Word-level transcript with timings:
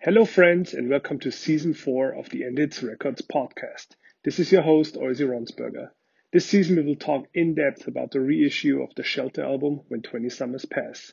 Hello, 0.00 0.24
friends, 0.24 0.74
and 0.74 0.88
welcome 0.88 1.18
to 1.18 1.32
season 1.32 1.74
four 1.74 2.14
of 2.14 2.30
the 2.30 2.44
End 2.44 2.56
Hits 2.56 2.84
Records 2.84 3.20
podcast. 3.20 3.96
This 4.22 4.38
is 4.38 4.52
your 4.52 4.62
host, 4.62 4.94
Oisi 4.94 5.26
Ronsberger. 5.26 5.90
This 6.32 6.46
season, 6.46 6.76
we 6.76 6.82
will 6.82 6.94
talk 6.94 7.26
in 7.34 7.56
depth 7.56 7.88
about 7.88 8.12
the 8.12 8.20
reissue 8.20 8.80
of 8.80 8.94
the 8.94 9.02
Shelter 9.02 9.42
album, 9.42 9.80
When 9.88 10.02
20 10.02 10.28
Summers 10.28 10.66
Pass. 10.66 11.12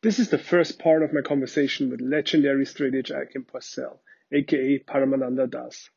This 0.00 0.18
is 0.18 0.30
the 0.30 0.38
first 0.38 0.78
part 0.78 1.02
of 1.02 1.12
my 1.12 1.20
conversation 1.20 1.90
with 1.90 2.00
legendary 2.00 2.64
straight 2.64 2.94
edge 2.94 3.12
Kim 3.30 3.44
Porcell, 3.44 3.98
aka 4.32 4.78
Paramananda 4.78 5.50
Das. 5.50 5.90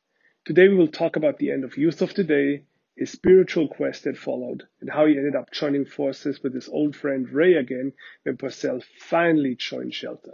Today, 0.43 0.67
we 0.67 0.75
will 0.75 0.89
talk 0.89 1.15
about 1.15 1.37
the 1.37 1.51
end 1.51 1.63
of 1.63 1.77
Youth 1.77 2.01
of 2.01 2.13
Today, 2.13 2.65
his 2.97 3.11
spiritual 3.11 3.69
quest 3.69 4.03
that 4.03 4.17
followed, 4.17 4.67
and 4.81 4.89
how 4.89 5.05
he 5.05 5.17
ended 5.17 5.37
up 5.37 5.53
joining 5.53 5.85
forces 5.85 6.43
with 6.43 6.53
his 6.53 6.67
old 6.67 6.97
friend 6.97 7.29
Ray 7.29 7.53
again 7.53 7.93
when 8.23 8.35
Porcell 8.35 8.83
finally 8.83 9.55
joined 9.55 9.93
Shelter. 9.93 10.33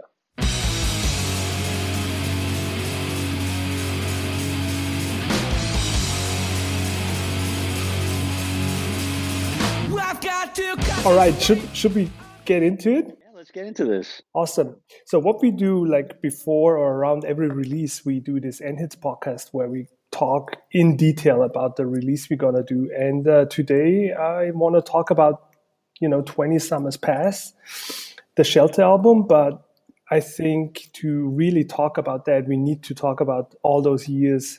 All 11.04 11.14
right, 11.14 11.40
should 11.40 11.60
should 11.74 11.94
we 11.94 12.10
get 12.44 12.62
into 12.62 12.90
it? 12.90 13.06
Yeah, 13.06 13.30
let's 13.34 13.50
get 13.52 13.66
into 13.66 13.84
this. 13.84 14.20
Awesome. 14.34 14.76
So 15.06 15.18
what 15.18 15.40
we 15.40 15.50
do 15.50 15.86
like 15.86 16.20
before 16.20 16.76
or 16.76 16.96
around 16.96 17.24
every 17.24 17.48
release, 17.48 18.04
we 18.04 18.18
do 18.18 18.40
this 18.40 18.60
End 18.60 18.78
Hits 18.80 18.96
podcast 18.96 19.50
where 19.52 19.68
we 19.68 19.86
talk 20.10 20.56
in 20.72 20.96
detail 20.96 21.42
about 21.42 21.76
the 21.76 21.86
release 21.86 22.28
we're 22.28 22.36
gonna 22.36 22.64
do. 22.64 22.90
And 22.96 23.28
uh, 23.28 23.44
today 23.44 24.12
I 24.12 24.50
want 24.50 24.74
to 24.74 24.82
talk 24.82 25.10
about 25.10 25.50
you 26.00 26.08
know 26.08 26.22
20 26.22 26.58
Summers 26.58 26.96
Pass, 26.96 27.52
the 28.36 28.44
Shelter 28.44 28.82
album, 28.82 29.26
but 29.26 29.62
I 30.10 30.20
think 30.20 30.88
to 30.94 31.28
really 31.28 31.64
talk 31.64 31.96
about 31.96 32.24
that, 32.24 32.48
we 32.48 32.56
need 32.56 32.82
to 32.84 32.94
talk 32.94 33.20
about 33.20 33.54
all 33.62 33.82
those 33.82 34.08
years 34.08 34.58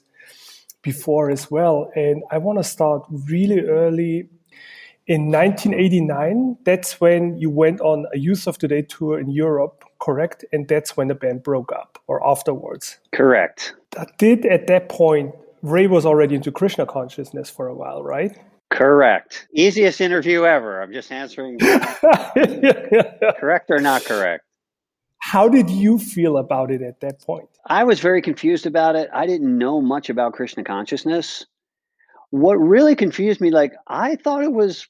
before 0.82 1.30
as 1.30 1.52
well. 1.52 1.92
And 1.96 2.24
I 2.32 2.38
want 2.38 2.60
to 2.60 2.64
start 2.64 3.04
really 3.10 3.62
early 3.62 4.30
in 5.10 5.32
1989, 5.32 6.60
that's 6.66 7.02
when 7.02 7.36
you 7.40 7.50
went 7.50 7.82
on 7.82 8.06
a 8.14 8.20
Youth 8.20 8.46
of 8.46 8.60
Today 8.60 8.84
tour 8.84 9.20
in 9.20 9.32
Europe, 9.32 9.84
correct? 10.00 10.46
And 10.54 10.68
that's 10.68 10.96
when 10.96 11.08
the 11.08 11.16
band 11.16 11.42
broke 11.42 11.72
up, 11.74 11.98
or 12.06 12.26
afterwards. 12.26 13.00
Correct. 13.12 13.74
That 13.98 14.16
did 14.20 14.46
at 14.46 14.68
that 14.68 14.88
point, 14.88 15.34
Ray 15.64 15.88
was 15.88 16.06
already 16.06 16.36
into 16.36 16.52
Krishna 16.52 16.86
consciousness 16.86 17.50
for 17.50 17.68
a 17.68 17.74
while, 17.74 18.04
right? 18.04 18.38
Correct. 18.70 19.48
Easiest 19.52 20.00
interview 20.00 20.46
ever. 20.46 20.80
I'm 20.80 20.94
just 20.94 21.12
answering. 21.12 21.58
correct 23.40 23.72
or 23.72 23.80
not 23.80 24.06
correct? 24.06 24.44
How 25.18 25.50
did 25.50 25.72
you 25.72 25.98
feel 25.98 26.38
about 26.38 26.70
it 26.70 26.84
at 26.84 27.00
that 27.02 27.20
point? 27.20 27.50
I 27.66 27.84
was 27.84 28.00
very 28.00 28.22
confused 28.22 28.68
about 28.68 28.96
it. 28.96 29.10
I 29.12 29.26
didn't 29.26 29.58
know 29.58 29.82
much 29.82 30.12
about 30.12 30.34
Krishna 30.34 30.64
consciousness. 30.64 31.48
What 32.30 32.58
really 32.58 32.96
confused 32.96 33.42
me, 33.42 33.50
like, 33.50 33.74
I 33.88 34.16
thought 34.16 34.44
it 34.44 34.54
was 34.54 34.88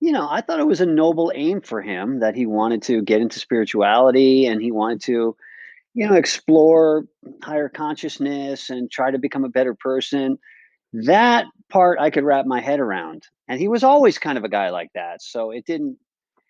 you 0.00 0.12
know, 0.12 0.28
I 0.30 0.40
thought 0.40 0.60
it 0.60 0.66
was 0.66 0.80
a 0.80 0.86
noble 0.86 1.32
aim 1.34 1.60
for 1.60 1.80
him 1.80 2.20
that 2.20 2.34
he 2.34 2.46
wanted 2.46 2.82
to 2.82 3.02
get 3.02 3.20
into 3.20 3.38
spirituality 3.38 4.46
and 4.46 4.60
he 4.60 4.70
wanted 4.70 5.02
to, 5.02 5.36
you 5.94 6.06
know, 6.06 6.14
explore 6.14 7.06
higher 7.42 7.68
consciousness 7.68 8.70
and 8.70 8.90
try 8.90 9.10
to 9.10 9.18
become 9.18 9.44
a 9.44 9.48
better 9.50 9.74
person. 9.74 10.38
That 10.92 11.46
part 11.70 11.98
I 11.98 12.10
could 12.10 12.24
wrap 12.24 12.46
my 12.46 12.60
head 12.60 12.80
around. 12.80 13.24
And 13.48 13.58
he 13.60 13.68
was 13.68 13.84
always 13.84 14.18
kind 14.18 14.36
of 14.36 14.44
a 14.44 14.48
guy 14.48 14.70
like 14.70 14.90
that. 14.94 15.22
So 15.22 15.50
it 15.50 15.64
didn't 15.64 15.98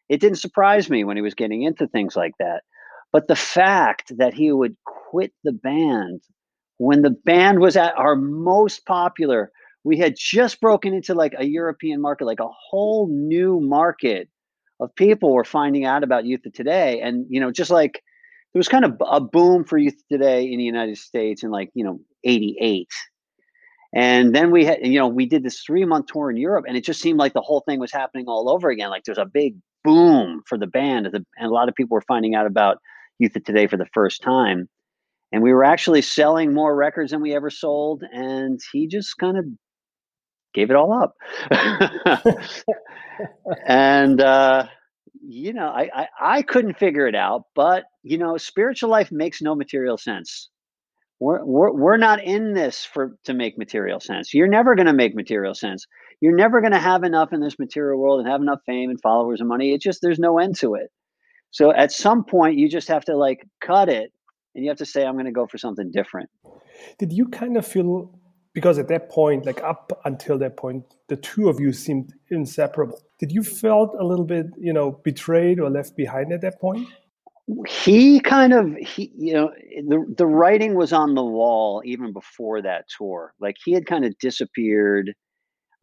it 0.09 0.21
didn't 0.21 0.39
surprise 0.39 0.89
me 0.89 1.05
when 1.05 1.17
he 1.17 1.23
was 1.23 1.35
getting 1.35 1.63
into 1.63 1.87
things 1.87 2.15
like 2.17 2.35
that. 2.39 2.63
But 3.13 3.29
the 3.29 3.37
fact 3.37 4.13
that 4.19 4.35
he 4.35 4.53
would 4.53 4.77
quit 4.85 5.33
the 5.43 5.53
band 5.53 6.23
when 6.79 7.03
the 7.03 7.11
band 7.11 7.61
was 7.61 7.77
at 7.77 7.97
our 7.97 8.15
most 8.15 8.85
popular 8.85 9.51
we 9.87 9.97
had 9.97 10.17
just 10.19 10.61
broken 10.61 10.93
into 10.93 11.15
like 11.15 11.33
a 11.39 11.47
European 11.47 12.01
market, 12.01 12.25
like 12.25 12.41
a 12.41 12.49
whole 12.49 13.07
new 13.09 13.61
market 13.61 14.29
of 14.81 14.93
people 14.97 15.33
were 15.33 15.45
finding 15.45 15.85
out 15.85 16.03
about 16.03 16.25
youth 16.25 16.45
of 16.45 16.53
today. 16.53 17.01
And, 17.01 17.25
you 17.31 17.39
know, 17.39 17.53
just 17.53 17.71
like 17.71 18.03
there 18.53 18.59
was 18.59 18.67
kind 18.67 18.85
of 18.85 19.01
a 19.09 19.21
boom 19.21 19.63
for 19.63 19.79
youth 19.79 19.95
of 19.95 20.09
today 20.11 20.43
in 20.43 20.59
the 20.59 20.65
United 20.65 20.99
States 20.99 21.45
in 21.45 21.53
like, 21.53 21.71
you 21.73 21.85
know, 21.85 22.01
88. 22.25 22.89
And 23.95 24.35
then 24.35 24.51
we 24.51 24.65
had, 24.65 24.85
you 24.85 24.99
know, 24.99 25.07
we 25.07 25.25
did 25.25 25.45
this 25.45 25.61
three 25.61 25.85
month 25.85 26.07
tour 26.07 26.31
in 26.31 26.37
Europe 26.37 26.65
and 26.67 26.77
it 26.77 26.85
just 26.85 27.01
seemed 27.01 27.21
like 27.21 27.33
the 27.33 27.41
whole 27.41 27.61
thing 27.61 27.79
was 27.79 27.93
happening 27.93 28.25
all 28.27 28.51
over 28.51 28.71
again. 28.71 28.91
Like 28.91 29.05
there's 29.05 29.19
a 29.19 29.25
big 29.25 29.55
boom 29.85 30.43
for 30.49 30.59
the 30.59 30.67
band 30.67 31.07
and 31.07 31.25
a 31.41 31.49
lot 31.49 31.69
of 31.69 31.77
people 31.77 31.95
were 31.95 32.05
finding 32.09 32.35
out 32.35 32.47
about 32.47 32.79
youth 33.21 33.37
of 33.37 33.45
today 33.45 33.69
for 33.69 33.77
the 33.77 33.87
first 33.95 34.21
time 34.21 34.69
and 35.33 35.43
we 35.43 35.53
were 35.53 35.65
actually 35.65 36.03
selling 36.03 36.53
more 36.53 36.75
records 36.75 37.13
than 37.13 37.21
we 37.21 37.35
ever 37.35 37.51
sold 37.51 38.03
and 38.13 38.61
he 38.73 38.89
just 38.89 39.17
kind 39.19 39.39
of 39.39 39.45
gave 40.57 40.71
it 40.71 40.77
all 40.77 40.93
up. 40.93 41.15
and 43.67 44.21
uh, 44.21 44.67
you 45.23 45.53
know, 45.53 45.69
I, 45.69 45.89
I 45.95 46.07
I 46.21 46.43
couldn't 46.43 46.79
figure 46.79 47.07
it 47.07 47.15
out, 47.15 47.45
but 47.55 47.85
you 48.03 48.19
know, 48.19 48.37
spiritual 48.37 48.91
life 48.91 49.13
makes 49.13 49.43
no 49.43 49.55
material 49.55 49.99
sense. 49.99 50.49
We're, 51.19 51.43
we're, 51.47 51.73
we're 51.73 51.97
not 51.97 52.23
in 52.23 52.53
this 52.53 52.85
for 52.85 53.17
to 53.25 53.33
make 53.33 53.57
material 53.57 54.01
sense. 54.01 54.35
You're 54.35 54.49
never 54.49 54.75
going 54.75 54.87
to 54.87 54.93
make 54.93 55.15
material 55.15 55.55
sense. 55.55 55.87
You're 56.21 56.37
never 56.37 56.61
going 56.61 56.75
to 56.75 56.79
have 56.79 57.05
enough 57.05 57.33
in 57.33 57.41
this 57.41 57.59
material 57.59 57.99
world 57.99 58.21
and 58.21 58.29
have 58.29 58.43
enough 58.43 58.61
fame 58.67 58.91
and 58.91 59.01
followers 59.01 59.41
and 59.41 59.49
money. 59.49 59.73
It 59.73 59.81
just 59.81 60.01
there's 60.03 60.19
no 60.19 60.39
end 60.39 60.57
to 60.59 60.75
it. 60.75 60.91
So 61.53 61.73
at 61.73 61.93
some 61.93 62.25
point, 62.25 62.59
you 62.59 62.69
just 62.69 62.89
have 62.89 63.05
to 63.07 63.17
like 63.17 63.47
cut 63.61 63.89
it, 63.89 64.13
and 64.55 64.65
you 64.65 64.71
have 64.71 64.79
to 64.79 64.87
say, 64.87 65.07
"I'm 65.07 65.15
going 65.15 65.27
to 65.27 65.33
go 65.33 65.47
for 65.47 65.59
something 65.59 65.91
different." 65.91 66.29
Did 66.99 67.13
you 67.13 67.29
kind 67.29 67.57
of 67.57 67.67
feel 67.67 68.11
because 68.57 68.79
at 68.79 68.89
that 68.89 69.11
point, 69.11 69.45
like 69.45 69.63
up 69.63 70.01
until 70.07 70.39
that 70.39 70.57
point, 70.57 70.83
the 71.09 71.17
two 71.17 71.51
of 71.51 71.61
you 71.61 71.75
seemed 71.75 72.15
inseparable. 72.31 72.99
Did 73.19 73.31
you 73.31 73.43
felt 73.43 73.95
a 74.01 74.03
little 74.03 74.25
bit, 74.25 74.47
you 74.57 74.73
know, 74.73 74.93
betrayed 75.05 75.61
or 75.61 75.69
left 75.69 75.95
behind 75.95 76.33
at 76.33 76.41
that 76.41 76.59
point? 76.59 76.89
He 77.69 78.19
kind 78.19 78.55
of 78.55 78.75
he 78.77 79.13
you 79.15 79.35
know 79.35 79.53
the 79.87 80.15
the 80.17 80.27
writing 80.27 80.75
was 80.75 80.95
on 80.95 81.15
the 81.15 81.23
wall 81.23 81.83
even 81.85 82.15
before 82.15 82.63
that 82.63 82.87
tour. 82.89 83.35
Like 83.41 83.57
he 83.63 83.73
had 83.73 83.85
kind 83.85 84.07
of 84.07 84.17
disappeared 84.19 85.13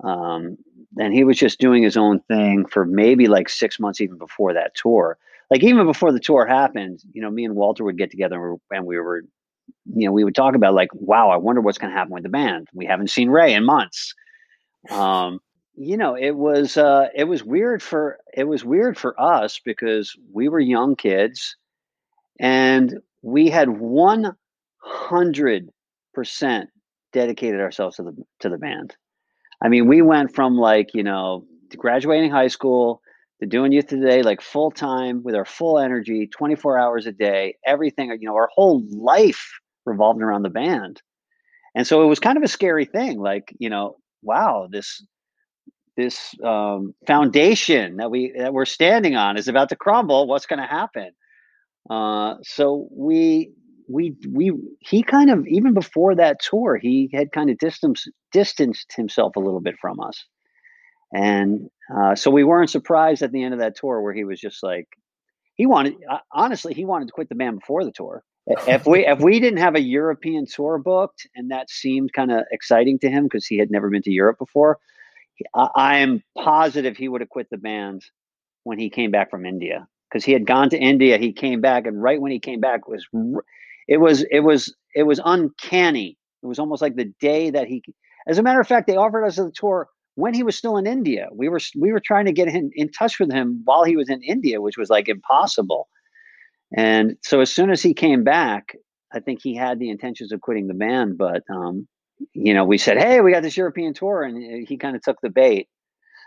um, 0.04 0.58
and 0.98 1.14
he 1.14 1.24
was 1.24 1.38
just 1.38 1.60
doing 1.60 1.84
his 1.84 1.96
own 1.96 2.22
thing 2.22 2.66
for 2.66 2.86
maybe 2.86 3.28
like 3.28 3.50
six 3.50 3.80
months 3.80 4.02
even 4.02 4.18
before 4.18 4.52
that 4.52 4.74
tour 4.76 5.20
like 5.52 5.64
even 5.64 5.86
before 5.86 6.12
the 6.12 6.20
tour 6.20 6.46
happened 6.46 7.00
you 7.14 7.22
know 7.22 7.30
me 7.30 7.46
and 7.46 7.56
walter 7.56 7.84
would 7.84 7.98
get 7.98 8.12
together 8.12 8.56
and 8.72 8.86
we 8.86 9.00
were 9.00 9.24
you 9.86 10.06
know, 10.06 10.12
we 10.12 10.24
would 10.24 10.36
talk 10.36 10.56
about 10.56 10.74
like, 10.74 10.90
wow, 10.94 11.30
I 11.30 11.38
wonder 11.38 11.62
what's 11.62 11.78
going 11.78 11.92
to 11.92 11.98
happen 11.98 12.14
with 12.14 12.24
the 12.24 12.30
band. 12.30 12.68
We 12.74 12.86
haven't 12.86 13.10
seen 13.10 13.30
Ray 13.30 13.54
in 13.54 13.66
months. 13.66 14.14
Um, 14.90 15.40
you 15.76 15.98
know, 15.98 16.16
it 16.16 16.32
was 16.32 16.78
uh, 16.78 17.08
it 17.16 17.26
was 17.26 17.44
weird 17.44 17.82
for 17.82 18.20
it 18.34 18.46
was 18.46 18.64
weird 18.64 18.98
for 18.98 19.20
us 19.20 19.60
because 19.64 20.16
we 20.32 20.48
were 20.48 20.60
young 20.60 20.96
kids, 20.96 21.56
and 22.40 23.00
we 23.22 23.50
had 23.50 23.70
one 23.80 24.36
hundred 24.78 25.70
percent 26.14 26.70
dedicated 27.12 27.60
ourselves 27.60 27.96
to 27.98 28.04
the 28.04 28.16
to 28.40 28.50
the 28.50 28.58
band. 28.58 28.96
I 29.62 29.70
mean, 29.70 29.88
we 29.88 30.02
went 30.02 30.36
from 30.36 30.58
like 30.58 30.94
you 30.94 31.04
know 31.04 31.46
graduating 31.76 32.30
high 32.30 32.50
school 32.50 33.02
doing 33.46 33.72
youth 33.72 33.88
today 33.88 34.22
like 34.24 34.42
full 34.42 34.72
time 34.72 35.24
with 35.24 35.36
our 35.36 35.46
full 35.46 35.80
energy 35.80 36.28
24 36.28 36.78
hours 36.78 37.06
a 37.06 37.12
day 37.12 37.56
everything 37.66 38.10
you 38.20 38.28
know 38.28 38.36
our 38.36 38.50
whole 38.56 38.84
life 38.90 39.60
revolved 39.86 40.22
around 40.22 40.44
the 40.44 40.50
band. 40.50 41.02
And 41.76 41.88
so 41.88 42.04
it 42.04 42.08
was 42.08 42.20
kind 42.20 42.38
of 42.38 42.44
a 42.44 42.48
scary 42.48 42.86
thing. 42.86 43.20
Like, 43.20 43.54
you 43.58 43.70
know, 43.70 43.98
wow, 44.22 44.68
this 44.70 45.04
this 45.96 46.34
um, 46.44 46.94
foundation 47.06 47.98
that 47.98 48.10
we 48.10 48.34
that 48.38 48.54
we're 48.54 48.66
standing 48.66 49.16
on 49.16 49.38
is 49.38 49.48
about 49.48 49.70
to 49.70 49.76
crumble. 49.76 50.28
What's 50.28 50.46
going 50.46 50.62
to 50.62 50.68
happen? 50.68 51.12
Uh, 51.90 52.36
so 52.44 52.88
we 52.92 53.52
we 53.90 54.16
we 54.32 54.54
he 54.80 55.04
kind 55.04 55.30
of 55.30 55.46
even 55.48 55.74
before 55.74 56.16
that 56.16 56.40
tour, 56.40 56.78
he 56.78 57.10
had 57.14 57.32
kind 57.32 57.50
of 57.50 57.58
distanced 57.58 58.10
distanced 58.32 58.94
himself 58.96 59.36
a 59.36 59.40
little 59.40 59.62
bit 59.62 59.76
from 59.82 60.00
us, 60.00 60.26
and 61.14 61.70
uh, 61.96 62.16
so 62.16 62.32
we 62.32 62.44
weren't 62.44 62.70
surprised 62.70 63.22
at 63.22 63.32
the 63.32 63.44
end 63.44 63.54
of 63.54 63.60
that 63.60 63.76
tour 63.76 64.02
where 64.02 64.14
he 64.14 64.24
was 64.24 64.40
just 64.40 64.64
like 64.64 64.88
he 65.56 65.66
wanted 65.66 65.96
uh, 66.10 66.20
honestly 66.32 66.74
he 66.74 66.86
wanted 66.86 67.08
to 67.08 67.14
quit 67.14 67.30
the 67.30 67.36
band 67.36 67.60
before 67.60 67.84
the 67.84 67.92
tour 67.92 68.24
if 68.46 68.86
we 68.86 69.06
if 69.06 69.20
we 69.20 69.40
didn't 69.40 69.60
have 69.60 69.76
a 69.76 69.82
European 69.82 70.46
tour 70.46 70.78
booked 70.78 71.28
and 71.36 71.52
that 71.52 71.70
seemed 71.70 72.12
kind 72.14 72.32
of 72.32 72.44
exciting 72.52 73.00
to 73.00 73.10
him 73.10 73.24
because 73.24 73.46
he 73.46 73.58
had 73.58 73.72
never 73.72 73.90
been 73.90 74.02
to 74.02 74.12
Europe 74.12 74.38
before, 74.38 74.80
I, 75.56 76.00
am 76.00 76.22
positive 76.38 76.98
he 76.98 77.08
would 77.08 77.22
have 77.22 77.30
quit 77.30 77.50
the 77.50 77.58
band 77.58 78.04
when 78.64 78.80
he 78.80 78.90
came 78.90 79.12
back 79.12 79.30
from 79.30 79.46
India 79.46 79.88
because 80.10 80.26
he 80.26 80.34
had 80.34 80.46
gone 80.46 80.70
to 80.72 80.78
India. 80.78 81.18
He 81.18 81.32
came 81.32 81.62
back, 81.62 81.86
and 81.86 82.02
right 82.02 82.20
when 82.20 82.32
he 82.32 82.40
came 82.40 82.60
back 82.60 82.88
was 82.88 83.08
it 83.88 83.98
was 83.98 84.26
it 84.30 84.42
was 84.42 84.76
it 84.94 85.04
was 85.04 85.22
uncanny. 85.24 86.18
It 86.42 86.48
was 86.48 86.60
almost 86.60 86.82
like 86.82 86.96
the 86.96 87.14
day 87.22 87.50
that 87.50 87.68
he. 87.68 87.82
As 88.28 88.38
a 88.38 88.44
matter 88.44 88.60
of 88.60 88.68
fact, 88.68 88.88
they 88.88 88.96
offered 88.96 89.26
us 89.26 89.38
a 89.38 89.52
tour 89.52 89.88
when 90.16 90.34
he 90.34 90.44
was 90.44 90.58
still 90.58 90.78
in 90.78 90.88
India. 90.88 91.30
We 91.34 91.50
were 91.50 91.60
we 91.78 91.92
were 91.92 92.02
trying 92.02 92.26
to 92.26 92.34
get 92.34 92.50
him 92.50 92.72
in 92.76 92.90
touch 92.92 93.20
with 93.20 93.32
him 93.32 93.62
while 93.66 93.84
he 93.84 93.96
was 93.98 94.10
in 94.10 94.22
India, 94.24 94.62
which 94.62 94.78
was 94.78 94.90
like 94.90 95.10
impossible 95.10 95.88
And 96.76 97.18
so 97.24 97.42
as 97.42 97.52
soon 97.54 97.72
as 97.72 97.82
he 97.84 97.94
came 97.94 98.24
back, 98.24 98.76
I 99.14 99.20
think 99.20 99.42
he 99.44 99.56
had 99.56 99.80
the 99.80 99.90
intentions 99.90 100.32
of 100.32 100.42
quitting 100.42 100.68
the 100.68 100.74
band, 100.76 101.18
but 101.18 101.44
um, 101.50 101.88
you 102.34 102.54
know, 102.54 102.66
we 102.66 102.78
said, 102.78 102.98
"Hey, 102.98 103.22
we 103.22 103.32
got 103.32 103.44
this 103.44 103.58
European 103.58 103.94
tour," 103.94 104.24
and 104.24 104.68
he 104.68 104.78
kind 104.78 104.96
of 104.96 105.02
took 105.04 105.22
the 105.22 105.30
bait. 105.30 105.68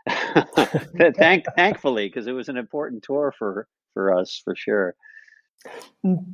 Thank, 1.19 1.47
thankfully, 1.57 2.09
because 2.09 2.27
it 2.29 2.33
was 2.33 2.49
an 2.49 2.57
important 2.57 3.05
tour 3.05 3.35
for 3.39 3.69
for 3.95 4.15
us 4.15 4.41
for 4.45 4.57
sure. 4.57 4.95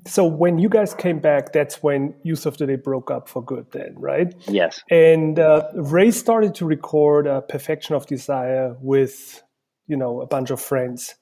So 0.07 0.25
when 0.25 0.59
you 0.59 0.69
guys 0.69 0.95
came 0.95 1.19
back, 1.19 1.53
that's 1.53 1.83
when 1.83 2.15
Youth 2.23 2.47
of 2.47 2.57
Today 2.57 2.77
broke 2.77 3.11
up 3.11 3.29
for 3.29 3.43
good, 3.43 3.67
then, 3.73 3.95
right? 3.97 4.35
Yes. 4.49 4.83
And 4.91 5.39
uh, 5.39 5.69
Ray 5.75 6.11
started 6.11 6.55
to 6.57 6.67
record 6.67 7.27
uh, 7.27 7.41
"Perfection 7.43 7.95
of 7.95 8.07
Desire" 8.07 8.77
with, 8.81 9.43
you 9.87 9.97
know, 9.97 10.21
a 10.21 10.27
bunch 10.27 10.51
of 10.51 10.61
friends. 10.61 11.15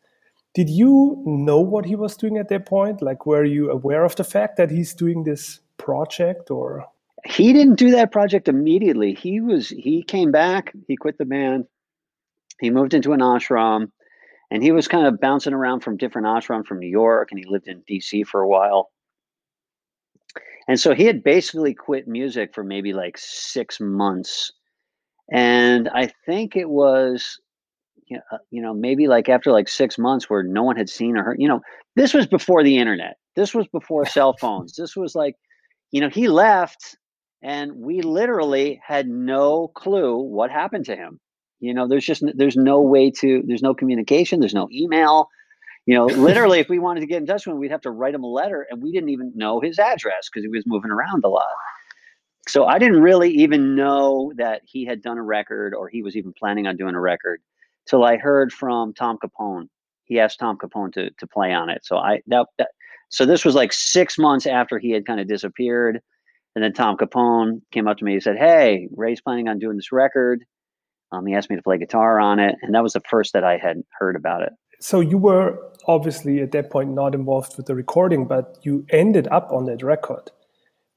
Did 0.55 0.69
you 0.69 1.23
know 1.27 1.61
what 1.61 1.85
he 1.85 1.95
was 1.95 2.17
doing 2.17 2.37
at 2.39 2.49
that 2.49 2.67
point? 2.67 3.03
Like, 3.03 3.25
were 3.25 3.45
you 3.45 3.71
aware 3.71 4.05
of 4.05 4.17
the 4.17 4.25
fact 4.25 4.57
that 4.57 4.71
he's 4.71 4.95
doing 4.95 5.23
this 5.23 5.61
project, 5.77 6.51
or? 6.51 6.87
He 7.25 7.53
didn't 7.53 7.77
do 7.77 7.93
that 7.93 8.11
project 8.11 8.49
immediately. 8.49 9.15
He 9.15 9.41
was 9.41 9.69
he 9.69 10.03
came 10.03 10.33
back. 10.33 10.73
He 10.89 10.97
quit 10.97 11.19
the 11.19 11.25
band. 11.25 11.67
He 12.61 12.71
moved 12.71 12.95
into 12.95 13.13
an 13.13 13.21
ashram 13.21 13.91
and 14.51 14.63
he 14.63 14.73
was 14.73 14.89
kind 14.89 15.07
of 15.07 15.21
bouncing 15.21 15.53
around 15.53 15.81
from 15.81 15.97
different 15.97 16.27
ashrams 16.27 16.67
from 16.67 16.81
New 16.81 16.89
York, 16.89 17.29
and 17.31 17.39
he 17.39 17.47
lived 17.49 17.69
in 17.69 17.83
DC 17.89 18.27
for 18.27 18.41
a 18.41 18.49
while. 18.49 18.91
And 20.69 20.79
so 20.79 20.95
he 20.95 21.05
had 21.05 21.23
basically 21.23 21.75
quit 21.75 22.07
music 22.07 22.55
for 22.55 22.63
maybe 22.63 22.93
like 22.93 23.17
six 23.19 23.81
months. 23.81 24.53
And 25.33 25.89
I 25.89 26.13
think 26.27 26.57
it 26.57 26.69
was, 26.69 27.41
you 28.07 28.17
know, 28.17 28.23
uh, 28.33 28.39
you 28.51 28.61
know, 28.61 28.75
maybe 28.75 29.09
like 29.09 29.29
after 29.29 29.53
like 29.53 29.69
six 29.69 29.99
months 29.99 30.29
where 30.29 30.43
no 30.43 30.63
one 30.63 30.77
had 30.77 30.89
seen 30.89 31.17
or 31.17 31.25
heard, 31.25 31.41
you 31.41 31.49
know, 31.49 31.61
this 31.97 32.15
was 32.15 32.27
before 32.27 32.63
the 32.63 32.79
internet. 32.79 33.17
This 33.37 33.55
was 33.55 33.67
before 33.69 34.07
cell 34.07 34.37
phones. 34.41 34.77
This 34.77 34.97
was 34.97 35.15
like, 35.15 35.35
you 35.93 36.01
know, 36.01 36.09
he 36.09 36.29
left 36.29 36.97
and 37.43 37.73
we 37.77 38.03
literally 38.03 38.81
had 38.87 39.09
no 39.09 39.69
clue 39.69 40.19
what 40.19 40.51
happened 40.51 40.85
to 40.87 40.97
him. 40.97 41.21
You 41.61 41.75
know, 41.75 41.87
there's 41.87 42.05
just 42.05 42.23
there's 42.35 42.57
no 42.57 42.81
way 42.81 43.11
to 43.21 43.43
there's 43.47 43.63
no 43.63 43.75
communication, 43.75 44.41
there's 44.41 44.55
no 44.55 44.69
email. 44.73 45.29
You 45.87 45.95
know, 45.95 46.07
literally, 46.07 46.59
if 46.59 46.69
we 46.69 46.79
wanted 46.79 47.01
to 47.01 47.07
get 47.07 47.19
in 47.19 47.27
touch 47.27 47.47
with 47.47 47.55
him, 47.55 47.61
we'd 47.61 47.71
have 47.71 47.81
to 47.83 47.91
write 47.91 48.15
him 48.15 48.23
a 48.23 48.29
letter, 48.31 48.67
and 48.71 48.83
we 48.83 48.93
didn't 48.93 49.11
even 49.11 49.33
know 49.35 49.61
his 49.61 49.79
address 49.79 50.29
because 50.29 50.45
he 50.45 50.49
was 50.49 50.65
moving 50.67 50.91
around 50.91 51.25
a 51.25 51.29
lot. 51.29 51.47
So 52.49 52.65
I 52.65 52.79
didn't 52.79 53.03
really 53.03 53.31
even 53.31 53.77
know 53.77 54.33
that 54.37 54.63
he 54.65 54.85
had 54.85 55.03
done 55.03 55.19
a 55.19 55.23
record 55.23 55.75
or 55.75 55.89
he 55.89 56.03
was 56.03 56.17
even 56.17 56.33
planning 56.33 56.67
on 56.67 56.77
doing 56.77 56.95
a 56.95 57.01
record 57.01 57.41
till 57.87 58.05
I 58.05 58.17
heard 58.17 58.53
from 58.53 58.95
Tom 58.95 59.19
Capone. 59.23 59.69
He 60.05 60.19
asked 60.19 60.39
Tom 60.39 60.57
Capone 60.57 60.93
to 60.95 61.11
to 61.11 61.27
play 61.27 61.53
on 61.53 61.71
it. 61.71 61.85
So 61.85 61.99
I 61.99 62.23
that, 62.29 62.47
that 62.59 62.71
so 63.11 63.27
this 63.27 63.45
was 63.45 63.55
like 63.55 63.73
six 63.73 64.19
months 64.19 64.47
after 64.47 64.79
he 64.79 64.91
had 64.91 65.07
kind 65.07 65.21
of 65.21 65.29
disappeared. 65.29 66.01
And 66.55 66.65
then 66.65 66.73
Tom 66.73 66.97
Capone 66.97 67.61
came 67.71 67.87
up 67.87 67.99
to 67.99 68.05
me 68.05 68.15
and 68.15 68.23
said, 68.23 68.37
Hey, 68.37 68.89
Ray's 68.97 69.21
planning 69.21 69.49
on 69.49 69.59
doing 69.59 69.77
this 69.77 69.93
record. 69.93 70.45
Um, 71.13 71.27
he 71.27 71.35
asked 71.35 71.51
me 71.51 71.57
to 71.57 71.63
play 71.63 71.79
guitar 71.79 72.21
on 72.21 72.39
it, 72.39 72.57
and 72.63 72.75
that 72.75 72.83
was 72.83 72.93
the 72.93 73.03
first 73.09 73.33
that 73.33 73.45
I 73.45 73.57
had 73.57 73.83
heard 73.99 74.17
about 74.17 74.43
it. 74.43 74.53
So 74.81 75.01
you 75.01 75.19
were 75.19 75.59
obviously 75.87 76.41
at 76.41 76.53
that 76.53 76.71
point 76.71 76.91
not 76.91 77.15
involved 77.15 77.57
with 77.57 77.67
the 77.67 77.75
recording, 77.75 78.27
but 78.27 78.59
you 78.63 78.87
ended 78.91 79.29
up 79.31 79.51
on 79.53 79.67
that 79.67 79.83
record 79.83 80.31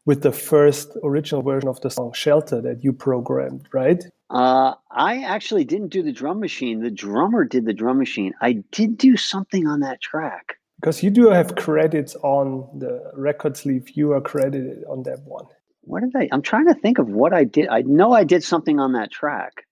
with 0.06 0.22
the 0.22 0.32
first 0.32 0.96
original 1.04 1.42
version 1.42 1.70
of 1.70 1.82
the 1.82 1.90
song 1.90 2.14
"Shelter" 2.14 2.62
that 2.62 2.84
you 2.84 2.94
programmed, 2.94 3.68
right? 3.74 4.04
Uh, 4.30 4.74
I 4.92 5.24
actually 5.24 5.64
didn't 5.64 5.90
do 5.90 6.02
the 6.02 6.12
drum 6.12 6.40
machine. 6.40 6.82
The 6.82 6.92
drummer 6.92 7.46
did 7.46 7.66
the 7.66 7.74
drum 7.74 8.00
machine. 8.00 8.34
I 8.42 8.64
did 8.72 8.98
do 8.98 9.16
something 9.16 9.68
on 9.68 9.82
that 9.82 10.02
track. 10.02 10.58
Because 10.80 11.04
you 11.04 11.12
do 11.12 11.30
have 11.30 11.56
credits 11.56 12.16
on 12.24 12.68
the 12.78 13.12
record 13.16 13.56
sleeve. 13.56 13.90
You 13.96 14.14
are 14.14 14.22
credited 14.22 14.84
on 14.90 15.04
that 15.04 15.20
one. 15.24 15.46
What 15.82 16.02
did 16.02 16.16
I? 16.16 16.30
I'm 16.32 16.42
trying 16.42 16.68
to 16.68 16.74
think 16.74 16.98
of 16.98 17.10
what 17.10 17.34
I 17.34 17.44
did. 17.44 17.68
I 17.68 17.82
know 17.82 18.12
I 18.12 18.24
did 18.24 18.44
something 18.44 18.80
on 18.80 18.94
that 18.94 19.12
track. 19.12 19.66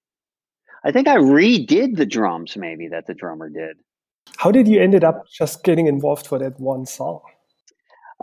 I 0.83 0.91
think 0.91 1.07
I 1.07 1.17
redid 1.17 1.95
the 1.95 2.05
drums 2.05 2.57
maybe 2.57 2.87
that 2.87 3.07
the 3.07 3.13
drummer 3.13 3.49
did. 3.49 3.77
How 4.37 4.51
did 4.51 4.67
you 4.67 4.81
ended 4.81 5.03
up 5.03 5.27
just 5.27 5.63
getting 5.63 5.87
involved 5.87 6.27
for 6.27 6.39
that 6.39 6.59
one 6.59 6.85
song? 6.85 7.21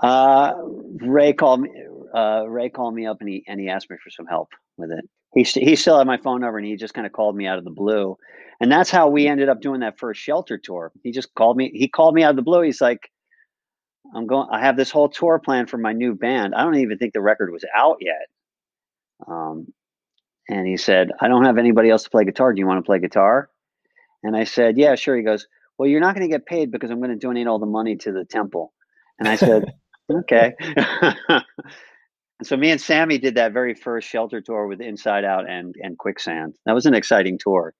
Uh, 0.02 0.54
Ray 1.00 1.32
called 1.32 1.62
me. 1.62 1.70
Uh, 2.14 2.44
Ray 2.48 2.70
called 2.70 2.94
me 2.94 3.06
up 3.06 3.18
and 3.20 3.28
he 3.28 3.44
and 3.46 3.60
he 3.60 3.68
asked 3.68 3.90
me 3.90 3.96
for 4.02 4.10
some 4.10 4.26
help 4.26 4.48
with 4.76 4.90
it. 4.90 5.04
He 5.34 5.42
he 5.42 5.76
still 5.76 5.98
had 5.98 6.06
my 6.06 6.16
phone 6.16 6.40
number 6.40 6.58
and 6.58 6.66
he 6.66 6.76
just 6.76 6.94
kind 6.94 7.06
of 7.06 7.12
called 7.12 7.36
me 7.36 7.46
out 7.46 7.58
of 7.58 7.64
the 7.64 7.70
blue, 7.70 8.16
and 8.60 8.70
that's 8.70 8.90
how 8.90 9.08
we 9.08 9.26
ended 9.26 9.48
up 9.48 9.60
doing 9.60 9.80
that 9.80 9.98
first 9.98 10.20
shelter 10.20 10.58
tour. 10.58 10.92
He 11.02 11.12
just 11.12 11.34
called 11.34 11.56
me. 11.56 11.70
He 11.74 11.88
called 11.88 12.14
me 12.14 12.22
out 12.22 12.30
of 12.30 12.36
the 12.36 12.42
blue. 12.42 12.62
He's 12.62 12.80
like, 12.80 13.10
"I'm 14.14 14.26
going. 14.26 14.48
I 14.50 14.60
have 14.60 14.76
this 14.76 14.90
whole 14.90 15.08
tour 15.08 15.38
plan 15.38 15.66
for 15.66 15.78
my 15.78 15.92
new 15.92 16.14
band. 16.14 16.54
I 16.54 16.62
don't 16.62 16.76
even 16.76 16.98
think 16.98 17.12
the 17.12 17.20
record 17.20 17.52
was 17.52 17.64
out 17.76 17.98
yet." 18.00 18.26
Um, 19.26 19.66
and 20.48 20.66
he 20.66 20.76
said, 20.76 21.10
I 21.20 21.28
don't 21.28 21.44
have 21.44 21.58
anybody 21.58 21.90
else 21.90 22.04
to 22.04 22.10
play 22.10 22.24
guitar. 22.24 22.52
Do 22.52 22.60
you 22.60 22.66
want 22.66 22.78
to 22.78 22.86
play 22.86 22.98
guitar? 22.98 23.50
And 24.22 24.36
I 24.36 24.44
said, 24.44 24.78
Yeah, 24.78 24.94
sure. 24.94 25.16
He 25.16 25.22
goes, 25.22 25.46
Well, 25.78 25.88
you're 25.88 26.00
not 26.00 26.14
going 26.14 26.28
to 26.28 26.32
get 26.32 26.46
paid 26.46 26.70
because 26.70 26.90
I'm 26.90 26.98
going 26.98 27.10
to 27.10 27.16
donate 27.16 27.46
all 27.46 27.58
the 27.58 27.66
money 27.66 27.96
to 27.96 28.12
the 28.12 28.24
temple. 28.24 28.72
And 29.18 29.28
I 29.28 29.36
said, 29.36 29.64
Okay. 30.10 30.54
and 31.28 31.44
so 32.42 32.56
me 32.56 32.70
and 32.70 32.80
Sammy 32.80 33.18
did 33.18 33.34
that 33.34 33.52
very 33.52 33.74
first 33.74 34.08
shelter 34.08 34.40
tour 34.40 34.66
with 34.66 34.80
Inside 34.80 35.24
Out 35.24 35.48
and, 35.48 35.74
and 35.80 35.98
Quicksand. 35.98 36.54
That 36.64 36.72
was 36.72 36.86
an 36.86 36.94
exciting 36.94 37.38
tour. 37.38 37.74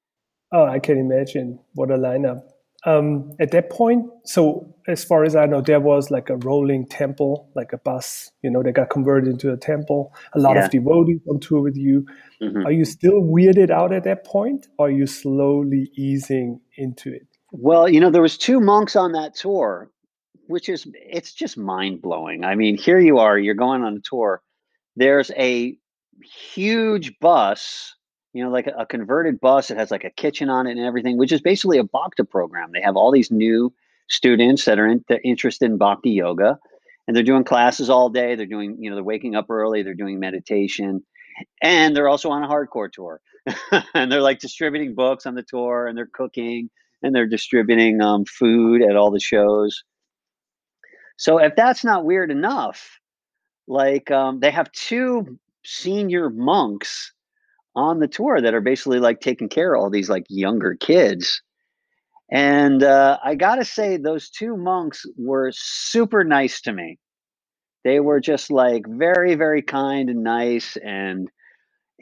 Oh, 0.52 0.64
I 0.64 0.78
can 0.78 0.98
imagine. 0.98 1.58
What 1.74 1.90
a 1.90 1.96
lineup 1.96 2.40
um, 2.88 3.32
at 3.38 3.50
that 3.50 3.70
point, 3.70 4.06
so 4.25 4.75
as 4.87 5.05
far 5.05 5.25
as 5.25 5.37
I 5.37 5.44
know, 5.44 5.61
there 5.61 5.81
was 5.81 6.11
like 6.11 6.31
a 6.31 6.37
rolling 6.37 6.87
temple, 6.87 7.50
like 7.55 7.73
a 7.75 7.79
bus, 7.79 8.31
you 8.43 8.50
know, 8.50 8.62
that 8.62 8.73
got 8.73 8.88
converted 8.88 9.29
into 9.29 9.52
a 9.52 9.56
temple. 9.56 10.14
A 10.35 10.38
lot 10.38 10.56
yeah. 10.56 10.64
of 10.64 10.70
devotees 10.70 11.20
on 11.29 11.38
tour 11.40 11.61
with 11.61 11.76
you. 11.76 12.06
Mm-hmm. 12.43 12.67
Are 12.67 12.73
you 12.73 12.87
still 12.87 13.20
weirded 13.20 13.70
out 13.70 13.93
at 13.93 14.05
that 14.05 14.25
point, 14.25 14.69
or 14.79 14.87
are 14.87 14.90
you 14.90 15.06
slowly 15.06 15.90
easing 15.96 16.61
into 16.76 17.12
it? 17.12 17.26
Well, 17.52 17.88
you 17.88 18.00
know, 18.00 18.11
there 18.11 18.23
was 18.23 18.38
two 18.38 18.61
monks 18.61 18.96
on 18.96 19.12
that 19.12 19.35
tour, 19.35 19.90
which 20.46 20.70
is 20.70 20.87
it's 20.94 21.35
just 21.35 21.58
mind 21.58 22.00
blowing. 22.00 22.44
I 22.44 22.55
mean, 22.55 22.79
here 22.79 22.99
you 22.99 23.19
are, 23.19 23.38
you're 23.38 23.55
going 23.55 23.82
on 23.82 23.96
a 23.96 24.00
tour. 24.00 24.40
There's 24.96 25.31
a 25.37 25.76
huge 26.55 27.19
bus 27.20 27.94
you 28.38 28.44
know, 28.44 28.50
like 28.50 28.69
a, 28.69 28.75
a, 28.79 28.87
converted 28.87 29.40
bus. 29.40 29.69
It 29.69 29.79
has 29.79 29.90
like 29.90 30.05
a 30.05 30.11
kitchen 30.11 30.49
on 30.49 30.69
it 30.69 30.76
and 30.76 30.87
everything, 30.87 31.19
which 31.19 31.32
is 31.32 31.40
basically 31.40 31.79
a 31.79 31.82
Bhakti 31.82 32.23
program. 32.23 32.70
They 32.73 32.81
have 32.81 32.96
all 32.96 33.11
these 33.11 33.32
new 33.32 33.75
students 34.08 34.64
that 34.67 34.79
are 34.79 34.87
in, 34.87 35.05
interested 35.25 35.64
in 35.64 35.76
Bhakti 35.76 36.11
yoga, 36.11 36.56
and 37.08 37.17
they're 37.17 37.25
doing 37.25 37.43
classes 37.43 37.90
all 37.90 38.11
day. 38.11 38.37
They're 38.37 38.46
doing, 38.46 38.76
you 38.79 38.90
know, 38.90 38.94
they're 38.94 39.02
waking 39.02 39.35
up 39.35 39.50
early. 39.50 39.83
They're 39.83 39.95
doing 39.95 40.21
meditation, 40.21 41.02
and 41.61 41.97
they're 41.97 42.09
also 42.09 42.30
on 42.30 42.45
a 42.45 42.49
hardcore 42.49 42.92
tour, 42.92 43.21
and 43.92 44.12
they're 44.12 44.23
like 44.23 44.38
distributing 44.38 44.95
books 44.95 45.26
on 45.26 45.35
the 45.35 45.42
tour, 45.42 45.88
and 45.88 45.99
they're 45.99 46.07
cooking, 46.12 46.71
and 47.02 47.12
they're 47.12 47.26
distributing 47.26 48.00
um, 48.00 48.25
food 48.25 48.83
at 48.83 48.95
all 48.95 49.11
the 49.11 49.18
shows. 49.18 49.83
So 51.16 51.38
if 51.38 51.57
that's 51.57 51.83
not 51.83 52.04
weird 52.04 52.30
enough, 52.30 53.00
like 53.66 54.12
um, 54.12 54.38
they 54.38 54.52
have 54.52 54.71
two 54.71 55.40
senior 55.64 56.30
monks 56.30 57.12
on 57.78 58.00
the 58.00 58.08
tour 58.08 58.40
that 58.40 58.54
are 58.54 58.61
basically 58.61 58.99
like 58.99 59.20
taking 59.20 59.49
care 59.49 59.73
of 59.73 59.80
all 59.80 59.88
these 59.88 60.11
like 60.11 60.26
younger 60.28 60.75
kids. 60.75 61.40
And 62.30 62.82
uh, 62.82 63.18
I 63.25 63.37
got 63.37 63.56
to 63.56 63.64
say, 63.64 63.97
those 63.97 64.28
two 64.28 64.56
monks 64.56 65.06
were 65.16 65.52
super 65.54 66.25
nice 66.25 66.61
to 66.62 66.73
me. 66.73 66.99
They 67.85 68.00
were 68.00 68.20
just 68.20 68.50
like 68.50 68.82
very, 68.87 69.37
very 69.37 69.62
kind 69.62 70.11
and 70.11 70.25
nice. 70.25 70.76
And 70.76 71.30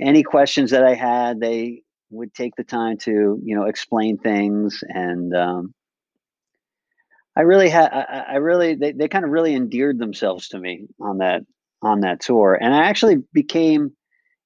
any 0.00 0.22
questions 0.22 0.70
that 0.70 0.82
I 0.82 0.94
had, 0.94 1.40
they 1.40 1.82
would 2.10 2.32
take 2.32 2.56
the 2.56 2.64
time 2.64 2.96
to, 3.02 3.38
you 3.44 3.54
know, 3.54 3.66
explain 3.66 4.16
things. 4.16 4.82
And 4.88 5.36
um, 5.36 5.74
I 7.36 7.42
really 7.42 7.68
had, 7.68 7.92
I, 7.92 8.24
I 8.32 8.36
really, 8.36 8.74
they, 8.74 8.92
they 8.92 9.08
kind 9.08 9.26
of 9.26 9.30
really 9.30 9.54
endeared 9.54 9.98
themselves 9.98 10.48
to 10.48 10.58
me 10.58 10.86
on 10.98 11.18
that, 11.18 11.42
on 11.82 12.00
that 12.00 12.20
tour. 12.20 12.58
And 12.60 12.74
I 12.74 12.88
actually 12.88 13.18
became 13.34 13.92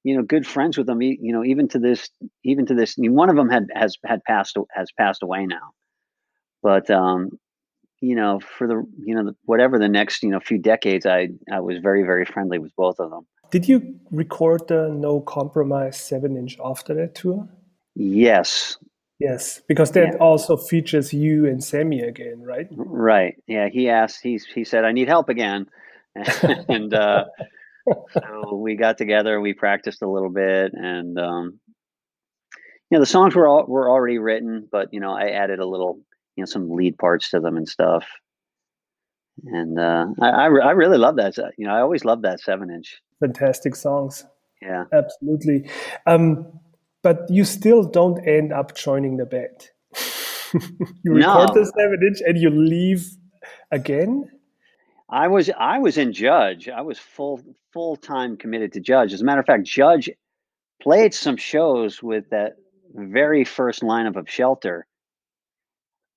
you 0.03 0.15
know 0.15 0.23
good 0.23 0.47
friends 0.47 0.77
with 0.77 0.87
them 0.87 1.01
you 1.01 1.33
know 1.33 1.43
even 1.43 1.67
to 1.69 1.79
this 1.79 2.09
even 2.43 2.65
to 2.65 2.73
this 2.73 2.95
I 2.97 3.01
mean, 3.01 3.13
one 3.13 3.29
of 3.29 3.35
them 3.35 3.49
had 3.49 3.67
has 3.73 3.97
had 4.05 4.23
passed 4.23 4.57
has 4.71 4.91
passed 4.97 5.23
away 5.23 5.45
now. 5.45 5.71
But 6.63 6.89
um 6.89 7.31
you 7.99 8.15
know 8.15 8.39
for 8.39 8.67
the 8.67 8.83
you 9.03 9.15
know 9.15 9.33
whatever 9.45 9.77
the 9.77 9.87
next 9.87 10.23
you 10.23 10.29
know 10.29 10.39
few 10.39 10.57
decades 10.57 11.05
i 11.05 11.29
i 11.51 11.59
was 11.59 11.77
very 11.77 12.03
very 12.03 12.25
friendly 12.25 12.57
with 12.57 12.75
both 12.75 12.99
of 12.99 13.09
them. 13.09 13.27
Did 13.51 13.67
you 13.67 13.99
record 14.11 14.67
the 14.67 14.89
no 14.89 15.19
compromise 15.21 15.99
seven 15.99 16.37
inch 16.37 16.57
after 16.63 16.93
that 16.95 17.15
tour? 17.15 17.47
Yes. 17.95 18.77
Yes 19.19 19.61
because 19.67 19.91
that 19.91 20.13
yeah. 20.13 20.17
also 20.17 20.57
features 20.57 21.13
you 21.13 21.45
and 21.45 21.63
sammy 21.63 22.01
again 22.01 22.41
right? 22.41 22.67
Right. 22.71 23.35
Yeah 23.45 23.69
he 23.69 23.89
asked 23.89 24.21
he, 24.23 24.39
he 24.53 24.63
said 24.63 24.83
i 24.83 24.91
need 24.91 25.07
help 25.07 25.29
again. 25.29 25.67
And 26.67 26.93
uh 26.93 27.25
so 28.13 28.55
we 28.55 28.75
got 28.75 28.97
together, 28.97 29.39
we 29.39 29.53
practiced 29.53 30.01
a 30.01 30.09
little 30.09 30.29
bit, 30.29 30.73
and 30.73 31.17
um, 31.19 31.59
you 32.89 32.97
know 32.97 32.99
the 32.99 33.05
songs 33.05 33.35
were 33.35 33.47
all, 33.47 33.65
were 33.67 33.89
already 33.89 34.17
written, 34.17 34.67
but 34.71 34.89
you 34.91 34.99
know 34.99 35.11
I 35.11 35.29
added 35.29 35.59
a 35.59 35.67
little, 35.67 35.99
you 36.35 36.41
know, 36.41 36.45
some 36.45 36.69
lead 36.69 36.97
parts 36.97 37.29
to 37.31 37.39
them 37.39 37.57
and 37.57 37.67
stuff. 37.67 38.05
And 39.45 39.79
uh, 39.79 40.05
I, 40.21 40.29
I, 40.29 40.45
I 40.45 40.71
really 40.71 40.97
love 40.97 41.15
that. 41.15 41.35
You 41.57 41.65
know, 41.65 41.73
I 41.73 41.81
always 41.81 42.05
love 42.05 42.21
that 42.23 42.39
seven 42.41 42.69
inch. 42.69 43.01
Fantastic 43.19 43.75
songs. 43.75 44.25
Yeah, 44.61 44.83
absolutely. 44.93 45.69
Um, 46.05 46.59
but 47.01 47.29
you 47.29 47.45
still 47.45 47.83
don't 47.83 48.19
end 48.27 48.53
up 48.53 48.75
joining 48.75 49.17
the 49.17 49.25
band. 49.25 49.69
you 51.03 51.13
record 51.13 51.49
no. 51.49 51.53
the 51.53 51.71
seven 51.77 51.99
inch 52.07 52.21
and 52.25 52.37
you 52.37 52.49
leave 52.49 53.07
again. 53.71 54.29
I 55.11 55.27
was 55.27 55.49
I 55.57 55.79
was 55.79 55.97
in 55.97 56.13
Judge. 56.13 56.69
I 56.69 56.81
was 56.81 56.97
full 56.97 57.41
full 57.73 57.97
time 57.97 58.37
committed 58.37 58.73
to 58.73 58.79
Judge. 58.79 59.11
As 59.13 59.21
a 59.21 59.25
matter 59.25 59.41
of 59.41 59.45
fact, 59.45 59.63
Judge 59.63 60.09
played 60.81 61.13
some 61.13 61.37
shows 61.37 62.01
with 62.01 62.29
that 62.29 62.53
very 62.93 63.43
first 63.43 63.81
lineup 63.81 64.15
of 64.15 64.29
Shelter. 64.29 64.87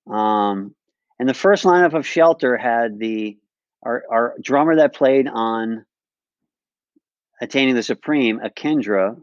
Um, 0.09 0.73
and 1.19 1.27
the 1.27 1.33
first 1.33 1.65
lineup 1.65 1.93
of 1.93 2.07
Shelter 2.07 2.55
had 2.55 2.97
the 2.97 3.37
our, 3.83 4.03
our 4.09 4.35
drummer 4.41 4.77
that 4.77 4.95
played 4.95 5.27
on 5.27 5.85
Attaining 7.41 7.75
the 7.75 7.83
Supreme, 7.83 8.39
Ekendra. 8.39 9.19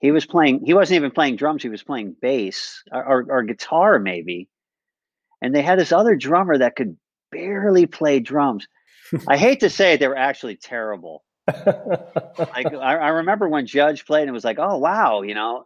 He 0.00 0.10
was 0.10 0.26
playing. 0.26 0.64
He 0.66 0.74
wasn't 0.74 0.96
even 0.96 1.12
playing 1.12 1.36
drums. 1.36 1.62
He 1.62 1.70
was 1.70 1.82
playing 1.82 2.14
bass 2.20 2.82
or, 2.92 3.04
or, 3.04 3.26
or 3.30 3.42
guitar, 3.42 3.98
maybe. 3.98 4.48
And 5.40 5.54
they 5.54 5.62
had 5.62 5.78
this 5.78 5.92
other 5.92 6.14
drummer 6.14 6.58
that 6.58 6.76
could 6.76 6.96
barely 7.32 7.86
play 7.86 8.20
drums. 8.20 8.68
I 9.28 9.36
hate 9.36 9.60
to 9.60 9.70
say 9.70 9.94
it, 9.94 10.00
they 10.00 10.08
were 10.08 10.16
actually 10.16 10.56
terrible. 10.56 11.24
I, 11.48 12.64
I, 12.80 13.08
remember 13.08 13.48
when 13.48 13.66
Judge 13.66 14.04
played, 14.04 14.22
and 14.22 14.30
it 14.30 14.32
was 14.32 14.44
like, 14.44 14.58
oh 14.58 14.76
wow, 14.76 15.22
you 15.22 15.34
know, 15.34 15.64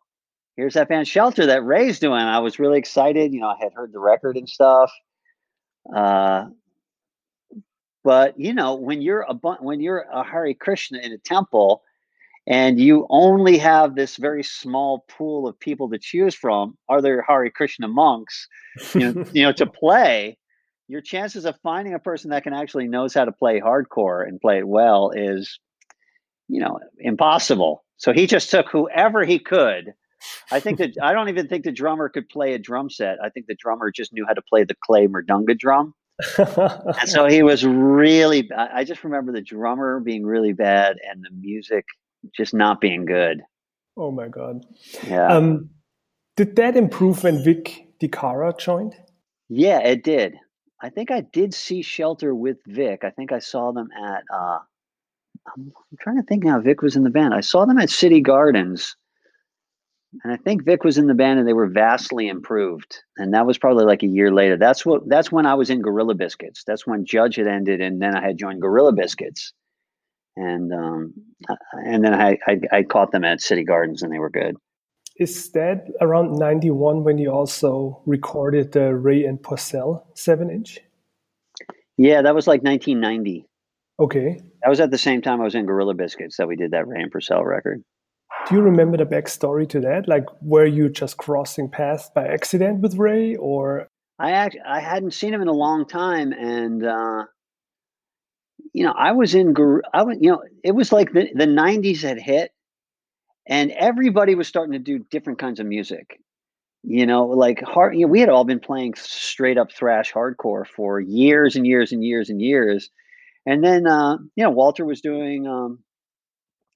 here's 0.56 0.74
that 0.74 0.88
band 0.88 1.08
Shelter 1.08 1.46
that 1.46 1.64
Ray's 1.64 1.98
doing. 1.98 2.20
I 2.20 2.38
was 2.38 2.58
really 2.58 2.78
excited. 2.78 3.32
You 3.32 3.40
know, 3.40 3.48
I 3.48 3.56
had 3.60 3.72
heard 3.74 3.92
the 3.92 3.98
record 3.98 4.36
and 4.36 4.48
stuff. 4.48 4.92
Uh, 5.94 6.46
but 8.04 8.38
you 8.38 8.52
know, 8.52 8.74
when 8.74 9.02
you're 9.02 9.26
a 9.28 9.34
when 9.60 9.80
you're 9.80 10.06
a 10.12 10.22
Hare 10.24 10.54
Krishna 10.54 10.98
in 10.98 11.12
a 11.12 11.18
temple, 11.18 11.82
and 12.46 12.80
you 12.80 13.06
only 13.10 13.58
have 13.58 13.94
this 13.94 14.16
very 14.16 14.42
small 14.42 15.04
pool 15.08 15.46
of 15.46 15.58
people 15.58 15.90
to 15.90 15.98
choose 15.98 16.34
from, 16.34 16.76
are 16.88 17.00
there 17.00 17.22
Hare 17.22 17.50
Krishna 17.50 17.88
monks, 17.88 18.48
you 18.94 19.12
know, 19.12 19.24
you 19.32 19.42
know, 19.42 19.52
to 19.52 19.66
play? 19.66 20.38
Your 20.88 21.00
chances 21.00 21.44
of 21.44 21.56
finding 21.62 21.94
a 21.94 21.98
person 21.98 22.30
that 22.30 22.42
can 22.42 22.52
actually 22.52 22.88
knows 22.88 23.14
how 23.14 23.24
to 23.24 23.32
play 23.32 23.60
hardcore 23.60 24.26
and 24.26 24.40
play 24.40 24.58
it 24.58 24.68
well 24.68 25.10
is 25.14 25.58
you 26.52 26.60
know, 26.60 26.78
impossible. 26.98 27.82
So 27.96 28.12
he 28.12 28.26
just 28.26 28.50
took 28.50 28.68
whoever 28.68 29.24
he 29.24 29.38
could. 29.38 29.94
I 30.50 30.60
think 30.60 30.78
that 30.78 30.90
I 31.02 31.14
don't 31.14 31.30
even 31.30 31.48
think 31.48 31.64
the 31.64 31.72
drummer 31.72 32.10
could 32.10 32.28
play 32.28 32.52
a 32.52 32.58
drum 32.58 32.90
set. 32.90 33.16
I 33.24 33.30
think 33.30 33.46
the 33.46 33.54
drummer 33.54 33.90
just 33.90 34.12
knew 34.12 34.26
how 34.26 34.34
to 34.34 34.42
play 34.42 34.64
the 34.64 34.76
clay 34.84 35.06
mridanga 35.06 35.58
drum. 35.58 35.94
and 36.38 37.08
so 37.08 37.26
he 37.26 37.42
was 37.42 37.64
really 37.64 38.48
I 38.56 38.84
just 38.84 39.02
remember 39.02 39.32
the 39.32 39.40
drummer 39.40 39.98
being 39.98 40.24
really 40.24 40.52
bad 40.52 40.98
and 41.10 41.24
the 41.24 41.34
music 41.34 41.86
just 42.36 42.52
not 42.52 42.80
being 42.80 43.06
good. 43.06 43.42
Oh 43.96 44.10
my 44.10 44.28
god. 44.28 44.64
Yeah. 45.06 45.26
Um, 45.26 45.70
did 46.36 46.54
that 46.56 46.76
improve 46.76 47.24
when 47.24 47.42
Vic 47.42 47.88
DiCara 48.00 48.56
joined? 48.58 48.94
Yeah, 49.48 49.80
it 49.80 50.04
did. 50.04 50.36
I 50.82 50.90
think 50.90 51.10
I 51.10 51.20
did 51.20 51.54
see 51.54 51.82
Shelter 51.82 52.34
with 52.34 52.58
Vic. 52.66 53.04
I 53.04 53.10
think 53.10 53.32
I 53.32 53.38
saw 53.38 53.70
them 53.72 53.88
at 53.92 54.24
uh, 54.32 54.58
I'm, 55.46 55.72
I'm 55.76 55.98
trying 56.00 56.16
to 56.16 56.22
think 56.22 56.44
now. 56.44 56.60
Vic 56.60 56.82
was 56.82 56.96
in 56.96 57.04
the 57.04 57.10
band. 57.10 57.34
I 57.34 57.40
saw 57.40 57.64
them 57.64 57.78
at 57.78 57.90
City 57.90 58.20
Gardens, 58.20 58.96
and 60.24 60.32
I 60.32 60.36
think 60.36 60.64
Vic 60.64 60.84
was 60.84 60.98
in 60.98 61.06
the 61.06 61.14
band, 61.14 61.38
and 61.38 61.48
they 61.48 61.52
were 61.52 61.68
vastly 61.68 62.28
improved. 62.28 62.98
And 63.16 63.34
that 63.34 63.46
was 63.46 63.58
probably 63.58 63.84
like 63.84 64.02
a 64.02 64.08
year 64.08 64.32
later. 64.32 64.56
That's 64.56 64.84
what. 64.84 65.08
That's 65.08 65.32
when 65.32 65.46
I 65.46 65.54
was 65.54 65.70
in 65.70 65.82
Gorilla 65.82 66.14
Biscuits. 66.14 66.64
That's 66.66 66.86
when 66.86 67.04
Judge 67.04 67.36
had 67.36 67.46
ended, 67.46 67.80
and 67.80 68.00
then 68.00 68.16
I 68.16 68.22
had 68.22 68.38
joined 68.38 68.60
Gorilla 68.60 68.92
Biscuits, 68.92 69.52
and 70.36 70.72
um, 70.72 71.14
and 71.84 72.04
then 72.04 72.14
I, 72.14 72.38
I 72.46 72.60
I 72.72 72.82
caught 72.82 73.12
them 73.12 73.24
at 73.24 73.40
City 73.40 73.64
Gardens, 73.64 74.02
and 74.02 74.12
they 74.12 74.18
were 74.18 74.30
good. 74.30 74.56
Is 75.18 75.50
that 75.52 75.86
around 76.00 76.32
'91 76.38 77.04
when 77.04 77.18
you 77.18 77.30
also 77.30 78.02
recorded 78.06 78.72
the 78.72 78.94
Ray 78.94 79.24
and 79.24 79.38
Porcell 79.40 80.04
seven 80.14 80.50
inch? 80.50 80.78
Yeah, 81.98 82.22
that 82.22 82.34
was 82.34 82.46
like 82.46 82.62
1990. 82.62 83.46
Okay. 84.00 84.40
That 84.62 84.68
was 84.68 84.80
at 84.80 84.90
the 84.90 84.98
same 84.98 85.22
time 85.22 85.40
I 85.40 85.44
was 85.44 85.54
in 85.54 85.66
Gorilla 85.66 85.94
Biscuits 85.94 86.36
that 86.36 86.48
we 86.48 86.56
did 86.56 86.70
that 86.70 86.88
Ray 86.88 87.02
and 87.02 87.12
Porcell 87.12 87.44
record. 87.44 87.84
Do 88.48 88.56
you 88.56 88.62
remember 88.62 88.96
the 88.96 89.04
backstory 89.04 89.68
to 89.68 89.80
that? 89.80 90.08
Like, 90.08 90.24
were 90.40 90.66
you 90.66 90.88
just 90.88 91.16
crossing 91.16 91.68
paths 91.68 92.10
by 92.14 92.26
accident 92.26 92.80
with 92.80 92.96
Ray, 92.96 93.36
or? 93.36 93.88
I 94.18 94.32
act, 94.32 94.56
I 94.66 94.80
hadn't 94.80 95.12
seen 95.12 95.32
him 95.32 95.42
in 95.42 95.48
a 95.48 95.52
long 95.52 95.86
time, 95.86 96.32
and 96.32 96.84
uh, 96.84 97.24
you 98.72 98.84
know, 98.84 98.94
I 98.96 99.12
was 99.12 99.34
in 99.34 99.54
I 99.92 100.02
was 100.02 100.16
you 100.20 100.30
know, 100.30 100.42
it 100.64 100.72
was 100.72 100.92
like 100.92 101.12
the 101.12 101.28
the 101.34 101.46
'90s 101.46 102.02
had 102.02 102.18
hit, 102.18 102.50
and 103.46 103.70
everybody 103.72 104.34
was 104.34 104.48
starting 104.48 104.72
to 104.72 104.78
do 104.78 104.98
different 105.10 105.38
kinds 105.38 105.60
of 105.60 105.66
music. 105.66 106.20
You 106.84 107.06
know, 107.06 107.26
like 107.26 107.62
hard. 107.62 107.94
You 107.94 108.06
know, 108.06 108.12
we 108.12 108.20
had 108.20 108.28
all 108.28 108.44
been 108.44 108.60
playing 108.60 108.94
straight 108.96 109.56
up 109.58 109.72
thrash 109.72 110.12
hardcore 110.12 110.66
for 110.66 110.98
years 111.00 111.54
and 111.54 111.66
years 111.66 111.92
and 111.92 112.04
years 112.04 112.28
and 112.28 112.40
years 112.40 112.90
and 113.46 113.62
then, 113.62 113.86
uh, 113.86 114.18
you 114.36 114.44
know, 114.44 114.50
Walter 114.50 114.84
was 114.84 115.00
doing, 115.00 115.46
um, 115.46 115.80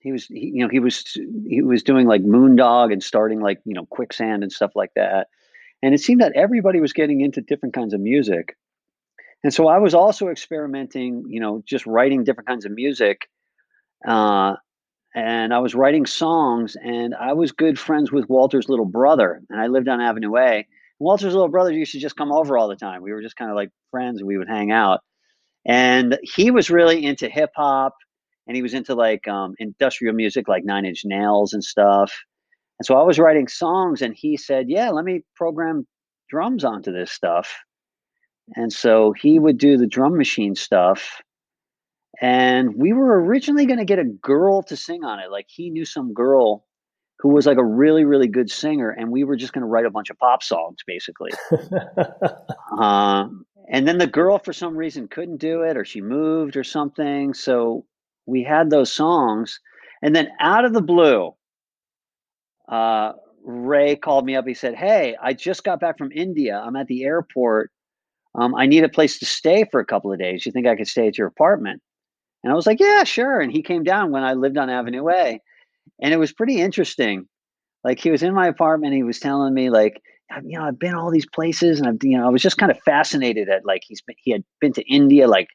he 0.01 0.13
was, 0.13 0.27
he, 0.27 0.53
you 0.55 0.63
know, 0.63 0.69
he 0.69 0.81
was, 0.81 1.05
he 1.49 1.63
was 1.63 1.83
doing 1.83 2.07
like 2.07 2.23
Moondog 2.23 2.93
and 2.93 3.03
starting 3.03 3.41
like, 3.41 3.61
you 3.65 3.75
know, 3.75 3.87
Quicksand 3.87 4.43
and 4.43 4.53
stuff 4.53 4.73
like 4.75 4.93
that. 4.95 5.29
And 5.83 5.95
it 5.95 5.99
seemed 5.99 6.21
that 6.23 6.33
everybody 6.35 6.81
was 6.81 6.93
getting 6.93 7.21
into 7.21 7.41
different 7.41 7.75
kinds 7.75 7.95
of 7.95 8.01
music. 8.01 8.57
And 9.45 9.55
so 9.55 9.69
I 9.69 9.79
was 9.79 9.95
also 9.95 10.29
experimenting, 10.29 11.25
you 11.29 11.41
know, 11.41 11.63
just 11.65 11.87
writing 11.87 12.25
different 12.25 12.49
kinds 12.49 12.65
of 12.65 12.73
music. 12.73 13.29
Uh, 14.07 14.57
and 15.17 15.53
I 15.53 15.59
was 15.59 15.75
writing 15.75 16.07
songs, 16.07 16.77
and 16.81 17.13
I 17.17 17.33
was 17.33 17.51
good 17.51 17.79
friends 17.79 18.13
with 18.13 18.29
Walter's 18.29 18.69
little 18.69 18.85
brother, 18.85 19.43
and 19.51 19.61
I 19.61 19.67
lived 19.67 19.89
on 19.89 20.01
Avenue 20.01 20.37
A. 20.37 20.67
Walter's 21.01 21.35
little 21.35 21.49
brother 21.49 21.73
used 21.73 21.93
to 21.93 21.99
just 21.99 22.17
come 22.17 22.31
over 22.31 22.57
all 22.57 22.69
the 22.69 22.77
time. 22.77 23.03
We 23.03 23.13
were 23.13 23.23
just 23.23 23.37
kind 23.37 23.51
of 23.51 23.57
like 23.57 23.71
friends, 23.91 24.21
and 24.21 24.29
we 24.29 24.39
would 24.39 24.49
hang 24.49 24.71
out. 24.71 25.01
And 25.67 26.17
he 26.23 26.53
was 26.53 26.71
really 26.71 27.05
into 27.05 27.29
hip 27.29 27.51
hop 27.57 27.95
and 28.47 28.55
he 28.55 28.63
was 28.63 28.75
into 28.75 28.95
like 28.95 29.27
um, 29.27 29.55
industrial 29.59 30.15
music, 30.15 30.49
like 30.49 30.65
Nine 30.65 30.85
Inch 30.85 31.03
Nails 31.05 31.53
and 31.53 31.63
stuff. 31.63 32.13
And 32.79 32.87
so 32.87 32.97
I 32.97 33.03
was 33.03 33.19
writing 33.19 33.49
songs 33.49 34.03
and 34.03 34.15
he 34.15 34.37
said, 34.37 34.67
Yeah, 34.69 34.91
let 34.91 35.05
me 35.05 35.23
program 35.35 35.87
drums 36.31 36.65
onto 36.65 36.93
this 36.93 37.11
stuff. 37.11 37.53
And 38.55 38.73
so 38.73 39.13
he 39.21 39.39
would 39.41 39.59
do 39.59 39.77
the 39.77 39.89
drum 39.89 40.17
machine 40.17 40.55
stuff. 40.55 41.21
And 42.21 42.75
we 42.77 42.93
were 42.93 43.23
originally 43.23 43.67
going 43.67 43.79
to 43.79 43.85
get 43.85 43.99
a 43.99 44.05
girl 44.05 44.63
to 44.65 44.77
sing 44.77 45.05
on 45.05 45.21
it. 45.21 45.31
Like 45.31 45.47
he 45.49 45.71
knew 45.71 45.85
some 45.85 46.15
girl 46.15 46.65
who 47.19 47.29
was 47.29 47.47
like 47.47 47.59
a 47.59 47.65
really, 47.65 48.05
really 48.05 48.29
good 48.29 48.51
singer. 48.51 48.91
And 48.91 49.11
we 49.11 49.25
were 49.25 49.37
just 49.37 49.53
going 49.53 49.63
to 49.63 49.69
write 49.69 49.87
a 49.87 49.91
bunch 49.91 50.11
of 50.11 50.19
pop 50.19 50.43
songs, 50.43 50.79
basically. 50.87 51.33
uh, 52.79 53.29
and 53.69 53.87
then 53.87 53.99
the 53.99 54.07
girl 54.07 54.39
for 54.39 54.53
some 54.53 54.77
reason 54.77 55.09
couldn't 55.09 55.39
do 55.39 55.63
it 55.63 55.77
or 55.77 55.85
she 55.85 56.01
moved 56.01 56.57
or 56.57 56.65
something 56.65 57.35
so 57.35 57.85
we 58.27 58.43
had 58.43 58.71
those 58.71 58.93
songs 58.93 59.61
and 60.03 60.15
then 60.15 60.29
out 60.41 60.65
of 60.65 60.73
the 60.73 60.83
blue 60.83 61.35
uh, 62.69 63.13
ray 63.45 63.97
called 63.97 64.25
me 64.25 64.35
up 64.37 64.47
he 64.47 64.55
said 64.55 64.75
hey 64.75 65.17
i 65.23 65.33
just 65.33 65.65
got 65.65 65.81
back 65.81 65.99
from 65.99 66.11
india 66.13 66.63
i'm 66.65 66.77
at 66.77 66.87
the 66.87 67.05
airport 67.05 67.71
um, 68.35 68.55
i 68.55 68.67
need 68.67 68.85
a 68.85 68.89
place 68.89 69.19
to 69.19 69.27
stay 69.27 69.65
for 69.71 69.81
a 69.81 69.85
couple 69.87 70.13
of 70.13 70.19
days 70.19 70.45
you 70.47 70.53
think 70.53 70.67
i 70.67 70.77
could 70.77 70.89
stay 70.89 71.07
at 71.07 71.19
your 71.19 71.27
apartment 71.27 71.81
and 72.47 72.53
i 72.53 72.55
was 72.55 72.67
like 72.67 72.79
yeah 72.79 73.03
sure 73.03 73.41
and 73.41 73.51
he 73.51 73.61
came 73.61 73.83
down 73.83 74.13
when 74.13 74.23
i 74.23 74.33
lived 74.33 74.57
on 74.57 74.71
avenue 74.71 75.09
a 75.11 75.41
and 76.01 76.15
it 76.15 76.19
was 76.19 76.33
pretty 76.33 76.61
interesting 76.61 77.27
like 77.83 77.99
he 77.99 78.11
was 78.11 78.23
in 78.23 78.33
my 78.33 78.47
apartment 78.47 78.95
he 78.95 79.03
was 79.03 79.19
telling 79.19 79.53
me 79.53 79.69
like 79.69 80.01
you 80.45 80.59
know, 80.59 80.65
I've 80.65 80.79
been 80.79 80.95
all 80.95 81.11
these 81.11 81.27
places, 81.27 81.79
and 81.79 81.89
I've, 81.89 81.99
you 82.03 82.19
know, 82.19 82.27
I 82.27 82.31
was 82.31 82.43
just 82.43 82.59
kind 82.59 82.73
of 82.73 82.79
fascinated 82.85 83.49
at 83.49 83.65
like 83.65 83.83
he's 83.87 84.03
been, 84.03 84.17
he 84.19 84.33
had 84.33 84.45
been 84.61 84.73
to 84.75 84.83
India 84.93 85.29
like 85.29 85.49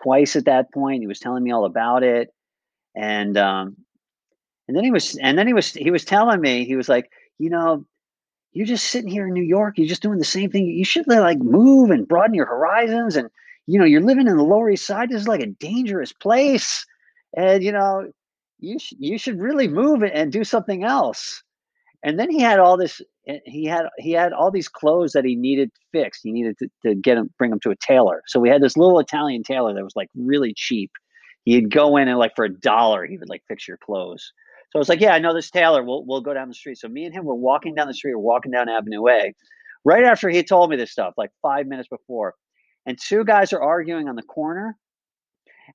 twice 0.00 0.36
at 0.36 0.44
that 0.44 0.72
point. 0.72 1.00
He 1.00 1.06
was 1.06 1.20
telling 1.20 1.42
me 1.42 1.50
all 1.50 1.64
about 1.64 2.02
it, 2.02 2.28
and 2.94 3.36
um, 3.36 3.76
and 4.66 4.76
then 4.76 4.84
he 4.84 4.90
was, 4.90 5.16
and 5.16 5.38
then 5.38 5.46
he 5.46 5.54
was, 5.54 5.72
he 5.72 5.90
was 5.90 6.04
telling 6.04 6.40
me, 6.40 6.64
he 6.64 6.76
was 6.76 6.88
like, 6.88 7.10
you 7.38 7.48
know, 7.48 7.84
you're 8.52 8.66
just 8.66 8.88
sitting 8.88 9.10
here 9.10 9.26
in 9.26 9.32
New 9.32 9.42
York, 9.42 9.78
you're 9.78 9.88
just 9.88 10.02
doing 10.02 10.18
the 10.18 10.24
same 10.24 10.50
thing. 10.50 10.66
You 10.66 10.84
should 10.84 11.08
like 11.08 11.38
move 11.38 11.90
and 11.90 12.06
broaden 12.06 12.34
your 12.34 12.46
horizons, 12.46 13.16
and 13.16 13.30
you 13.68 13.78
know, 13.78 13.84
you're 13.84 14.00
living 14.00 14.26
in 14.26 14.38
the 14.38 14.42
Lower 14.42 14.70
East 14.70 14.86
Side. 14.86 15.10
This 15.10 15.20
is 15.20 15.28
like 15.28 15.42
a 15.42 15.46
dangerous 15.46 16.10
place, 16.10 16.86
and 17.36 17.62
you 17.62 17.70
know, 17.70 18.10
you 18.60 18.78
sh- 18.78 18.94
you 18.98 19.18
should 19.18 19.38
really 19.38 19.68
move 19.68 20.02
and 20.02 20.32
do 20.32 20.42
something 20.42 20.84
else. 20.84 21.42
And 22.02 22.18
then 22.18 22.30
he 22.30 22.40
had 22.40 22.60
all 22.60 22.78
this 22.78 23.02
eh, 23.28 23.40
he 23.44 23.66
had 23.66 23.86
he 23.98 24.12
had 24.12 24.32
all 24.32 24.50
these 24.50 24.68
clothes 24.68 25.12
that 25.12 25.26
he 25.26 25.36
needed 25.36 25.70
fixed. 25.92 26.22
He 26.24 26.32
needed 26.32 26.56
to, 26.60 26.68
to 26.86 26.94
get 26.94 27.18
him 27.18 27.28
bring 27.36 27.50
them 27.50 27.60
to 27.60 27.70
a 27.70 27.76
tailor. 27.76 28.22
So 28.26 28.40
we 28.40 28.48
had 28.48 28.62
this 28.62 28.76
little 28.76 28.98
Italian 29.00 29.42
tailor 29.42 29.74
that 29.74 29.84
was 29.84 29.96
like 29.96 30.08
really 30.16 30.54
cheap. 30.56 30.90
He'd 31.44 31.70
go 31.70 31.98
in 31.98 32.08
and 32.08 32.18
like 32.18 32.32
for 32.36 32.46
a 32.46 32.54
dollar 32.60 33.04
he 33.04 33.18
would 33.18 33.28
like 33.28 33.42
fix 33.48 33.68
your 33.68 33.76
clothes. 33.76 34.32
So 34.70 34.78
I 34.78 34.80
was 34.80 34.88
like, 34.88 35.00
yeah, 35.00 35.12
I 35.12 35.18
know 35.18 35.34
this 35.34 35.50
tailor. 35.50 35.82
We'll 35.82 36.06
we'll 36.06 36.22
go 36.22 36.32
down 36.32 36.48
the 36.48 36.54
street. 36.54 36.78
So 36.78 36.88
me 36.88 37.04
and 37.04 37.14
him 37.14 37.26
were 37.26 37.34
walking 37.34 37.74
down 37.74 37.86
the 37.86 37.94
street. 37.94 38.14
We're 38.14 38.20
walking 38.20 38.52
down 38.52 38.70
Avenue 38.70 39.06
A, 39.08 39.34
right 39.84 40.04
after 40.04 40.30
he 40.30 40.42
told 40.42 40.70
me 40.70 40.76
this 40.76 40.90
stuff, 40.90 41.12
like 41.18 41.30
five 41.42 41.66
minutes 41.66 41.88
before. 41.88 42.34
And 42.88 42.98
two 42.98 43.22
guys 43.24 43.52
are 43.52 43.62
arguing 43.62 44.08
on 44.08 44.16
the 44.16 44.22
corner, 44.22 44.76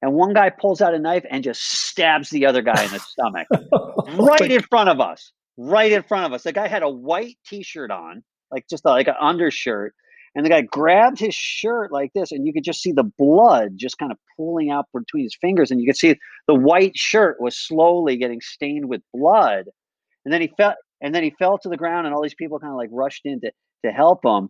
and 0.01 0.13
one 0.13 0.34
guy 0.34 0.50
pulls 0.50 0.82
out 0.82 0.93
a 0.93 1.00
knife 1.00 1.24
and 1.29 1.43
just 1.43 1.63
stabs 1.63 2.29
the 2.29 2.46
other 2.46 2.62
guy 2.62 2.84
in 2.84 2.91
the 2.91 3.00
stomach 3.00 3.48
oh 3.74 4.03
right 4.17 4.51
in 4.51 4.62
front 4.63 4.89
of 4.89 5.00
us 5.00 5.32
right 5.58 5.91
in 5.91 6.03
front 6.03 6.25
of 6.25 6.34
us. 6.34 6.43
The 6.43 6.53
guy 6.53 6.67
had 6.67 6.84
a 6.84 6.89
white 6.89 7.38
t-shirt 7.46 7.91
on 7.91 8.24
like 8.51 8.65
just 8.70 8.86
uh, 8.86 8.89
a, 8.89 8.91
like 8.91 9.08
an 9.08 9.15
undershirt 9.20 9.93
and 10.36 10.46
the 10.46 10.50
guy 10.50 10.62
grabbed 10.62 11.20
his 11.20 11.36
shirt 11.36 11.91
like 11.91 12.12
this 12.13 12.32
and 12.32 12.46
you 12.46 12.53
could 12.53 12.63
just 12.63 12.82
see 12.82 12.91
the 12.91 13.10
blood 13.17 13.74
just 13.75 13.98
kind 13.98 14.12
of 14.12 14.17
pooling 14.38 14.72
out 14.72 14.86
between 14.93 15.24
his 15.24 15.38
fingers 15.39 15.72
and 15.72 15.79
you 15.79 15.88
could 15.88 15.98
see 15.98 16.15
the 16.48 16.55
white 16.55 16.96
shirt 16.96 17.38
was 17.39 17.58
slowly 17.58 18.17
getting 18.17 18.41
stained 18.41 18.88
with 18.88 19.01
blood 19.13 19.65
and 20.25 20.34
then 20.34 20.41
he 20.41 20.51
fell 20.58 20.75
and 21.01 21.13
then 21.13 21.24
he 21.24 21.34
fell 21.38 21.58
to 21.58 21.70
the 21.70 21.77
ground 21.77 22.05
and 22.05 22.15
all 22.15 22.24
these 22.24 22.36
people 22.36 22.60
kind 22.60 22.72
of 22.72 22.77
like 22.77 22.89
rushed 22.91 23.25
in 23.25 23.41
to, 23.41 23.51
to 23.86 23.91
help 23.91 24.24
him 24.25 24.50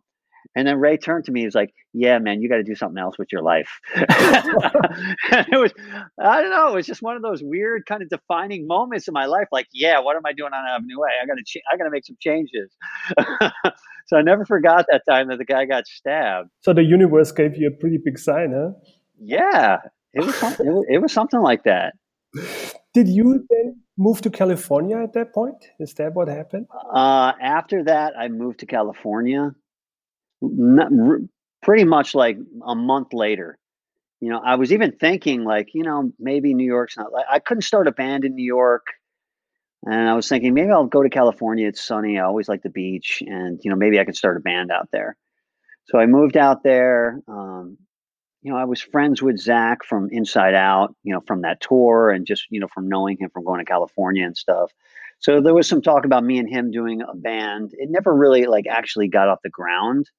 and 0.56 0.68
then 0.68 0.80
Ray 0.80 0.98
turned 0.98 1.26
to 1.26 1.32
me. 1.32 1.44
He's 1.44 1.56
like, 1.56 1.74
"Yeah, 1.94 2.20
man, 2.20 2.42
you 2.42 2.50
got 2.50 2.58
to 2.58 2.64
do 2.64 2.76
something 2.76 2.98
else 2.98 3.18
with 3.18 3.32
your 3.32 3.42
life." 3.42 3.70
it 3.96 5.60
was, 5.60 5.72
I 6.20 6.42
don't 6.42 6.52
know, 6.52 6.70
it 6.70 6.76
was 6.76 6.86
just 6.86 7.02
one 7.02 7.16
of 7.16 7.22
those 7.22 7.42
weird 7.44 7.86
kind 7.86 8.02
of 8.02 8.10
defining 8.10 8.68
moments 8.68 9.08
in 9.08 9.14
my 9.14 9.26
life. 9.26 9.48
Like, 9.52 9.68
yeah, 9.74 10.00
what 10.00 10.16
am 10.16 10.24
I 10.26 10.34
doing 10.34 10.54
on 10.54 10.66
Avenue 10.68 10.98
A? 11.00 11.24
I 11.24 11.26
got 11.26 11.36
to, 11.36 11.44
ch- 11.44 11.64
I 11.72 11.78
got 11.78 11.86
to 11.86 11.92
make 11.92 12.06
some 12.06 12.18
changes. 12.20 12.72
so 14.08 14.18
I 14.18 14.22
never 14.22 14.46
forgot 14.46 14.86
that 14.92 15.04
time 15.10 15.30
that 15.30 15.38
the 15.38 15.46
guy 15.46 15.66
got 15.66 15.88
stabbed. 15.88 16.50
So 16.62 16.74
the 16.74 16.84
universe 16.84 17.32
gave 17.32 17.58
you 17.58 17.68
a 17.68 17.72
pretty 17.80 17.98
big 18.04 18.20
sign, 18.20 18.54
huh? 18.54 18.72
Yeah, 19.20 19.78
it 20.14 20.26
was, 20.26 20.36
some, 20.36 20.54
it 20.54 20.72
was, 20.72 20.86
it 20.90 21.02
was 21.02 21.14
something 21.14 21.42
like 21.42 21.64
that. 21.64 21.94
Did 22.94 23.08
you 23.08 23.46
then 23.50 23.82
move 23.98 24.22
to 24.22 24.30
California 24.30 24.98
at 24.98 25.14
that 25.14 25.34
point? 25.34 25.56
Is 25.80 25.94
that 25.96 26.14
what 26.14 26.28
happened? 26.28 26.68
Uh, 26.94 27.34
after 27.42 27.84
that, 27.84 28.14
I 28.18 28.28
moved 28.28 28.60
to 28.60 28.66
California 28.66 29.56
not, 30.44 30.92
pretty 31.62 31.86
much 31.86 32.14
like 32.14 32.38
a 32.66 32.76
month 32.76 33.14
later. 33.14 33.58
You 34.20 34.30
know, 34.30 34.42
I 34.44 34.56
was 34.56 34.72
even 34.72 34.94
thinking 34.94 35.44
like, 35.44 35.74
you 35.74 35.84
know, 35.84 36.12
maybe 36.20 36.54
New 36.54 36.66
York's 36.66 36.98
not 36.98 37.12
like 37.12 37.26
I 37.30 37.40
couldn't 37.40 37.64
start 37.64 37.88
a 37.88 37.92
band 37.92 38.26
in 38.26 38.36
New 38.36 38.46
York. 38.46 38.86
And 39.86 40.10
I 40.10 40.14
was 40.14 40.30
thinking 40.30 40.54
maybe 40.54 40.72
I'll 40.72 40.86
go 40.86 41.04
to 41.04 41.10
California. 41.10 41.68
It's 41.68 41.82
sunny. 41.82 42.18
I 42.18 42.24
always 42.24 42.48
like 42.48 42.62
the 42.62 42.70
beach, 42.70 43.22
and 43.26 43.60
you 43.64 43.70
know 43.70 43.76
maybe 43.76 44.00
I 44.00 44.06
could 44.06 44.16
start 44.16 44.38
a 44.38 44.40
band 44.40 44.72
out 44.72 44.88
there. 44.94 45.18
So 45.86 46.00
I 46.00 46.06
moved 46.06 46.38
out 46.38 46.64
there. 46.64 47.20
Um, 47.28 47.78
you 48.42 48.52
know, 48.52 48.58
I 48.58 48.64
was 48.64 48.82
friends 48.82 49.22
with 49.22 49.40
Zach 49.40 49.84
from 49.84 50.08
Inside 50.10 50.54
Out. 50.54 50.96
You 51.04 51.14
know, 51.14 51.22
from 51.28 51.42
that 51.42 51.60
tour, 51.60 52.12
and 52.12 52.26
just 52.26 52.46
you 52.50 52.62
know 52.62 52.70
from 52.74 52.88
knowing 52.88 53.18
him 53.18 53.30
from 53.30 53.44
going 53.44 53.60
to 53.60 53.66
California 53.66 54.26
and 54.26 54.38
stuff. 54.38 54.72
So 55.20 55.42
there 55.42 55.54
was 55.54 55.68
some 55.68 55.82
talk 55.82 56.06
about 56.06 56.24
me 56.24 56.38
and 56.38 56.50
him 56.50 56.72
doing 56.72 57.02
a 57.02 57.14
band. 57.14 57.72
It 57.74 57.90
never 57.90 58.16
really 58.16 58.46
like 58.46 58.68
actually 58.70 59.10
got 59.10 59.28
off 59.28 59.40
the 59.44 59.50
ground 59.50 60.10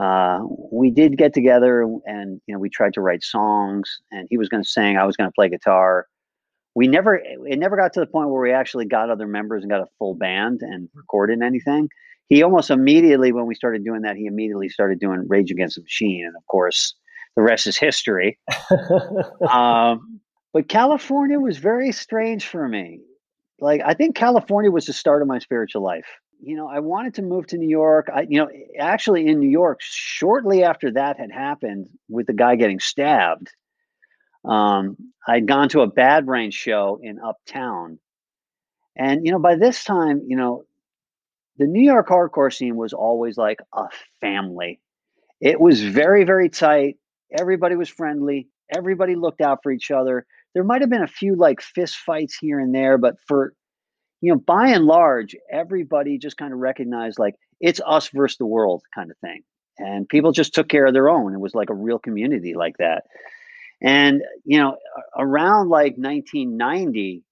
uh, 0.00 0.40
we 0.72 0.90
did 0.90 1.16
get 1.16 1.32
together 1.32 1.82
and 2.04 2.40
you 2.46 2.54
know 2.54 2.58
we 2.58 2.68
tried 2.68 2.92
to 2.94 3.00
write 3.00 3.22
songs 3.22 4.00
and 4.10 4.26
he 4.30 4.36
was 4.36 4.48
going 4.48 4.62
to 4.62 4.68
sing 4.68 4.96
i 4.96 5.04
was 5.04 5.16
going 5.16 5.28
to 5.28 5.34
play 5.34 5.48
guitar. 5.48 6.06
We 6.76 6.88
never 6.88 7.14
it 7.14 7.58
never 7.58 7.76
got 7.76 7.92
to 7.92 8.00
the 8.00 8.06
point 8.06 8.30
where 8.30 8.42
we 8.42 8.52
actually 8.52 8.86
got 8.86 9.08
other 9.08 9.28
members 9.28 9.62
and 9.62 9.70
got 9.70 9.80
a 9.80 9.86
full 9.98 10.14
band 10.16 10.60
and 10.62 10.88
recorded 10.94 11.40
anything. 11.40 11.88
He 12.28 12.42
almost 12.42 12.70
immediately 12.70 13.30
when 13.30 13.46
we 13.46 13.54
started 13.54 13.84
doing 13.84 14.02
that 14.02 14.16
he 14.16 14.26
immediately 14.26 14.68
started 14.68 14.98
doing 14.98 15.24
rage 15.28 15.52
against 15.52 15.76
the 15.76 15.82
machine 15.82 16.24
and 16.26 16.34
of 16.36 16.44
course 16.46 16.94
the 17.36 17.42
rest 17.42 17.66
is 17.66 17.78
history. 17.78 18.38
Um, 19.48 20.20
but 20.52 20.68
california 20.68 21.38
was 21.38 21.58
very 21.58 21.92
strange 21.92 22.46
for 22.46 22.68
me. 22.68 23.00
Like 23.60 23.82
i 23.84 23.94
think 23.94 24.16
california 24.16 24.72
was 24.72 24.86
the 24.86 24.92
start 24.92 25.22
of 25.22 25.28
my 25.28 25.38
spiritual 25.38 25.82
life 25.82 26.06
you 26.46 26.56
know, 26.56 26.68
I 26.68 26.80
wanted 26.80 27.14
to 27.14 27.22
move 27.22 27.46
to 27.48 27.58
New 27.58 27.68
York. 27.68 28.08
I, 28.14 28.26
you 28.28 28.38
know, 28.38 28.48
actually 28.78 29.26
in 29.26 29.40
New 29.40 29.48
York, 29.48 29.80
shortly 29.80 30.62
after 30.62 30.92
that 30.92 31.18
had 31.18 31.30
happened 31.30 31.88
with 32.08 32.26
the 32.26 32.32
guy 32.32 32.56
getting 32.56 32.80
stabbed, 32.80 33.50
um, 34.44 34.96
I'd 35.26 35.46
gone 35.46 35.68
to 35.70 35.80
a 35.80 35.86
Bad 35.86 36.26
Brain 36.26 36.50
show 36.50 37.00
in 37.02 37.18
Uptown. 37.18 37.98
And, 38.96 39.24
you 39.24 39.32
know, 39.32 39.38
by 39.38 39.56
this 39.56 39.84
time, 39.84 40.22
you 40.26 40.36
know, 40.36 40.64
the 41.56 41.66
New 41.66 41.82
York 41.82 42.08
hardcore 42.08 42.52
scene 42.52 42.76
was 42.76 42.92
always 42.92 43.36
like 43.36 43.60
a 43.72 43.86
family. 44.20 44.80
It 45.40 45.60
was 45.60 45.82
very, 45.82 46.24
very 46.24 46.48
tight. 46.48 46.96
Everybody 47.36 47.76
was 47.76 47.88
friendly. 47.88 48.48
Everybody 48.74 49.14
looked 49.14 49.40
out 49.40 49.60
for 49.62 49.72
each 49.72 49.90
other. 49.90 50.26
There 50.54 50.64
might 50.64 50.80
have 50.80 50.90
been 50.90 51.02
a 51.02 51.08
few 51.08 51.36
like 51.36 51.60
fist 51.60 51.96
fights 51.96 52.36
here 52.40 52.60
and 52.60 52.74
there, 52.74 52.98
but 52.98 53.16
for 53.26 53.54
you 54.24 54.32
know, 54.32 54.38
by 54.38 54.68
and 54.68 54.86
large, 54.86 55.36
everybody 55.52 56.16
just 56.16 56.38
kind 56.38 56.54
of 56.54 56.58
recognized 56.58 57.18
like 57.18 57.34
it's 57.60 57.78
us 57.84 58.08
versus 58.08 58.38
the 58.38 58.46
world 58.46 58.82
kind 58.94 59.10
of 59.10 59.18
thing. 59.18 59.42
And 59.76 60.08
people 60.08 60.32
just 60.32 60.54
took 60.54 60.68
care 60.68 60.86
of 60.86 60.94
their 60.94 61.10
own. 61.10 61.34
It 61.34 61.40
was 61.40 61.54
like 61.54 61.68
a 61.68 61.74
real 61.74 61.98
community 61.98 62.54
like 62.54 62.78
that. 62.78 63.04
And, 63.82 64.22
you 64.46 64.58
know, 64.58 64.78
around 65.18 65.68
like 65.68 65.96
1990, 65.98 67.22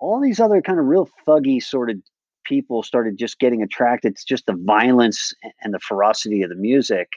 all 0.00 0.22
these 0.22 0.40
other 0.40 0.62
kind 0.62 0.78
of 0.78 0.86
real 0.86 1.06
thuggy 1.26 1.62
sort 1.62 1.90
of 1.90 1.96
people 2.44 2.82
started 2.82 3.18
just 3.18 3.38
getting 3.38 3.62
attracted 3.62 4.16
to 4.16 4.24
just 4.26 4.46
the 4.46 4.56
violence 4.58 5.34
and 5.60 5.74
the 5.74 5.80
ferocity 5.80 6.40
of 6.40 6.48
the 6.48 6.56
music. 6.56 7.08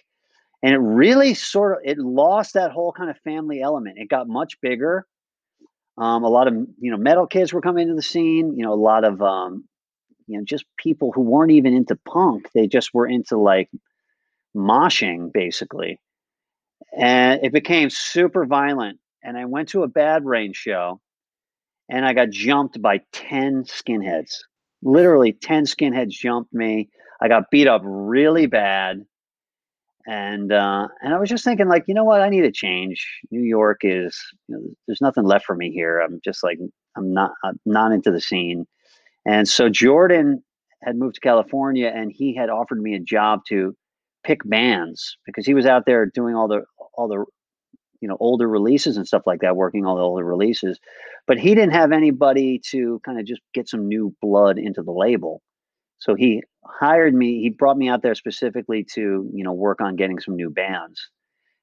And 0.61 0.73
it 0.73 0.79
really 0.79 1.35
sort 1.35 1.77
of 1.77 1.79
it 1.85 1.99
lost 1.99 2.53
that 2.55 2.71
whole 2.71 2.91
kind 2.91 3.09
of 3.09 3.17
family 3.19 3.61
element. 3.61 3.97
It 3.97 4.09
got 4.09 4.27
much 4.27 4.59
bigger 4.59 5.05
um, 5.97 6.23
a 6.23 6.29
lot 6.29 6.47
of 6.47 6.53
you 6.79 6.91
know 6.91 6.97
metal 6.97 7.27
kids 7.27 7.53
were 7.53 7.61
coming 7.61 7.83
into 7.83 7.95
the 7.95 8.01
scene. 8.01 8.55
You 8.57 8.63
know, 8.65 8.73
a 8.73 8.75
lot 8.75 9.03
of 9.03 9.21
um, 9.21 9.65
you 10.27 10.37
know 10.37 10.43
just 10.45 10.65
people 10.77 11.11
who 11.11 11.21
weren't 11.21 11.51
even 11.51 11.73
into 11.73 11.95
punk. 11.95 12.49
They 12.53 12.67
just 12.67 12.93
were 12.93 13.07
into 13.07 13.37
like 13.37 13.69
moshing 14.55 15.31
basically, 15.31 15.99
and 16.97 17.41
it 17.43 17.53
became 17.53 17.89
super 17.89 18.45
violent. 18.45 18.99
And 19.23 19.37
I 19.37 19.45
went 19.45 19.69
to 19.69 19.83
a 19.83 19.87
Bad 19.87 20.23
Brain 20.23 20.53
show, 20.53 20.99
and 21.89 22.05
I 22.05 22.13
got 22.13 22.29
jumped 22.31 22.81
by 22.81 23.01
ten 23.11 23.63
skinheads. 23.63 24.39
Literally, 24.81 25.31
ten 25.31 25.65
skinheads 25.65 26.09
jumped 26.09 26.53
me. 26.53 26.89
I 27.21 27.27
got 27.27 27.51
beat 27.51 27.67
up 27.67 27.81
really 27.85 28.47
bad 28.47 29.05
and 30.05 30.51
uh, 30.51 30.87
and 31.01 31.13
I 31.13 31.19
was 31.19 31.29
just 31.29 31.43
thinking, 31.43 31.67
like, 31.67 31.85
you 31.87 31.93
know 31.93 32.03
what, 32.03 32.21
I 32.21 32.29
need 32.29 32.43
a 32.43 32.51
change. 32.51 33.05
New 33.31 33.41
York 33.41 33.81
is, 33.83 34.19
you 34.47 34.55
know, 34.55 34.63
there's 34.87 35.01
nothing 35.01 35.23
left 35.23 35.45
for 35.45 35.55
me 35.55 35.71
here. 35.71 35.99
I'm 35.99 36.19
just 36.23 36.43
like, 36.43 36.59
I'm 36.97 37.13
not, 37.13 37.31
I'm 37.43 37.59
not 37.65 37.91
into 37.91 38.11
the 38.11 38.21
scene. 38.21 38.65
And 39.25 39.47
so 39.47 39.69
Jordan 39.69 40.43
had 40.83 40.97
moved 40.97 41.15
to 41.15 41.21
California, 41.21 41.91
and 41.93 42.11
he 42.11 42.35
had 42.35 42.49
offered 42.49 42.81
me 42.81 42.95
a 42.95 42.99
job 42.99 43.41
to 43.47 43.75
pick 44.25 44.39
bands 44.45 45.17
because 45.25 45.45
he 45.45 45.53
was 45.53 45.65
out 45.65 45.85
there 45.85 46.05
doing 46.05 46.35
all 46.35 46.47
the 46.47 46.63
all 46.95 47.07
the 47.07 47.25
you 48.01 48.07
know 48.09 48.17
older 48.19 48.47
releases 48.47 48.97
and 48.97 49.07
stuff 49.07 49.23
like 49.25 49.39
that, 49.41 49.55
working 49.55 49.85
all 49.85 49.95
the 49.95 50.01
older 50.01 50.25
releases. 50.25 50.79
But 51.27 51.39
he 51.39 51.55
didn't 51.55 51.73
have 51.73 51.93
anybody 51.93 52.59
to 52.71 52.99
kind 53.05 53.19
of 53.19 53.25
just 53.25 53.41
get 53.53 53.69
some 53.69 53.87
new 53.87 54.13
blood 54.21 54.57
into 54.57 54.83
the 54.83 54.91
label. 54.91 55.41
So 56.03 56.15
he 56.15 56.43
hired 56.65 57.13
me. 57.13 57.39
He 57.41 57.49
brought 57.49 57.77
me 57.77 57.87
out 57.87 58.01
there 58.01 58.13
specifically 58.13 58.83
to 58.95 59.29
you 59.33 59.43
know 59.43 59.53
work 59.53 59.79
on 59.79 59.95
getting 59.95 60.19
some 60.19 60.35
new 60.35 60.49
bands. 60.49 61.09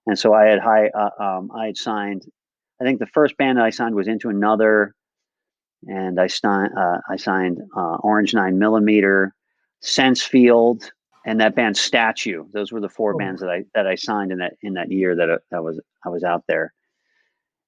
And 0.07 0.19
so 0.19 0.33
I 0.33 0.47
had 0.47 0.61
high, 0.61 0.89
uh, 0.89 1.11
um, 1.23 1.51
I 1.55 1.67
had 1.67 1.77
signed. 1.77 2.23
I 2.81 2.85
think 2.85 3.01
the 3.01 3.07
first 3.07 3.37
band 3.37 3.59
that 3.59 3.65
I 3.67 3.71
signed 3.71 3.95
was 3.95 4.09
Into 4.09 4.31
Another, 4.31 4.95
and 5.87 6.19
I 6.19 6.27
signed 6.27 6.71
uh, 6.75 7.01
I 7.11 7.17
signed 7.17 7.59
uh, 7.77 7.97
Orange 7.97 8.33
Nine 8.33 8.59
Millimeter, 8.59 9.35
sense 9.83 10.23
field 10.23 10.91
and 11.27 11.39
that 11.39 11.55
band 11.55 11.77
Statue. 11.77 12.47
Those 12.55 12.73
were 12.73 12.81
the 12.81 12.89
four 12.89 13.15
oh. 13.15 13.19
bands 13.19 13.43
that 13.43 13.51
I 13.51 13.65
that 13.75 13.87
I 13.87 13.95
signed 13.95 14.33
in 14.33 14.39
that 14.39 14.55
in 14.63 14.73
that 14.73 14.91
year 14.91 15.15
that 15.17 15.29
uh, 15.29 15.37
that 15.51 15.63
was 15.63 15.79
I 16.07 16.09
was 16.09 16.25
out 16.25 16.45
there. 16.49 16.73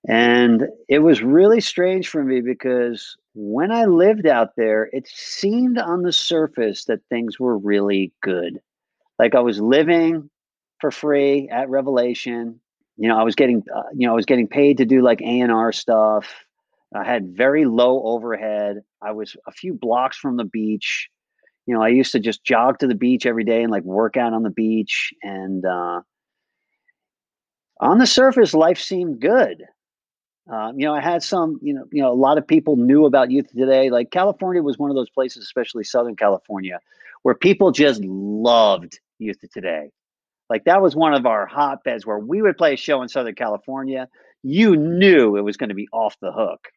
And 0.08 0.66
it 0.88 0.98
was 0.98 1.22
really 1.22 1.60
strange 1.60 2.08
for 2.08 2.24
me 2.24 2.40
because 2.40 3.16
when 3.34 3.70
I 3.70 3.84
lived 3.84 4.26
out 4.26 4.56
there, 4.56 4.90
it 4.92 5.06
seemed 5.08 5.78
on 5.78 6.02
the 6.02 6.12
surface 6.12 6.84
that 6.86 7.00
things 7.08 7.38
were 7.38 7.56
really 7.56 8.12
good. 8.20 8.60
Like 9.18 9.34
I 9.34 9.40
was 9.40 9.60
living 9.60 10.28
for 10.80 10.90
free 10.90 11.48
at 11.50 11.68
Revelation. 11.68 12.60
You 12.96 13.08
know, 13.08 13.18
I 13.18 13.22
was 13.22 13.36
getting, 13.36 13.62
uh, 13.74 13.82
you 13.94 14.06
know, 14.06 14.12
I 14.12 14.16
was 14.16 14.26
getting 14.26 14.48
paid 14.48 14.78
to 14.78 14.84
do 14.84 15.02
like 15.02 15.20
A 15.22 15.40
and 15.40 15.52
R 15.52 15.72
stuff. 15.72 16.44
I 16.94 17.04
had 17.04 17.36
very 17.36 17.64
low 17.64 18.02
overhead. 18.04 18.82
I 19.00 19.12
was 19.12 19.36
a 19.46 19.52
few 19.52 19.72
blocks 19.72 20.16
from 20.18 20.36
the 20.36 20.44
beach. 20.44 21.08
You 21.66 21.74
know, 21.74 21.82
I 21.82 21.88
used 21.88 22.12
to 22.12 22.20
just 22.20 22.44
jog 22.44 22.80
to 22.80 22.88
the 22.88 22.94
beach 22.94 23.24
every 23.24 23.44
day 23.44 23.62
and 23.62 23.70
like 23.70 23.84
work 23.84 24.16
out 24.16 24.32
on 24.32 24.42
the 24.42 24.50
beach. 24.50 25.12
And 25.22 25.64
uh, 25.64 26.00
on 27.80 27.98
the 27.98 28.06
surface, 28.06 28.52
life 28.52 28.78
seemed 28.78 29.20
good. 29.20 29.62
Um, 30.50 30.78
you 30.78 30.86
know, 30.86 30.94
I 30.94 31.00
had 31.00 31.22
some, 31.22 31.58
you 31.62 31.74
know, 31.74 31.84
you 31.92 32.02
know, 32.02 32.12
a 32.12 32.14
lot 32.14 32.38
of 32.38 32.46
people 32.46 32.76
knew 32.76 33.06
about 33.06 33.30
youth 33.30 33.48
today. 33.52 33.90
Like 33.90 34.10
California 34.10 34.62
was 34.62 34.78
one 34.78 34.90
of 34.90 34.96
those 34.96 35.10
places, 35.10 35.44
especially 35.44 35.84
Southern 35.84 36.16
California, 36.16 36.80
where 37.22 37.34
people 37.34 37.70
just 37.70 38.02
loved 38.04 38.98
youth 39.18 39.38
today. 39.52 39.90
Like 40.50 40.64
that 40.64 40.82
was 40.82 40.96
one 40.96 41.14
of 41.14 41.26
our 41.26 41.46
hotbeds 41.46 42.04
where 42.04 42.18
we 42.18 42.42
would 42.42 42.58
play 42.58 42.74
a 42.74 42.76
show 42.76 43.02
in 43.02 43.08
Southern 43.08 43.34
California. 43.34 44.08
You 44.42 44.76
knew 44.76 45.36
it 45.36 45.42
was 45.42 45.56
going 45.56 45.68
to 45.68 45.74
be 45.74 45.88
off 45.92 46.16
the 46.20 46.32
hook. 46.32 46.68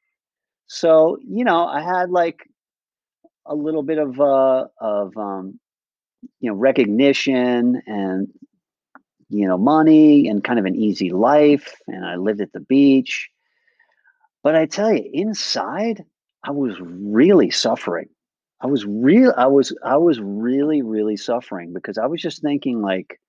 So, 0.67 1.17
you 1.27 1.43
know, 1.43 1.65
I 1.65 1.81
had 1.81 2.11
like 2.11 2.47
a 3.45 3.55
little 3.55 3.83
bit 3.83 3.97
of 3.97 4.19
uh 4.19 4.67
of 4.79 5.15
um, 5.17 5.59
you 6.39 6.49
know 6.49 6.55
recognition 6.55 7.81
and 7.85 8.27
you 9.29 9.47
know, 9.47 9.57
money 9.57 10.27
and 10.27 10.43
kind 10.43 10.59
of 10.59 10.65
an 10.65 10.75
easy 10.75 11.09
life. 11.09 11.75
And 11.87 12.05
I 12.05 12.15
lived 12.15 12.41
at 12.41 12.51
the 12.53 12.59
beach. 12.59 13.29
But 14.45 14.55
I 14.55 14.67
tell 14.67 14.93
you, 14.93 15.09
inside, 15.11 16.05
I 16.43 16.51
was 16.51 16.79
really 16.79 17.49
suffering. 17.49 18.09
I 18.61 18.67
was 18.67 18.85
real 18.85 19.33
I 19.35 19.47
was 19.47 19.75
I 19.83 19.97
was 19.97 20.19
really, 20.21 20.83
really 20.83 21.17
suffering 21.17 21.73
because 21.73 21.97
I 21.97 22.05
was 22.05 22.21
just 22.21 22.43
thinking 22.43 22.79
like 22.83 23.19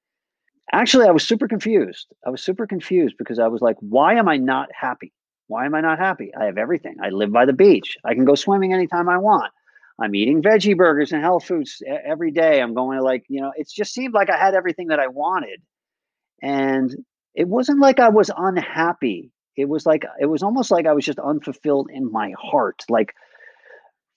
actually 0.73 1.09
I 1.09 1.13
was 1.13 1.27
super 1.27 1.49
confused. 1.49 2.09
I 2.27 2.29
was 2.29 2.43
super 2.43 2.67
confused 2.67 3.17
because 3.19 3.39
I 3.39 3.49
was 3.49 3.63
like, 3.63 3.77
why 3.81 4.17
am 4.17 4.29
I 4.29 4.37
not 4.37 4.69
happy? 4.79 5.15
Why 5.47 5.65
am 5.65 5.75
I 5.75 5.81
not 5.81 5.99
happy? 5.99 6.33
I 6.39 6.45
have 6.45 6.59
everything. 6.59 6.97
I 7.03 7.09
live 7.09 7.33
by 7.33 7.47
the 7.47 7.55
beach. 7.55 7.97
I 8.05 8.13
can 8.13 8.27
go 8.27 8.35
swimming 8.35 8.75
anytime 8.75 9.09
I 9.09 9.17
want. 9.17 9.51
I'm 9.99 10.15
eating 10.15 10.43
veggie 10.43 10.77
burgers 10.77 11.13
and 11.13 11.23
health 11.23 11.47
foods 11.47 11.83
every 12.05 12.31
day. 12.31 12.61
I'm 12.61 12.75
going 12.75 12.99
to 12.99 13.03
like, 13.03 13.25
you 13.29 13.41
know, 13.41 13.53
it 13.57 13.71
just 13.75 13.95
seemed 13.95 14.13
like 14.13 14.29
I 14.29 14.37
had 14.37 14.53
everything 14.55 14.89
that 14.89 15.01
I 15.01 15.07
wanted. 15.07 15.63
And 16.43 16.95
it 17.35 17.49
wasn't 17.49 17.81
like 17.81 18.01
I 18.01 18.11
was 18.11 18.31
unhappy. 18.37 19.33
It 19.57 19.69
was 19.69 19.87
like, 19.87 20.05
it 20.21 20.27
was 20.27 20.43
almost 20.43 20.71
like 20.71 20.87
I 20.87 20.93
was 20.93 21.05
just 21.05 21.19
unfulfilled 21.19 21.91
in 21.93 22.11
my 22.11 22.35
heart. 22.39 22.85
Like, 22.89 23.15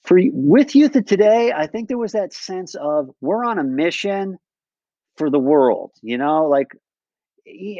for 0.03 0.19
with 0.31 0.75
youth 0.75 0.95
of 0.95 1.05
today, 1.05 1.51
I 1.51 1.67
think 1.67 1.87
there 1.87 1.97
was 1.97 2.13
that 2.13 2.33
sense 2.33 2.75
of 2.75 3.09
we're 3.21 3.45
on 3.45 3.59
a 3.59 3.63
mission 3.63 4.37
for 5.17 5.29
the 5.29 5.39
world, 5.39 5.91
you 6.01 6.17
know, 6.17 6.47
like 6.47 6.69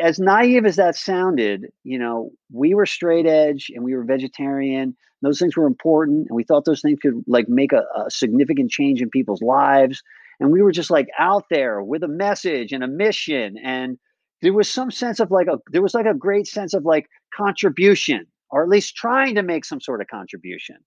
as 0.02 0.19
naive 0.19 0.65
as 0.65 0.76
that 0.76 0.95
sounded, 0.95 1.67
you 1.84 1.98
know, 2.00 2.32
we 2.52 2.74
were 2.74 2.86
straight 2.86 3.26
edge 3.26 3.72
and 3.74 3.84
we 3.84 3.95
were 3.95 4.04
vegetarian. 4.04 4.95
Those 5.22 5.39
things 5.39 5.56
were 5.58 5.67
important, 5.67 6.28
and 6.30 6.36
we 6.36 6.43
thought 6.43 6.65
those 6.65 6.82
things 6.82 7.00
could 7.02 7.24
like 7.28 7.50
make 7.50 7.74
a, 7.74 7.84
a, 7.95 8.10
significant 8.10 8.72
change 8.72 9.02
in 9.02 9.10
people's 9.10 9.41
lives. 9.41 10.02
And 10.39 10.52
we 10.52 10.62
were 10.62 10.72
just 10.72 10.89
like 10.89 11.08
out 11.17 11.45
there 11.50 11.84
with 11.84 12.04
a 12.04 12.08
message 12.08 12.72
and 12.72 12.84
a 12.84 12.88
mission, 12.88 13.58
and 13.58 13.98
there 14.41 14.54
was 14.54 14.69
some 14.69 14.91
sense 14.91 15.19
of 15.19 15.32
like 15.32 15.47
a 15.47 15.58
there 15.71 15.82
was 15.82 15.93
like 15.93 16.06
a 16.06 16.13
great 16.13 16.47
sense 16.47 16.73
of 16.73 16.86
like 16.86 17.08
contribution, 17.36 18.25
or 18.52 18.63
at 18.63 18.69
least 18.69 18.95
trying 18.95 19.36
to 19.36 19.43
make 19.43 19.65
some 19.65 19.82
sort 19.82 20.02
of 20.02 20.08
contribution. 20.08 20.78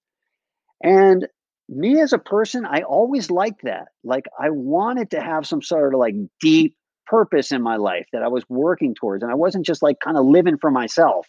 And 0.83 1.27
me 1.69 2.01
as 2.01 2.13
a 2.13 2.19
person, 2.19 2.67
I 2.67 2.83
always 2.83 3.31
liked 3.31 3.63
that. 3.65 3.89
Like 4.05 4.27
I 4.39 4.51
wanted 4.51 5.11
to 5.13 5.21
have 5.21 5.47
some 5.47 5.63
sort 5.63 5.95
of 5.95 6.01
like 6.01 6.15
deep 6.41 6.77
purpose 7.07 7.53
in 7.53 7.63
my 7.63 7.77
life 7.77 8.07
that 8.13 8.23
I 8.23 8.29
was 8.29 8.45
working 8.49 8.95
towards. 8.95 9.23
And 9.23 9.31
I 9.31 9.35
wasn't 9.35 9.67
just 9.67 9.83
like 9.83 9.97
kind 10.01 10.17
of 10.17 10.25
living 10.25 10.59
for 10.59 10.71
myself. 10.71 11.27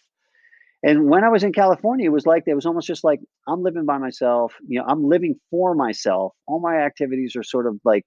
And 0.82 1.08
when 1.08 1.24
I 1.24 1.30
was 1.30 1.42
in 1.42 1.52
California, 1.52 2.06
it 2.06 2.12
was 2.12 2.26
like 2.26 2.44
it 2.46 2.54
was 2.54 2.66
almost 2.66 2.86
just 2.86 3.04
like 3.04 3.20
I'm 3.48 3.62
living 3.62 3.86
by 3.86 3.98
myself. 3.98 4.54
You 4.66 4.80
know, 4.80 4.86
I'm 4.86 5.08
living 5.08 5.36
for 5.50 5.74
myself. 5.74 6.34
All 6.46 6.60
my 6.60 6.76
activities 6.76 7.34
are 7.36 7.42
sort 7.42 7.66
of 7.66 7.78
like 7.84 8.04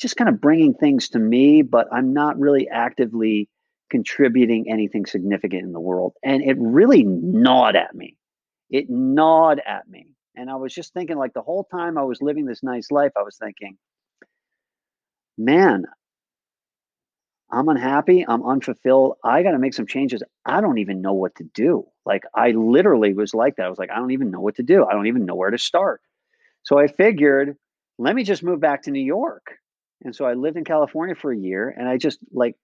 just 0.00 0.16
kind 0.16 0.28
of 0.28 0.40
bringing 0.40 0.74
things 0.74 1.10
to 1.10 1.18
me, 1.18 1.62
but 1.62 1.86
I'm 1.92 2.12
not 2.12 2.38
really 2.38 2.68
actively 2.68 3.48
contributing 3.90 4.66
anything 4.70 5.04
significant 5.04 5.62
in 5.62 5.72
the 5.72 5.80
world. 5.80 6.14
And 6.24 6.42
it 6.42 6.56
really 6.58 7.02
gnawed 7.04 7.76
at 7.76 7.94
me. 7.94 8.16
It 8.70 8.88
gnawed 8.88 9.60
at 9.66 9.88
me. 9.88 10.06
And 10.36 10.48
I 10.48 10.56
was 10.56 10.72
just 10.72 10.94
thinking, 10.94 11.18
like, 11.18 11.34
the 11.34 11.42
whole 11.42 11.64
time 11.64 11.98
I 11.98 12.04
was 12.04 12.22
living 12.22 12.46
this 12.46 12.62
nice 12.62 12.90
life, 12.90 13.12
I 13.18 13.22
was 13.22 13.36
thinking, 13.36 13.76
man, 15.36 15.84
I'm 17.50 17.68
unhappy. 17.68 18.24
I'm 18.26 18.46
unfulfilled. 18.46 19.14
I 19.24 19.42
got 19.42 19.50
to 19.50 19.58
make 19.58 19.74
some 19.74 19.86
changes. 19.86 20.22
I 20.46 20.60
don't 20.60 20.78
even 20.78 21.02
know 21.02 21.14
what 21.14 21.34
to 21.36 21.44
do. 21.52 21.84
Like, 22.06 22.22
I 22.34 22.52
literally 22.52 23.12
was 23.12 23.34
like 23.34 23.56
that. 23.56 23.66
I 23.66 23.68
was 23.68 23.78
like, 23.78 23.90
I 23.90 23.96
don't 23.96 24.12
even 24.12 24.30
know 24.30 24.40
what 24.40 24.54
to 24.56 24.62
do. 24.62 24.86
I 24.86 24.92
don't 24.92 25.08
even 25.08 25.26
know 25.26 25.34
where 25.34 25.50
to 25.50 25.58
start. 25.58 26.00
So 26.62 26.78
I 26.78 26.86
figured, 26.86 27.56
let 27.98 28.14
me 28.14 28.22
just 28.22 28.44
move 28.44 28.60
back 28.60 28.82
to 28.84 28.92
New 28.92 29.02
York. 29.02 29.48
And 30.02 30.14
so 30.14 30.24
I 30.24 30.34
lived 30.34 30.56
in 30.56 30.64
California 30.64 31.14
for 31.14 31.32
a 31.32 31.36
year 31.36 31.74
and 31.76 31.88
I 31.88 31.96
just 31.96 32.18
like 32.32 32.56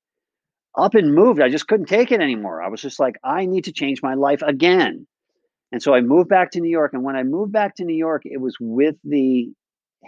up 0.77 0.95
and 0.95 1.15
moved. 1.15 1.41
I 1.41 1.49
just 1.49 1.69
couldn't 1.69 1.87
take 1.87 2.13
it 2.13 2.21
anymore. 2.21 2.63
I 2.63 2.69
was 2.69 2.81
just 2.81 3.01
like, 3.01 3.17
I 3.25 3.47
need 3.47 3.65
to 3.65 3.73
change 3.73 4.03
my 4.03 4.15
life 4.15 4.43
again. 4.43 5.07
And 5.73 5.83
so 5.83 5.95
I 5.95 6.01
moved 6.01 6.29
back 6.29 6.51
to 6.53 6.61
New 6.61 6.71
York. 6.71 6.93
And 6.93 7.03
when 7.03 7.17
I 7.17 7.23
moved 7.23 7.53
back 7.53 7.77
to 7.77 7.85
New 7.85 7.97
York, 7.97 8.23
it 8.25 8.41
was 8.41 8.57
with 8.61 8.97
the 9.05 9.51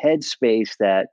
headspace 0.02 0.76
that 0.78 1.08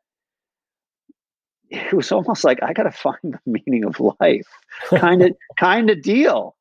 it 1.69 1.93
was 1.93 2.11
almost 2.11 2.43
like 2.43 2.59
I 2.61 2.73
got 2.73 2.83
to 2.83 2.91
find 2.91 3.17
the 3.23 3.39
meaning 3.45 3.85
of 3.85 3.99
life, 4.19 4.47
kind 4.89 5.21
of, 5.21 5.31
kind 5.59 5.89
of 5.89 6.01
deal. 6.01 6.55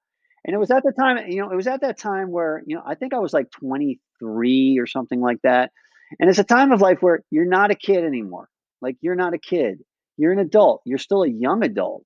And 0.44 0.54
it 0.54 0.58
was 0.58 0.70
at 0.70 0.82
the 0.82 0.92
time, 0.92 1.30
you 1.30 1.40
know, 1.40 1.50
it 1.50 1.56
was 1.56 1.66
at 1.66 1.80
that 1.80 1.98
time 1.98 2.30
where, 2.30 2.62
you 2.66 2.76
know, 2.76 2.82
I 2.84 2.94
think 2.94 3.14
I 3.14 3.18
was 3.18 3.32
like 3.32 3.50
23 3.52 4.78
or 4.78 4.86
something 4.86 5.20
like 5.20 5.40
that. 5.42 5.72
And 6.20 6.28
it's 6.28 6.38
a 6.38 6.44
time 6.44 6.70
of 6.70 6.82
life 6.82 6.98
where 7.00 7.20
you're 7.30 7.46
not 7.46 7.70
a 7.70 7.74
kid 7.74 8.04
anymore. 8.04 8.48
Like 8.84 8.96
you're 9.00 9.14
not 9.14 9.32
a 9.32 9.38
kid. 9.38 9.78
You're 10.18 10.32
an 10.32 10.38
adult. 10.38 10.82
You're 10.84 10.98
still 10.98 11.22
a 11.22 11.28
young 11.28 11.64
adult, 11.64 12.04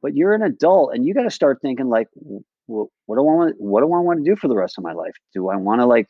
but 0.00 0.14
you're 0.14 0.32
an 0.32 0.42
adult 0.42 0.94
and 0.94 1.04
you 1.04 1.12
got 1.12 1.24
to 1.24 1.30
start 1.30 1.58
thinking 1.60 1.88
like, 1.88 2.06
what 2.66 2.88
do 3.08 3.20
I 3.20 3.20
want? 3.20 3.56
What 3.58 3.80
do 3.80 3.92
I 3.92 3.98
want 3.98 4.24
to 4.24 4.30
do 4.30 4.36
for 4.36 4.46
the 4.46 4.56
rest 4.56 4.78
of 4.78 4.84
my 4.84 4.92
life? 4.92 5.14
Do 5.34 5.48
I 5.48 5.56
want 5.56 5.80
to 5.80 5.86
like, 5.86 6.06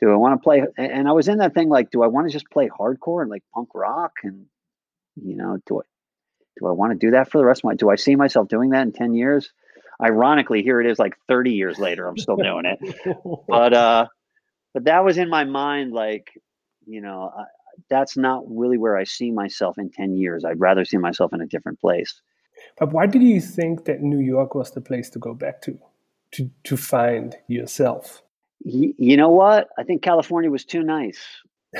do 0.00 0.10
I 0.10 0.16
want 0.16 0.40
to 0.40 0.42
play? 0.42 0.64
And 0.78 1.06
I 1.06 1.12
was 1.12 1.28
in 1.28 1.38
that 1.38 1.52
thing 1.52 1.68
like, 1.68 1.90
do 1.90 2.02
I 2.02 2.06
want 2.06 2.28
to 2.28 2.32
just 2.32 2.48
play 2.50 2.70
hardcore 2.70 3.20
and 3.20 3.30
like 3.30 3.42
punk 3.54 3.68
rock? 3.74 4.12
And 4.22 4.46
you 5.22 5.36
know, 5.36 5.58
do 5.66 5.80
I 5.80 5.82
do 6.58 6.66
I 6.66 6.72
want 6.72 6.92
to 6.92 6.98
do 6.98 7.12
that 7.12 7.30
for 7.30 7.36
the 7.36 7.44
rest 7.44 7.60
of 7.60 7.64
my? 7.64 7.74
Do 7.74 7.90
I 7.90 7.96
see 7.96 8.16
myself 8.16 8.48
doing 8.48 8.70
that 8.70 8.82
in 8.82 8.92
ten 8.92 9.12
years? 9.12 9.52
Ironically, 10.02 10.62
here 10.62 10.80
it 10.80 10.90
is, 10.90 10.98
like 10.98 11.14
thirty 11.28 11.52
years 11.52 11.78
later, 11.78 12.08
I'm 12.08 12.16
still 12.16 12.36
doing 12.36 12.64
it. 12.64 12.78
but 13.48 13.74
uh, 13.74 14.06
but 14.72 14.84
that 14.84 15.04
was 15.04 15.18
in 15.18 15.28
my 15.28 15.44
mind, 15.44 15.92
like, 15.92 16.28
you 16.86 17.02
know, 17.02 17.30
I, 17.36 17.44
that's 17.88 18.16
not 18.16 18.42
really 18.46 18.78
where 18.78 18.96
I 18.96 19.04
see 19.04 19.30
myself 19.30 19.78
in 19.78 19.90
ten 19.90 20.16
years. 20.16 20.44
I'd 20.44 20.60
rather 20.60 20.84
see 20.84 20.98
myself 20.98 21.32
in 21.32 21.40
a 21.40 21.46
different 21.46 21.80
place. 21.80 22.20
But 22.78 22.92
why 22.92 23.06
did 23.06 23.22
you 23.22 23.40
think 23.40 23.84
that 23.84 24.02
New 24.02 24.20
York 24.20 24.54
was 24.54 24.70
the 24.72 24.80
place 24.80 25.10
to 25.10 25.18
go 25.18 25.34
back 25.34 25.62
to, 25.62 25.78
to 26.32 26.50
to 26.64 26.76
find 26.76 27.36
yourself? 27.48 28.22
You 28.62 29.16
know 29.16 29.30
what? 29.30 29.68
I 29.78 29.84
think 29.84 30.02
California 30.02 30.50
was 30.50 30.64
too 30.64 30.82
nice. 30.82 31.20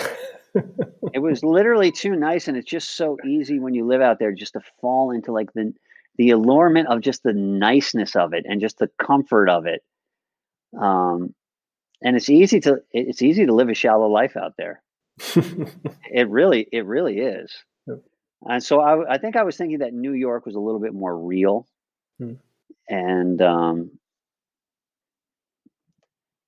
it 0.54 1.20
was 1.20 1.44
literally 1.44 1.92
too 1.92 2.16
nice, 2.16 2.48
and 2.48 2.56
it's 2.56 2.70
just 2.70 2.96
so 2.96 3.18
easy 3.26 3.60
when 3.60 3.74
you 3.74 3.86
live 3.86 4.00
out 4.00 4.18
there 4.18 4.32
just 4.32 4.54
to 4.54 4.60
fall 4.80 5.10
into 5.10 5.32
like 5.32 5.52
the 5.52 5.72
the 6.16 6.30
allurement 6.30 6.88
of 6.88 7.00
just 7.00 7.22
the 7.22 7.32
niceness 7.32 8.16
of 8.16 8.32
it 8.34 8.44
and 8.48 8.60
just 8.60 8.78
the 8.78 8.90
comfort 8.98 9.48
of 9.48 9.66
it. 9.66 9.82
Um, 10.78 11.34
and 12.02 12.16
it's 12.16 12.28
easy 12.28 12.60
to 12.60 12.82
it's 12.92 13.22
easy 13.22 13.46
to 13.46 13.54
live 13.54 13.68
a 13.68 13.74
shallow 13.74 14.08
life 14.08 14.36
out 14.36 14.54
there. 14.56 14.82
it 16.10 16.28
really 16.28 16.66
it 16.72 16.86
really 16.86 17.18
is. 17.18 17.52
And 18.42 18.62
so 18.62 18.80
I, 18.80 19.14
I 19.14 19.18
think 19.18 19.36
I 19.36 19.42
was 19.42 19.56
thinking 19.56 19.78
that 19.78 19.92
New 19.92 20.14
York 20.14 20.46
was 20.46 20.54
a 20.54 20.60
little 20.60 20.80
bit 20.80 20.94
more 20.94 21.16
real. 21.16 21.66
Hmm. 22.18 22.34
And 22.88 23.40
um, 23.42 23.90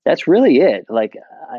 that's 0.04 0.26
really 0.26 0.58
it. 0.58 0.86
Like, 0.88 1.16
I, 1.50 1.58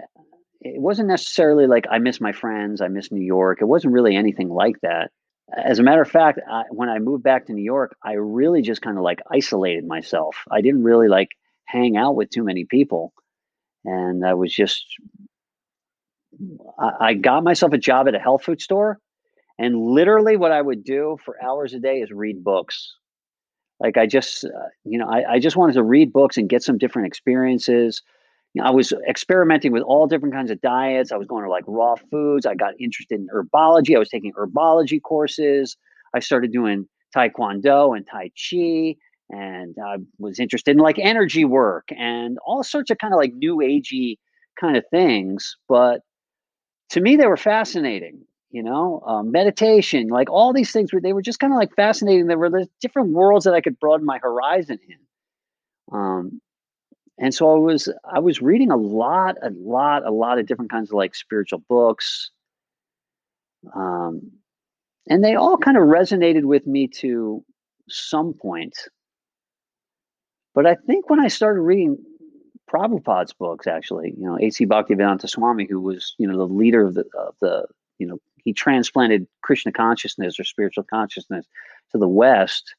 it 0.62 0.82
wasn't 0.82 1.10
necessarily 1.10 1.68
like 1.68 1.86
I 1.90 2.00
miss 2.00 2.20
my 2.20 2.32
friends, 2.32 2.82
I 2.82 2.88
miss 2.88 3.12
New 3.12 3.24
York. 3.24 3.60
It 3.62 3.66
wasn't 3.66 3.94
really 3.94 4.16
anything 4.16 4.50
like 4.50 4.80
that. 4.82 5.12
As 5.56 5.80
a 5.80 5.84
matter 5.84 6.02
of 6.02 6.10
fact, 6.10 6.40
I, 6.50 6.64
when 6.72 6.90
I 6.90 7.00
moved 7.00 7.24
back 7.24 7.46
to 7.46 7.54
New 7.54 7.64
York, 7.64 7.96
I 8.04 8.14
really 8.14 8.62
just 8.62 8.82
kind 8.82 8.98
of 8.98 9.04
like 9.04 9.20
isolated 9.32 9.86
myself. 9.86 10.38
I 10.50 10.62
didn't 10.62 10.84
really 10.84 11.10
like 11.10 11.30
hang 11.66 11.96
out 11.96 12.16
with 12.16 12.30
too 12.30 12.44
many 12.44 12.66
people. 12.66 13.14
And 13.86 14.26
I 14.26 14.34
was 14.34 14.54
just, 14.54 14.86
I, 17.00 17.14
got 17.14 17.44
myself 17.44 17.74
a 17.74 17.78
job 17.78 18.08
at 18.08 18.16
a 18.16 18.20
health 18.20 18.44
food 18.44 18.62
store 18.62 19.00
and 19.60 19.78
literally, 19.78 20.36
what 20.36 20.52
I 20.52 20.62
would 20.62 20.84
do 20.84 21.18
for 21.24 21.42
hours 21.44 21.74
a 21.74 21.80
day 21.80 22.00
is 22.00 22.12
read 22.12 22.44
books. 22.44 22.96
Like 23.80 23.98
I 23.98 24.08
just, 24.08 24.46
uh, 24.46 24.50
you 24.84 24.98
know, 24.98 25.08
I, 25.08 25.34
I 25.34 25.40
just 25.40 25.56
wanted 25.56 25.74
to 25.74 25.84
read 25.84 26.12
books 26.12 26.38
and 26.38 26.50
get 26.50 26.64
some 26.64 26.78
different 26.78 27.08
experiences. 27.08 28.02
You 28.54 28.62
know, 28.62 28.70
I 28.70 28.72
was 28.72 28.94
experimenting 29.08 29.72
with 29.72 29.84
all 29.84 30.08
different 30.08 30.34
kinds 30.34 30.52
of 30.52 30.62
diets. 30.62 31.12
I 31.12 31.18
was 31.18 31.28
going 31.28 31.44
to 31.44 31.50
like 31.50 31.66
raw 31.68 31.96
foods. 32.10 32.46
I 32.46 32.56
got 32.56 32.74
interested 32.80 33.20
in 33.20 33.28
herbology. 33.28 33.96
I 33.96 34.00
was 34.00 34.10
taking 34.10 34.34
herbology 34.34 35.02
courses. 35.02 35.78
I 36.16 36.20
started 36.20 36.52
doing 36.52 36.88
taekwondo 37.16 37.96
and 37.96 38.08
tai 38.08 38.32
chi 38.32 38.96
and 39.30 39.76
I 39.84 39.98
was 40.20 40.40
interested 40.40 40.72
in 40.72 40.78
like 40.78 40.98
energy 41.00 41.46
work 41.46 41.88
and 41.98 42.38
all 42.46 42.64
sorts 42.64 42.92
of 42.92 42.98
kind 42.98 43.14
of 43.14 43.18
like 43.18 43.34
new 43.34 43.58
agey 43.58 44.18
kind 44.60 44.78
of 44.78 44.84
things. 44.92 45.56
But 45.68 46.02
to 46.94 47.02
me, 47.02 47.16
they 47.16 47.28
were 47.28 47.38
fascinating 47.38 48.26
you 48.54 48.62
know, 48.62 49.02
um, 49.08 49.32
meditation, 49.32 50.10
like 50.10 50.30
all 50.30 50.54
these 50.54 50.72
things 50.72 50.94
were 50.94 51.02
they 51.02 51.12
were 51.12 51.24
just 51.24 51.40
kind 51.40 51.52
of 51.52 51.58
like 51.58 51.76
fascinating. 51.76 52.28
There 52.28 52.38
were 52.38 52.66
different 52.80 53.10
worlds 53.10 53.46
that 53.46 53.56
I 53.56 53.62
could 53.62 53.80
broaden 53.80 54.06
my 54.06 54.20
horizon 54.20 54.78
in. 54.88 54.98
Um, 55.92 56.40
and 57.18 57.34
so 57.34 57.52
I 57.52 57.58
was 57.58 57.90
I 58.06 58.20
was 58.20 58.44
reading 58.44 58.70
a 58.70 58.78
lot, 58.78 59.38
a 59.42 59.50
lot, 59.56 60.06
a 60.06 60.12
lot 60.12 60.38
of 60.38 60.46
different 60.46 60.70
kinds 60.70 60.92
of 60.92 60.94
like 60.94 61.16
spiritual 61.16 61.64
books. 61.68 62.30
Um, 63.76 64.32
and 65.10 65.24
they 65.24 65.34
all 65.34 65.58
kind 65.58 65.76
of 65.76 65.84
resonated 65.84 66.44
with 66.44 66.68
me 66.68 66.88
to 67.00 67.44
some 67.90 68.36
point. 68.36 68.78
But 70.54 70.68
I 70.68 70.76
think 70.76 71.10
when 71.10 71.20
I 71.20 71.28
started 71.28 71.62
reading 71.62 71.98
Prabhupada's 72.72 73.34
books, 73.34 73.68
actually, 73.68 74.14
you 74.18 74.26
know, 74.26 74.38
A.C. 74.42 74.66
Bhaktivedanta 74.66 75.30
Swami, 75.30 75.68
who 75.70 75.80
was, 75.80 76.16
you 76.18 76.28
know, 76.28 76.38
the 76.38 76.52
leader 76.52 76.86
of 76.86 76.96
the, 76.96 77.06
of 77.18 77.36
the 77.42 77.66
you 78.00 78.08
know, 78.08 78.18
he 78.44 78.54
transplanted 78.54 79.28
Krishna 79.42 79.72
consciousness 79.72 80.40
or 80.40 80.44
spiritual 80.44 80.84
consciousness 80.84 81.46
to 81.92 81.98
the 81.98 82.08
West. 82.08 82.76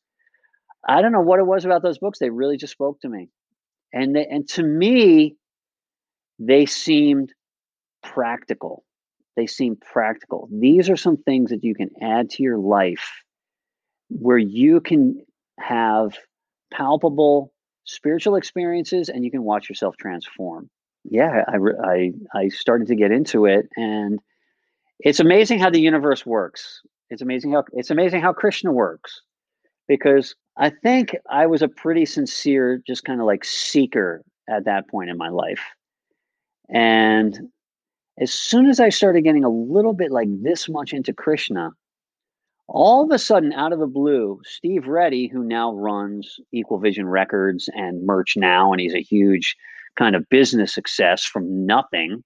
I 0.86 1.00
don't 1.00 1.12
know 1.12 1.20
what 1.20 1.38
it 1.38 1.46
was 1.46 1.64
about 1.64 1.82
those 1.82 1.98
books. 1.98 2.18
They 2.18 2.30
really 2.30 2.56
just 2.56 2.72
spoke 2.72 3.00
to 3.00 3.08
me, 3.08 3.28
and 3.92 4.14
they, 4.14 4.26
and 4.26 4.46
to 4.50 4.62
me, 4.62 5.36
they 6.38 6.66
seemed 6.66 7.32
practical. 8.02 8.84
They 9.36 9.46
seemed 9.46 9.80
practical. 9.80 10.48
These 10.52 10.90
are 10.90 10.96
some 10.96 11.16
things 11.16 11.50
that 11.50 11.64
you 11.64 11.74
can 11.74 11.90
add 12.02 12.30
to 12.30 12.42
your 12.42 12.58
life 12.58 13.10
where 14.10 14.38
you 14.38 14.80
can 14.80 15.24
have 15.58 16.18
palpable 16.72 17.53
spiritual 17.84 18.36
experiences 18.36 19.08
and 19.08 19.24
you 19.24 19.30
can 19.30 19.42
watch 19.42 19.68
yourself 19.68 19.96
transform. 19.96 20.68
Yeah, 21.04 21.44
I, 21.48 21.56
I, 21.86 22.12
I 22.34 22.48
started 22.48 22.88
to 22.88 22.94
get 22.94 23.10
into 23.10 23.46
it 23.46 23.68
and 23.76 24.18
it's 25.00 25.20
amazing 25.20 25.58
how 25.58 25.70
the 25.70 25.80
universe 25.80 26.24
works. 26.24 26.80
It's 27.10 27.22
amazing 27.22 27.52
how 27.52 27.64
it's 27.72 27.90
amazing 27.90 28.22
how 28.22 28.32
Krishna 28.32 28.72
works 28.72 29.20
because 29.86 30.34
I 30.56 30.70
think 30.70 31.14
I 31.30 31.46
was 31.46 31.62
a 31.62 31.68
pretty 31.68 32.06
sincere, 32.06 32.80
just 32.86 33.04
kind 33.04 33.20
of 33.20 33.26
like 33.26 33.44
seeker 33.44 34.22
at 34.48 34.64
that 34.64 34.88
point 34.88 35.10
in 35.10 35.18
my 35.18 35.28
life. 35.28 35.60
And 36.70 37.38
as 38.20 38.32
soon 38.32 38.66
as 38.66 38.80
I 38.80 38.88
started 38.88 39.22
getting 39.22 39.44
a 39.44 39.50
little 39.50 39.92
bit 39.92 40.10
like 40.10 40.28
this 40.42 40.68
much 40.68 40.92
into 40.92 41.12
Krishna, 41.12 41.70
all 42.66 43.04
of 43.04 43.10
a 43.10 43.18
sudden, 43.18 43.52
out 43.52 43.72
of 43.72 43.78
the 43.78 43.86
blue, 43.86 44.40
Steve 44.44 44.86
Reddy, 44.86 45.28
who 45.28 45.44
now 45.44 45.74
runs 45.74 46.36
Equal 46.52 46.78
Vision 46.78 47.06
Records 47.06 47.68
and 47.74 48.06
Merch 48.06 48.36
Now, 48.36 48.72
and 48.72 48.80
he's 48.80 48.94
a 48.94 49.02
huge 49.02 49.56
kind 49.98 50.16
of 50.16 50.28
business 50.30 50.74
success 50.74 51.24
from 51.24 51.66
nothing. 51.66 52.22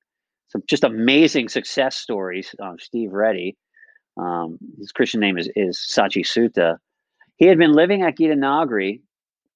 Some 0.48 0.62
just 0.68 0.84
amazing 0.84 1.48
success 1.48 1.96
stories. 1.96 2.54
Uh, 2.62 2.74
Steve 2.78 3.12
Reddy, 3.12 3.56
um, 4.16 4.58
his 4.78 4.92
Christian 4.92 5.20
name 5.20 5.38
is, 5.38 5.50
is 5.56 5.78
Sachi 5.90 6.24
Sutta. 6.24 6.76
He 7.36 7.46
had 7.46 7.58
been 7.58 7.72
living 7.72 8.02
at 8.02 8.16
Gita 8.16 8.34
Nagari, 8.34 9.00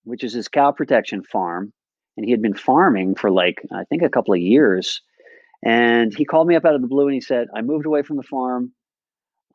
which 0.04 0.24
is 0.24 0.32
his 0.32 0.48
cow 0.48 0.72
protection 0.72 1.22
farm, 1.22 1.72
and 2.16 2.26
he 2.26 2.32
had 2.32 2.42
been 2.42 2.54
farming 2.54 3.14
for 3.14 3.30
like, 3.30 3.62
I 3.72 3.84
think, 3.84 4.02
a 4.02 4.10
couple 4.10 4.34
of 4.34 4.40
years. 4.40 5.00
And 5.64 6.12
he 6.14 6.24
called 6.24 6.48
me 6.48 6.56
up 6.56 6.64
out 6.64 6.74
of 6.74 6.82
the 6.82 6.88
blue 6.88 7.06
and 7.06 7.14
he 7.14 7.20
said, 7.20 7.46
I 7.54 7.62
moved 7.62 7.86
away 7.86 8.02
from 8.02 8.16
the 8.16 8.24
farm. 8.24 8.72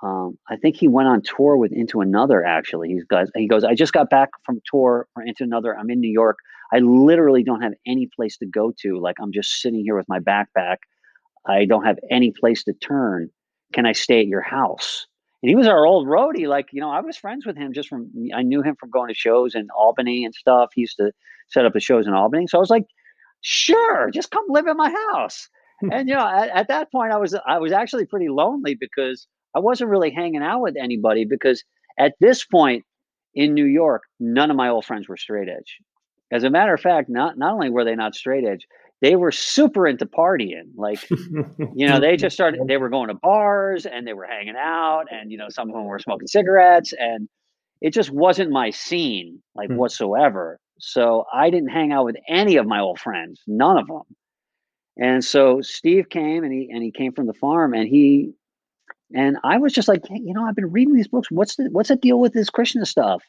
Um, 0.01 0.37
I 0.49 0.55
think 0.57 0.75
he 0.75 0.87
went 0.87 1.07
on 1.07 1.21
tour 1.21 1.57
with 1.57 1.71
Into 1.71 2.01
Another. 2.01 2.43
Actually, 2.43 2.89
he's 2.89 3.03
guys. 3.03 3.29
He 3.35 3.47
goes, 3.47 3.63
I 3.63 3.73
just 3.73 3.93
got 3.93 4.09
back 4.09 4.29
from 4.45 4.61
tour 4.71 5.07
for 5.13 5.23
Into 5.23 5.43
Another. 5.43 5.77
I'm 5.77 5.89
in 5.89 5.99
New 5.99 6.11
York. 6.11 6.37
I 6.73 6.79
literally 6.79 7.43
don't 7.43 7.61
have 7.61 7.73
any 7.85 8.09
place 8.15 8.37
to 8.37 8.45
go 8.45 8.73
to. 8.81 8.99
Like 8.99 9.15
I'm 9.21 9.31
just 9.31 9.61
sitting 9.61 9.83
here 9.83 9.95
with 9.95 10.07
my 10.09 10.19
backpack. 10.19 10.77
I 11.45 11.65
don't 11.65 11.85
have 11.85 11.97
any 12.11 12.31
place 12.31 12.63
to 12.65 12.73
turn. 12.73 13.29
Can 13.73 13.85
I 13.85 13.93
stay 13.93 14.19
at 14.19 14.27
your 14.27 14.41
house? 14.41 15.07
And 15.41 15.49
he 15.49 15.55
was 15.55 15.67
our 15.67 15.85
old 15.85 16.07
roadie. 16.07 16.47
Like 16.47 16.67
you 16.71 16.81
know, 16.81 16.89
I 16.89 17.01
was 17.01 17.17
friends 17.17 17.45
with 17.45 17.57
him 17.57 17.73
just 17.73 17.89
from. 17.89 18.11
I 18.35 18.43
knew 18.43 18.61
him 18.61 18.75
from 18.79 18.89
going 18.89 19.07
to 19.07 19.13
shows 19.13 19.55
in 19.55 19.67
Albany 19.75 20.25
and 20.25 20.33
stuff. 20.33 20.71
He 20.75 20.81
used 20.81 20.97
to 20.97 21.11
set 21.49 21.65
up 21.65 21.73
the 21.73 21.79
shows 21.79 22.07
in 22.07 22.13
Albany. 22.13 22.47
So 22.47 22.57
I 22.57 22.61
was 22.61 22.69
like, 22.69 22.85
sure, 23.41 24.09
just 24.11 24.31
come 24.31 24.45
live 24.49 24.67
in 24.67 24.77
my 24.77 24.93
house. 25.11 25.47
and 25.91 26.09
you 26.09 26.15
know, 26.15 26.27
at, 26.27 26.49
at 26.49 26.67
that 26.69 26.91
point, 26.91 27.13
I 27.13 27.17
was 27.17 27.35
I 27.45 27.59
was 27.59 27.71
actually 27.71 28.05
pretty 28.05 28.29
lonely 28.29 28.75
because 28.75 29.27
I 29.57 29.59
wasn't 29.59 29.89
really 29.89 30.11
hanging 30.11 30.43
out 30.43 30.61
with 30.61 30.75
anybody 30.79 31.25
because 31.25 31.63
at 31.97 32.13
this 32.19 32.45
point 32.45 32.85
in 33.33 33.55
New 33.55 33.65
York, 33.65 34.03
none 34.19 34.51
of 34.51 34.55
my 34.55 34.69
old 34.69 34.85
friends 34.85 35.09
were 35.09 35.17
straight 35.17 35.49
edge. 35.49 35.79
As 36.31 36.43
a 36.43 36.51
matter 36.51 36.75
of 36.75 36.79
fact, 36.79 37.09
not 37.09 37.39
not 37.39 37.53
only 37.53 37.71
were 37.71 37.83
they 37.83 37.95
not 37.95 38.13
straight 38.13 38.45
edge, 38.45 38.67
they 39.01 39.15
were 39.15 39.31
super 39.31 39.87
into 39.87 40.05
partying. 40.05 40.69
Like, 40.75 41.09
you 41.09 41.87
know, 41.87 41.99
they 41.99 42.17
just 42.17 42.35
started. 42.35 42.61
They 42.67 42.77
were 42.77 42.89
going 42.89 43.07
to 43.07 43.15
bars 43.15 43.87
and 43.87 44.05
they 44.05 44.13
were 44.13 44.27
hanging 44.27 44.55
out, 44.55 45.05
and 45.09 45.31
you 45.31 45.39
know, 45.39 45.49
some 45.49 45.69
of 45.69 45.73
them 45.73 45.85
were 45.85 45.97
smoking 45.97 46.27
cigarettes, 46.27 46.93
and 46.93 47.27
it 47.81 47.93
just 47.93 48.11
wasn't 48.11 48.51
my 48.51 48.69
scene, 48.69 49.41
like 49.55 49.69
mm. 49.69 49.77
whatsoever. 49.77 50.59
So 50.77 51.25
I 51.33 51.49
didn't 51.49 51.69
hang 51.69 51.91
out 51.91 52.05
with 52.05 52.17
any 52.27 52.57
of 52.57 52.67
my 52.67 52.79
old 52.79 52.99
friends, 52.99 53.41
none 53.47 53.77
of 53.77 53.87
them. 53.87 54.03
And 54.97 55.25
so 55.25 55.61
Steve 55.61 56.09
came 56.09 56.43
and 56.43 56.53
he 56.53 56.69
and 56.71 56.83
he 56.83 56.91
came 56.91 57.13
from 57.13 57.25
the 57.25 57.33
farm 57.33 57.73
and 57.73 57.87
he 57.87 58.33
and 59.13 59.37
I 59.43 59.57
was 59.57 59.73
just 59.73 59.87
like, 59.87 60.05
hey, 60.07 60.19
you 60.23 60.33
know, 60.33 60.45
I've 60.45 60.55
been 60.55 60.71
reading 60.71 60.95
these 60.95 61.07
books. 61.07 61.29
What's 61.31 61.55
the 61.55 61.69
what's 61.71 61.89
the 61.89 61.95
deal 61.95 62.19
with 62.19 62.33
this 62.33 62.49
Krishna 62.49 62.85
stuff? 62.85 63.23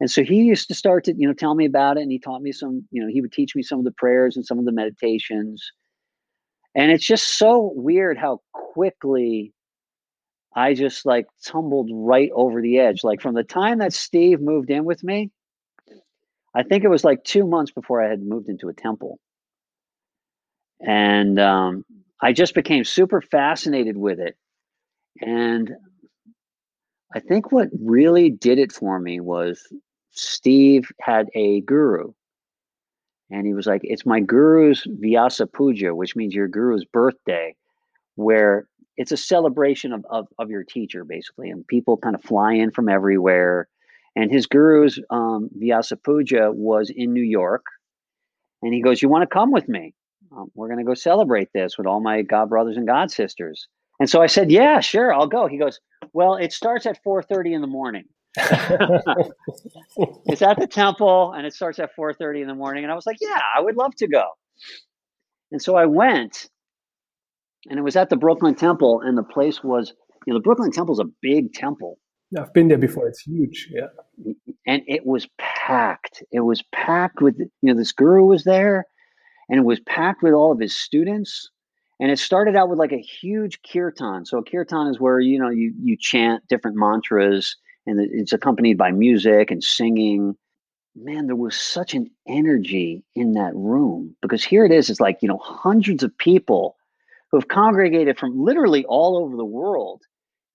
And 0.00 0.10
so 0.10 0.24
he 0.24 0.36
used 0.36 0.68
to 0.68 0.74
start 0.74 1.04
to, 1.04 1.14
you 1.14 1.28
know, 1.28 1.34
tell 1.34 1.54
me 1.54 1.66
about 1.66 1.98
it. 1.98 2.02
And 2.02 2.10
he 2.10 2.18
taught 2.18 2.40
me 2.40 2.52
some, 2.52 2.86
you 2.90 3.02
know, 3.02 3.08
he 3.08 3.20
would 3.20 3.32
teach 3.32 3.54
me 3.54 3.62
some 3.62 3.78
of 3.78 3.84
the 3.84 3.92
prayers 3.92 4.34
and 4.34 4.46
some 4.46 4.58
of 4.58 4.64
the 4.64 4.72
meditations. 4.72 5.62
And 6.74 6.90
it's 6.90 7.06
just 7.06 7.36
so 7.38 7.72
weird 7.74 8.16
how 8.16 8.40
quickly 8.54 9.52
I 10.56 10.72
just 10.72 11.04
like 11.04 11.26
tumbled 11.44 11.90
right 11.92 12.30
over 12.34 12.62
the 12.62 12.78
edge. 12.78 13.04
Like 13.04 13.20
from 13.20 13.34
the 13.34 13.44
time 13.44 13.78
that 13.78 13.92
Steve 13.92 14.40
moved 14.40 14.70
in 14.70 14.86
with 14.86 15.04
me, 15.04 15.30
I 16.54 16.62
think 16.62 16.82
it 16.82 16.88
was 16.88 17.04
like 17.04 17.22
two 17.22 17.46
months 17.46 17.70
before 17.70 18.02
I 18.02 18.08
had 18.08 18.22
moved 18.22 18.48
into 18.48 18.68
a 18.68 18.74
temple. 18.74 19.18
And 20.80 21.38
um, 21.38 21.84
I 22.22 22.32
just 22.32 22.54
became 22.54 22.84
super 22.84 23.20
fascinated 23.20 23.98
with 23.98 24.18
it. 24.18 24.36
And 25.20 25.72
I 27.14 27.20
think 27.20 27.52
what 27.52 27.68
really 27.80 28.30
did 28.30 28.58
it 28.58 28.72
for 28.72 28.98
me 28.98 29.20
was 29.20 29.66
Steve 30.10 30.90
had 31.00 31.28
a 31.34 31.60
guru. 31.62 32.12
And 33.30 33.46
he 33.46 33.54
was 33.54 33.66
like, 33.66 33.80
It's 33.84 34.06
my 34.06 34.20
guru's 34.20 34.84
Vyasa 34.86 35.46
Puja, 35.46 35.94
which 35.94 36.16
means 36.16 36.34
your 36.34 36.48
guru's 36.48 36.84
birthday, 36.84 37.54
where 38.16 38.66
it's 38.96 39.12
a 39.12 39.16
celebration 39.16 39.92
of, 39.92 40.04
of, 40.10 40.26
of 40.38 40.50
your 40.50 40.64
teacher, 40.64 41.04
basically. 41.04 41.50
And 41.50 41.66
people 41.66 41.96
kind 41.96 42.14
of 42.14 42.22
fly 42.22 42.54
in 42.54 42.70
from 42.70 42.88
everywhere. 42.88 43.68
And 44.16 44.30
his 44.30 44.46
guru's 44.46 44.98
um, 45.10 45.48
Vyasa 45.54 45.96
Puja 45.96 46.50
was 46.52 46.90
in 46.94 47.12
New 47.12 47.22
York. 47.22 47.64
And 48.62 48.74
he 48.74 48.82
goes, 48.82 49.00
You 49.00 49.08
want 49.08 49.22
to 49.22 49.32
come 49.32 49.52
with 49.52 49.68
me? 49.68 49.94
Um, 50.36 50.50
we're 50.54 50.68
going 50.68 50.78
to 50.78 50.84
go 50.84 50.94
celebrate 50.94 51.48
this 51.52 51.76
with 51.78 51.86
all 51.86 52.00
my 52.00 52.22
God 52.22 52.48
brothers 52.48 52.76
and 52.76 52.86
God 52.86 53.10
sisters. 53.10 53.66
And 54.00 54.08
so 54.08 54.22
I 54.22 54.26
said, 54.26 54.50
"Yeah, 54.50 54.80
sure, 54.80 55.12
I'll 55.12 55.28
go." 55.28 55.46
He 55.46 55.58
goes, 55.58 55.78
"Well, 56.12 56.36
it 56.36 56.52
starts 56.52 56.86
at 56.86 56.98
4:30 57.04 57.54
in 57.54 57.60
the 57.60 57.66
morning." 57.66 58.04
it's 58.36 60.42
at 60.42 60.58
the 60.58 60.68
temple 60.70 61.32
and 61.32 61.46
it 61.46 61.52
starts 61.52 61.78
at 61.78 61.90
4:30 61.96 62.42
in 62.42 62.48
the 62.48 62.54
morning 62.54 62.84
and 62.84 62.92
I 62.92 62.96
was 62.96 63.06
like, 63.06 63.18
"Yeah, 63.20 63.40
I 63.56 63.60
would 63.60 63.76
love 63.76 63.94
to 63.96 64.08
go." 64.08 64.24
And 65.52 65.60
so 65.60 65.76
I 65.76 65.86
went 65.86 66.48
and 67.68 67.78
it 67.78 67.82
was 67.82 67.96
at 67.96 68.08
the 68.08 68.16
Brooklyn 68.16 68.54
Temple 68.54 69.02
and 69.02 69.18
the 69.18 69.22
place 69.22 69.62
was, 69.62 69.92
you 70.26 70.32
know, 70.32 70.38
the 70.38 70.42
Brooklyn 70.42 70.70
Temple 70.70 70.94
is 70.94 71.00
a 71.00 71.10
big 71.20 71.52
temple. 71.52 71.98
Yeah, 72.30 72.42
I've 72.42 72.54
been 72.54 72.68
there 72.68 72.78
before. 72.78 73.08
It's 73.08 73.22
huge. 73.22 73.68
Yeah. 73.70 73.88
And 74.66 74.82
it 74.86 75.04
was 75.04 75.26
packed. 75.38 76.22
It 76.30 76.40
was 76.40 76.62
packed 76.72 77.20
with, 77.20 77.36
you 77.38 77.50
know, 77.62 77.74
this 77.74 77.92
guru 77.92 78.24
was 78.24 78.44
there 78.44 78.86
and 79.48 79.58
it 79.58 79.64
was 79.64 79.80
packed 79.80 80.22
with 80.22 80.32
all 80.32 80.52
of 80.52 80.60
his 80.60 80.76
students 80.76 81.50
and 82.00 82.10
it 82.10 82.18
started 82.18 82.56
out 82.56 82.70
with 82.70 82.78
like 82.78 82.92
a 82.92 82.98
huge 82.98 83.60
kirtan. 83.70 84.24
So 84.24 84.38
a 84.38 84.42
kirtan 84.42 84.88
is 84.88 84.98
where 84.98 85.20
you 85.20 85.38
know 85.38 85.50
you 85.50 85.72
you 85.80 85.96
chant 85.98 86.42
different 86.48 86.76
mantras, 86.76 87.54
and 87.86 88.00
it's 88.00 88.32
accompanied 88.32 88.78
by 88.78 88.90
music 88.90 89.50
and 89.50 89.62
singing. 89.62 90.34
Man, 90.96 91.26
there 91.26 91.36
was 91.36 91.54
such 91.54 91.94
an 91.94 92.10
energy 92.26 93.04
in 93.14 93.34
that 93.34 93.54
room 93.54 94.16
because 94.22 94.42
here 94.42 94.64
it 94.64 94.72
is. 94.72 94.90
It's 94.90 95.00
like 95.00 95.18
you 95.20 95.28
know 95.28 95.38
hundreds 95.38 96.02
of 96.02 96.16
people 96.16 96.76
who 97.30 97.36
have 97.36 97.48
congregated 97.48 98.18
from 98.18 98.36
literally 98.42 98.84
all 98.86 99.16
over 99.18 99.36
the 99.36 99.44
world 99.44 100.02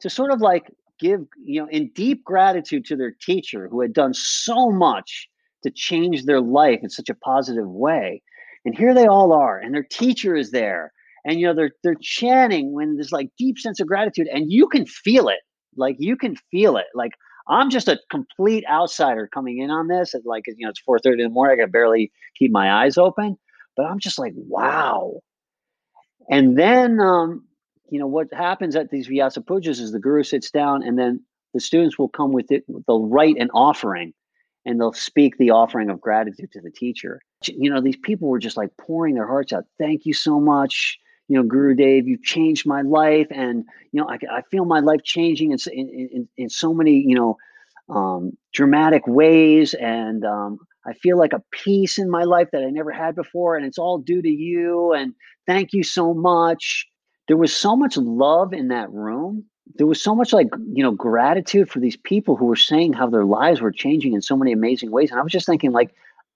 to 0.02 0.10
sort 0.10 0.32
of 0.32 0.42
like 0.42 0.70
give 1.00 1.26
you 1.44 1.62
know 1.62 1.70
in 1.70 1.90
deep 1.94 2.24
gratitude 2.24 2.86
to 2.86 2.96
their 2.96 3.14
teacher 3.22 3.68
who 3.70 3.82
had 3.82 3.94
done 3.94 4.14
so 4.14 4.72
much 4.72 5.30
to 5.64 5.70
change 5.70 6.26
their 6.26 6.42
life 6.42 6.80
in 6.82 6.90
such 6.90 7.10
a 7.10 7.16
positive 7.16 7.68
way 7.68 8.22
and 8.66 8.78
here 8.78 8.94
they 8.94 9.06
all 9.06 9.34
are 9.34 9.60
and 9.60 9.74
their 9.74 9.84
teacher 9.84 10.36
is 10.36 10.52
there 10.52 10.94
and 11.26 11.40
you 11.40 11.46
know 11.46 11.54
they're 11.54 11.72
they're 11.84 11.98
chanting 12.02 12.74
when 12.74 12.96
there's 12.96 13.12
like 13.12 13.30
deep 13.38 13.60
sense 13.60 13.80
of 13.80 13.88
gratitude 13.88 14.28
and 14.28 14.52
you 14.52 14.68
can 14.68 14.86
feel 14.86 15.28
it. 15.28 15.40
Like 15.76 15.98
you 16.00 16.16
can 16.16 16.36
feel 16.52 16.78
it. 16.78 16.86
Like 16.94 17.12
i'm 17.48 17.70
just 17.70 17.88
a 17.88 18.00
complete 18.10 18.64
outsider 18.70 19.30
coming 19.34 19.60
in 19.60 19.70
on 19.70 19.88
this 19.88 20.16
like 20.26 20.44
you 20.48 20.66
know 20.66 20.70
it's 20.70 20.82
4.30 20.88 21.14
in 21.14 21.18
the 21.20 21.30
morning 21.30 21.60
i 21.60 21.64
can 21.64 21.72
barely 21.72 22.12
keep 22.38 22.52
my 22.52 22.84
eyes 22.84 22.98
open 22.98 23.38
but 23.78 23.86
i'm 23.86 24.00
just 24.00 24.20
like 24.20 24.34
wow. 24.36 25.20
And 26.30 26.58
then 26.58 27.00
um 27.00 27.46
you 27.92 28.00
know 28.00 28.08
what 28.08 28.34
happens 28.34 28.76
at 28.76 28.90
these 28.90 29.08
vyasa 29.08 29.42
pujas 29.42 29.80
is 29.80 29.92
the 29.92 30.00
guru 30.00 30.24
sits 30.24 30.50
down 30.50 30.82
and 30.82 30.98
then 30.98 31.24
the 31.54 31.60
students 31.60 32.00
will 32.00 32.10
come 32.10 32.32
with 32.32 32.52
it 32.52 32.64
they'll 32.88 33.08
write 33.08 33.38
an 33.38 33.52
offering 33.52 34.14
and 34.66 34.80
they'll 34.80 34.94
speak 34.94 35.38
the 35.38 35.52
offering 35.52 35.92
of 35.92 36.02
gratitude 36.02 36.52
to 36.52 36.60
the 36.60 36.72
teacher. 36.72 37.22
You 37.46 37.70
know 37.70 37.82
these 37.82 37.98
people 37.98 38.28
were 38.28 38.40
just 38.40 38.58
like 38.58 38.72
pouring 38.82 39.14
their 39.14 39.28
hearts 39.28 39.54
out. 39.54 39.66
Thank 39.78 40.06
you 40.06 40.14
so 40.14 40.40
much 40.40 40.98
you 41.28 41.42
know, 41.42 41.44
Gurudev, 41.44 42.06
you've 42.06 42.24
changed 42.24 42.68
my 42.68 42.82
life, 42.82 43.28
and 43.32 43.66
you 43.92 44.02
know, 44.02 44.10
I, 44.10 44.18
I 44.32 44.42
feel 44.52 44.66
my 44.66 44.80
life 44.80 45.02
changing 45.04 45.52
in 45.52 45.58
in, 45.72 45.90
in, 45.90 46.30
in 46.38 46.50
so 46.50 46.74
many 46.74 47.04
you 47.06 47.16
know 47.16 47.38
um, 47.90 48.32
dramatic 48.54 49.08
ways, 49.08 49.74
and 49.76 50.26
um, 50.26 50.60
I 50.86 50.94
feel 50.94 51.18
like 51.18 51.34
a 51.34 51.44
peace 51.52 51.98
in 51.98 52.10
my 52.10 52.24
life 52.24 52.50
that 52.52 52.64
I 52.64 52.70
never 52.70 52.92
had 52.92 53.16
before, 53.16 53.56
and 53.56 53.66
it's 53.66 53.78
all 53.78 53.98
due 53.98 54.22
to 54.22 54.30
you. 54.30 54.94
And 54.94 55.14
thank 55.48 55.74
you 55.74 55.84
so 55.84 56.14
much. 56.14 56.86
There 57.28 57.38
was 57.38 57.56
so 57.56 57.76
much 57.76 57.98
love 57.98 58.54
in 58.54 58.68
that 58.68 58.92
room, 58.92 59.46
there 59.74 59.88
was 59.88 60.02
so 60.02 60.16
much 60.16 60.32
like 60.32 60.48
you 60.74 60.84
know 60.84 60.92
gratitude 60.92 61.70
for 61.70 61.80
these 61.80 61.98
people 61.98 62.36
who 62.36 62.46
were 62.46 62.56
saying 62.56 62.94
how 62.94 63.10
their 63.10 63.26
lives 63.26 63.62
were 63.62 63.72
changing 63.72 64.14
in 64.14 64.22
so 64.22 64.38
many 64.38 64.52
amazing 64.52 64.92
ways 64.92 65.10
and 65.10 65.20
i 65.20 65.24
was 65.24 65.32
just 65.32 65.46
thinking 65.46 65.72
like 65.72 65.94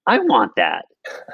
i 0.07 0.17
want 0.17 0.51
that 0.55 0.85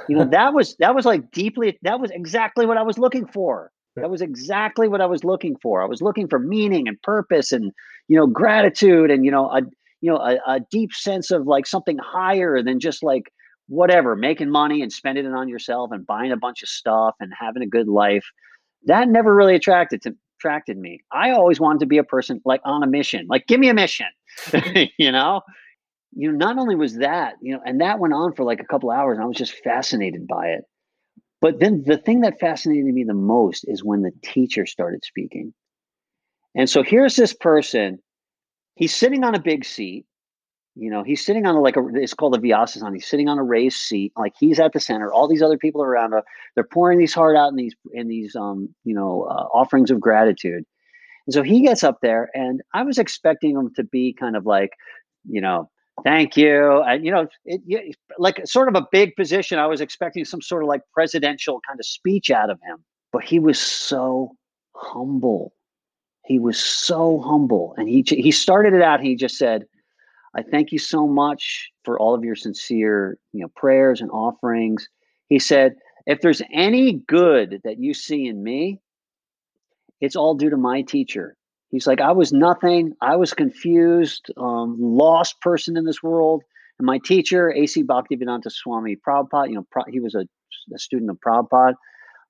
you 0.07 0.15
know 0.15 0.25
that 0.25 0.53
was 0.53 0.75
that 0.77 0.95
was 0.95 1.05
like 1.05 1.31
deeply 1.31 1.77
that 1.81 1.99
was 1.99 2.11
exactly 2.11 2.65
what 2.65 2.77
i 2.77 2.83
was 2.83 2.97
looking 2.97 3.25
for. 3.27 3.71
That 3.95 4.09
was 4.09 4.21
exactly 4.21 4.87
what 4.87 5.01
i 5.01 5.05
was 5.05 5.23
looking 5.23 5.55
for. 5.61 5.81
I 5.81 5.85
was 5.85 6.01
looking 6.01 6.27
for 6.27 6.39
meaning 6.39 6.87
and 6.87 7.01
purpose 7.01 7.51
and 7.51 7.71
you 8.07 8.17
know 8.17 8.27
gratitude 8.27 9.09
and 9.09 9.23
you 9.23 9.31
know 9.31 9.49
a 9.49 9.61
you 10.01 10.11
know 10.11 10.17
a, 10.17 10.37
a 10.47 10.59
deep 10.71 10.93
sense 10.93 11.31
of 11.31 11.47
like 11.47 11.65
something 11.65 11.97
higher 11.97 12.61
than 12.61 12.79
just 12.79 13.03
like 13.03 13.31
whatever 13.67 14.15
making 14.15 14.51
money 14.51 14.81
and 14.81 14.91
spending 14.91 15.25
it 15.25 15.33
on 15.33 15.47
yourself 15.47 15.91
and 15.91 16.05
buying 16.05 16.31
a 16.31 16.37
bunch 16.37 16.61
of 16.61 16.69
stuff 16.69 17.15
and 17.19 17.31
having 17.39 17.63
a 17.63 17.67
good 17.67 17.87
life. 17.87 18.25
That 18.85 19.07
never 19.09 19.33
really 19.33 19.55
attracted 19.55 20.01
to 20.03 20.15
attracted 20.39 20.77
me. 20.77 20.99
I 21.11 21.31
always 21.31 21.59
wanted 21.59 21.79
to 21.79 21.85
be 21.85 21.97
a 21.97 22.03
person 22.03 22.41
like 22.45 22.61
on 22.65 22.83
a 22.83 22.87
mission, 22.87 23.25
like 23.29 23.47
give 23.47 23.59
me 23.59 23.69
a 23.69 23.73
mission, 23.73 24.07
you 24.97 25.11
know? 25.11 25.41
You 26.15 26.31
know, 26.31 26.37
not 26.37 26.57
only 26.57 26.75
was 26.75 26.95
that, 26.97 27.35
you 27.41 27.53
know, 27.53 27.61
and 27.65 27.81
that 27.81 27.99
went 27.99 28.13
on 28.13 28.33
for 28.33 28.43
like 28.43 28.61
a 28.61 28.65
couple 28.65 28.89
hours. 28.89 29.17
and 29.17 29.23
I 29.23 29.27
was 29.27 29.37
just 29.37 29.53
fascinated 29.63 30.27
by 30.27 30.47
it. 30.47 30.63
But 31.41 31.59
then 31.59 31.83
the 31.85 31.97
thing 31.97 32.21
that 32.21 32.39
fascinated 32.39 32.85
me 32.85 33.03
the 33.03 33.13
most 33.13 33.65
is 33.67 33.83
when 33.83 34.01
the 34.01 34.11
teacher 34.23 34.65
started 34.65 35.03
speaking. 35.03 35.53
And 36.55 36.69
so 36.69 36.81
here's 36.81 37.15
this 37.15 37.33
person, 37.33 37.99
he's 38.75 38.95
sitting 38.95 39.23
on 39.23 39.35
a 39.35 39.41
big 39.41 39.65
seat. 39.65 40.05
You 40.77 40.89
know, 40.89 41.03
he's 41.03 41.25
sitting 41.25 41.45
on 41.45 41.55
a, 41.55 41.61
like 41.61 41.77
a, 41.77 41.85
it's 41.93 42.13
called 42.13 42.35
a 42.35 42.39
Vyasasana. 42.39 42.93
He's 42.93 43.07
sitting 43.07 43.29
on 43.29 43.37
a 43.37 43.43
raised 43.43 43.77
seat, 43.77 44.11
like 44.17 44.33
he's 44.37 44.59
at 44.59 44.73
the 44.73 44.79
center. 44.79 45.11
All 45.11 45.27
these 45.27 45.41
other 45.41 45.57
people 45.57 45.81
are 45.81 45.89
around, 45.89 46.13
him, 46.13 46.21
they're 46.53 46.65
pouring 46.65 46.97
these 46.97 47.13
heart 47.13 47.37
out 47.37 47.49
in 47.49 47.55
these 47.55 47.75
in 47.93 48.07
these 48.09 48.35
um 48.35 48.73
you 48.83 48.93
know 48.93 49.23
uh, 49.23 49.47
offerings 49.53 49.89
of 49.89 50.01
gratitude. 50.01 50.65
And 51.27 51.33
so 51.33 51.43
he 51.43 51.61
gets 51.61 51.83
up 51.83 51.99
there, 52.01 52.29
and 52.33 52.61
I 52.73 52.83
was 52.83 52.97
expecting 52.97 53.55
him 53.55 53.73
to 53.75 53.83
be 53.83 54.13
kind 54.13 54.35
of 54.35 54.45
like, 54.45 54.71
you 55.29 55.39
know, 55.39 55.69
thank 56.03 56.37
you, 56.37 56.81
and 56.83 57.05
you 57.05 57.11
know, 57.11 57.27
it, 57.45 57.61
it, 57.67 57.95
like 58.17 58.45
sort 58.45 58.67
of 58.67 58.75
a 58.75 58.87
big 58.91 59.15
position. 59.15 59.59
I 59.59 59.67
was 59.67 59.81
expecting 59.81 60.25
some 60.25 60.41
sort 60.41 60.63
of 60.63 60.69
like 60.69 60.81
presidential 60.93 61.61
kind 61.67 61.79
of 61.79 61.85
speech 61.85 62.31
out 62.31 62.49
of 62.49 62.59
him, 62.61 62.83
but 63.11 63.23
he 63.23 63.39
was 63.39 63.59
so 63.59 64.31
humble. 64.75 65.53
He 66.25 66.39
was 66.39 66.59
so 66.59 67.19
humble, 67.19 67.73
and 67.77 67.87
he 67.87 68.03
he 68.07 68.31
started 68.31 68.73
it 68.73 68.81
out. 68.81 69.01
He 69.01 69.15
just 69.15 69.37
said 69.37 69.65
I 70.35 70.43
thank 70.43 70.71
you 70.73 70.79
so 70.79 71.07
much 71.07 71.71
for 71.85 71.97
all 71.97 72.13
of 72.13 72.23
your 72.23 72.35
sincere, 72.35 73.17
you 73.31 73.41
know, 73.41 73.47
prayers 73.55 74.01
and 74.01 74.11
offerings. 74.11 74.87
He 75.29 75.39
said, 75.39 75.75
if 76.05 76.19
there's 76.21 76.41
any 76.53 76.93
good 77.07 77.61
that 77.63 77.79
you 77.79 77.93
see 77.93 78.27
in 78.27 78.43
me, 78.43 78.81
it's 80.01 80.15
all 80.15 80.35
due 80.35 80.49
to 80.49 80.57
my 80.57 80.81
teacher. 80.81 81.37
He's 81.71 81.87
like, 81.87 82.01
I 82.01 82.11
was 82.11 82.31
nothing. 82.31 82.93
I 83.01 83.15
was 83.15 83.33
confused, 83.33 84.31
um, 84.37 84.77
lost 84.79 85.41
person 85.41 85.77
in 85.77 85.85
this 85.85 86.01
world. 86.01 86.43
And 86.79 86.85
my 86.85 86.99
teacher, 87.03 87.51
A.C. 87.51 87.83
Bhaktivedanta 87.83 88.51
Swami 88.51 88.95
Prabhupada, 88.95 89.49
you 89.49 89.55
know, 89.55 89.83
he 89.89 89.99
was 89.99 90.15
a, 90.15 90.25
a 90.73 90.79
student 90.79 91.09
of 91.09 91.17
Prabhupada. 91.19 91.75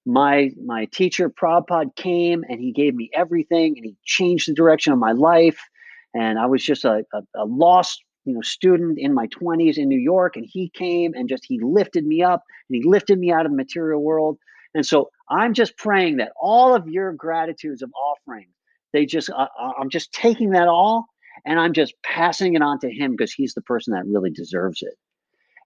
My 0.05 0.51
my 0.63 0.85
teacher 0.85 1.29
Prabhupada 1.29 1.95
came 1.95 2.43
and 2.47 2.59
he 2.59 2.71
gave 2.71 2.93
me 2.93 3.09
everything 3.13 3.73
and 3.75 3.85
he 3.85 3.95
changed 4.05 4.47
the 4.47 4.53
direction 4.53 4.93
of 4.93 4.99
my 4.99 5.13
life 5.13 5.59
and 6.13 6.37
I 6.37 6.45
was 6.45 6.63
just 6.63 6.85
a, 6.85 7.03
a, 7.11 7.21
a 7.35 7.45
lost 7.45 8.03
you 8.23 8.33
know 8.33 8.41
student 8.41 8.99
in 8.99 9.15
my 9.15 9.27
20s 9.27 9.77
in 9.77 9.89
New 9.89 9.99
York 9.99 10.35
and 10.35 10.45
he 10.47 10.69
came 10.69 11.13
and 11.15 11.27
just 11.27 11.43
he 11.47 11.59
lifted 11.59 12.05
me 12.05 12.21
up 12.21 12.43
and 12.69 12.75
he 12.75 12.87
lifted 12.87 13.17
me 13.17 13.31
out 13.31 13.47
of 13.47 13.51
the 13.51 13.57
material 13.57 14.03
world 14.03 14.37
and 14.75 14.85
so 14.85 15.09
I'm 15.29 15.55
just 15.55 15.75
praying 15.75 16.17
that 16.17 16.33
all 16.39 16.75
of 16.75 16.87
your 16.87 17.11
gratitudes 17.13 17.81
of 17.81 17.91
offering 17.93 18.47
they 18.95 19.05
just 19.05 19.29
uh, 19.29 19.47
I'm 19.79 19.89
just 19.89 20.11
taking 20.13 20.51
that 20.51 20.67
all 20.67 21.05
and 21.45 21.59
I'm 21.59 21.73
just 21.73 21.93
passing 22.03 22.55
it 22.55 22.61
on 22.61 22.79
to 22.79 22.89
him 22.89 23.11
because 23.11 23.33
he's 23.33 23.53
the 23.53 23.61
person 23.61 23.93
that 23.93 24.05
really 24.05 24.31
deserves 24.31 24.81
it 24.81 24.93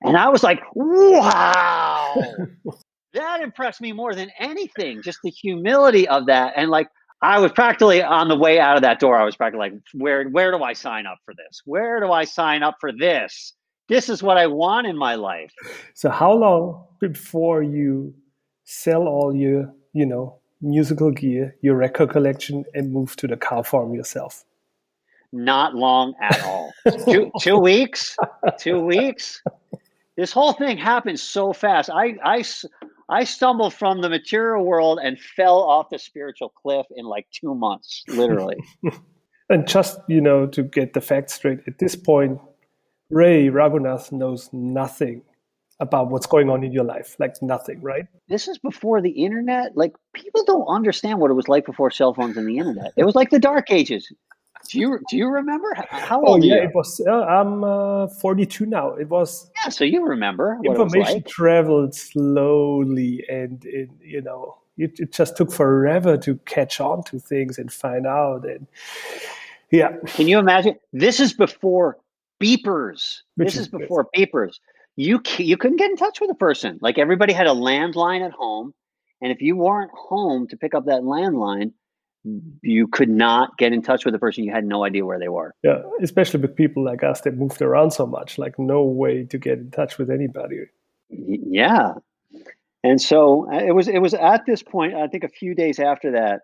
and 0.01 0.17
I 0.17 0.29
was 0.29 0.43
like 0.43 0.61
wow 0.73 2.15
that 3.13 3.41
impressed 3.41 3.81
me 3.81 3.91
more 3.91 4.13
than 4.13 4.29
anything 4.39 5.01
just 5.01 5.19
the 5.23 5.29
humility 5.29 6.07
of 6.07 6.25
that 6.25 6.53
and 6.55 6.69
like 6.69 6.87
I 7.21 7.39
was 7.39 7.51
practically 7.51 8.01
on 8.01 8.29
the 8.29 8.37
way 8.37 8.59
out 8.59 8.77
of 8.77 8.83
that 8.83 8.99
door. 8.99 9.17
I 9.17 9.25
was 9.25 9.35
practically 9.35 9.71
like, 9.71 9.81
where 9.93 10.29
where 10.29 10.51
do 10.51 10.63
I 10.63 10.71
sign 10.71 11.05
up 11.05 11.17
for 11.25 11.33
this? 11.33 11.61
Where 11.65 11.99
do 11.99 12.11
I 12.11 12.23
sign 12.23 12.63
up 12.63 12.77
for 12.79 12.93
this? 12.93 13.53
This 13.89 14.07
is 14.07 14.23
what 14.23 14.37
I 14.37 14.47
want 14.47 14.87
in 14.87 14.97
my 14.97 15.15
life. 15.15 15.51
So 15.95 16.09
how 16.09 16.31
long 16.31 16.85
before 17.01 17.63
you 17.63 18.13
sell 18.63 19.07
all 19.07 19.35
your, 19.35 19.73
you 19.93 20.05
know, 20.05 20.38
musical 20.61 21.11
gear, 21.11 21.55
your 21.61 21.75
record 21.75 22.09
collection, 22.09 22.65
and 22.73 22.91
move 22.91 23.15
to 23.17 23.27
the 23.27 23.37
cow 23.37 23.61
farm 23.61 23.93
yourself? 23.93 24.43
Not 25.31 25.75
long 25.75 26.13
at 26.21 26.43
all. 26.43 26.73
two, 27.05 27.31
two 27.39 27.57
weeks. 27.59 28.17
Two 28.57 28.79
weeks. 28.79 29.41
This 30.17 30.31
whole 30.31 30.53
thing 30.53 30.77
happened 30.77 31.19
so 31.19 31.53
fast. 31.53 31.89
I, 31.89 32.15
I, 32.23 32.43
I 33.09 33.23
stumbled 33.23 33.73
from 33.73 34.01
the 34.01 34.09
material 34.09 34.65
world 34.65 34.99
and 35.01 35.19
fell 35.19 35.59
off 35.59 35.89
the 35.89 35.99
spiritual 35.99 36.49
cliff 36.49 36.87
in 36.95 37.05
like 37.05 37.27
two 37.31 37.53
months, 37.55 38.03
literally. 38.07 38.57
and 39.49 39.67
just, 39.67 39.99
you 40.07 40.19
know, 40.19 40.47
to 40.47 40.63
get 40.63 40.93
the 40.93 41.01
facts 41.01 41.35
straight, 41.35 41.59
at 41.67 41.77
this 41.77 41.95
point, 41.95 42.39
Ray 43.09 43.47
Raghunath 43.47 44.11
knows 44.11 44.49
nothing 44.51 45.21
about 45.79 46.09
what's 46.09 46.25
going 46.25 46.49
on 46.49 46.63
in 46.63 46.71
your 46.71 46.83
life, 46.83 47.15
like 47.19 47.41
nothing, 47.41 47.81
right? 47.81 48.05
This 48.27 48.47
is 48.47 48.57
before 48.57 49.01
the 49.01 49.11
internet. 49.11 49.77
Like 49.77 49.93
people 50.13 50.43
don't 50.43 50.65
understand 50.67 51.19
what 51.19 51.31
it 51.31 51.35
was 51.35 51.47
like 51.47 51.65
before 51.65 51.89
cell 51.91 52.13
phones 52.13 52.37
and 52.37 52.47
the 52.47 52.57
internet. 52.57 52.91
It 52.97 53.05
was 53.05 53.15
like 53.15 53.29
the 53.29 53.39
dark 53.39 53.71
ages. 53.71 54.11
Do 54.69 54.79
you 54.79 54.99
do 55.09 55.17
you 55.17 55.29
remember 55.29 55.73
how 55.89 56.21
oh, 56.21 56.33
old? 56.33 56.43
Oh 56.43 56.45
yeah, 56.45 56.55
it 56.55 56.75
was. 56.75 57.01
Uh, 57.05 57.23
I'm 57.23 57.63
uh, 57.63 58.07
42 58.07 58.65
now. 58.65 58.93
It 58.95 59.07
was. 59.07 59.49
Yeah, 59.63 59.69
so 59.69 59.83
you 59.83 60.05
remember. 60.05 60.59
information 60.65 61.15
like. 61.15 61.27
traveled 61.27 61.95
slowly, 61.95 63.23
and 63.29 63.63
it, 63.65 63.89
you 64.01 64.21
know, 64.21 64.57
it, 64.77 64.99
it 64.99 65.13
just 65.13 65.37
took 65.37 65.51
forever 65.51 66.17
to 66.17 66.35
catch 66.45 66.81
on 66.81 67.03
to 67.05 67.19
things 67.19 67.57
and 67.57 67.71
find 67.71 68.05
out. 68.05 68.45
And 68.45 68.67
yeah, 69.71 69.93
can 70.07 70.27
you 70.27 70.37
imagine? 70.39 70.75
This 70.91 71.21
is 71.21 71.31
before 71.33 71.97
beepers. 72.39 73.21
Which 73.35 73.47
this 73.47 73.55
is, 73.55 73.61
is 73.61 73.67
before 73.69 74.07
beepers. 74.15 74.59
You 74.95 75.21
you 75.37 75.57
couldn't 75.57 75.77
get 75.77 75.89
in 75.89 75.97
touch 75.97 76.19
with 76.19 76.29
a 76.29 76.35
person. 76.35 76.79
Like 76.81 76.97
everybody 76.97 77.33
had 77.33 77.47
a 77.47 77.51
landline 77.51 78.25
at 78.25 78.31
home, 78.31 78.73
and 79.21 79.31
if 79.31 79.41
you 79.41 79.55
weren't 79.55 79.91
home 79.93 80.47
to 80.49 80.57
pick 80.57 80.73
up 80.73 80.85
that 80.85 81.01
landline, 81.01 81.71
you 82.61 82.87
could 82.87 83.09
not 83.09 83.57
get 83.57 83.71
in 83.71 83.81
touch 83.81 84.03
with 84.03 84.13
the 84.13 84.19
person 84.19 84.43
you 84.43 84.51
had 84.51 84.65
no 84.65 84.83
idea 84.83 85.05
where 85.05 85.19
they 85.19 85.29
were. 85.29 85.53
Yeah 85.63 85.81
especially 86.01 86.39
with 86.41 86.55
people 86.55 86.83
like 86.83 87.03
us 87.03 87.21
that 87.21 87.37
moved 87.37 87.61
around 87.61 87.91
so 87.91 88.05
much 88.05 88.37
like 88.37 88.57
no 88.57 88.83
way 88.83 89.23
to 89.25 89.37
get 89.37 89.59
in 89.59 89.71
touch 89.71 89.97
with 89.97 90.09
anybody. 90.09 90.65
Yeah. 91.09 91.93
And 92.83 93.01
so 93.01 93.51
uh, 93.51 93.57
it 93.57 93.73
was 93.73 93.87
it 93.87 93.99
was 93.99 94.13
at 94.13 94.45
this 94.45 94.63
point 94.63 94.95
i 94.95 95.07
think 95.07 95.25
a 95.25 95.29
few 95.29 95.53
days 95.53 95.79
after 95.79 96.11
that 96.11 96.41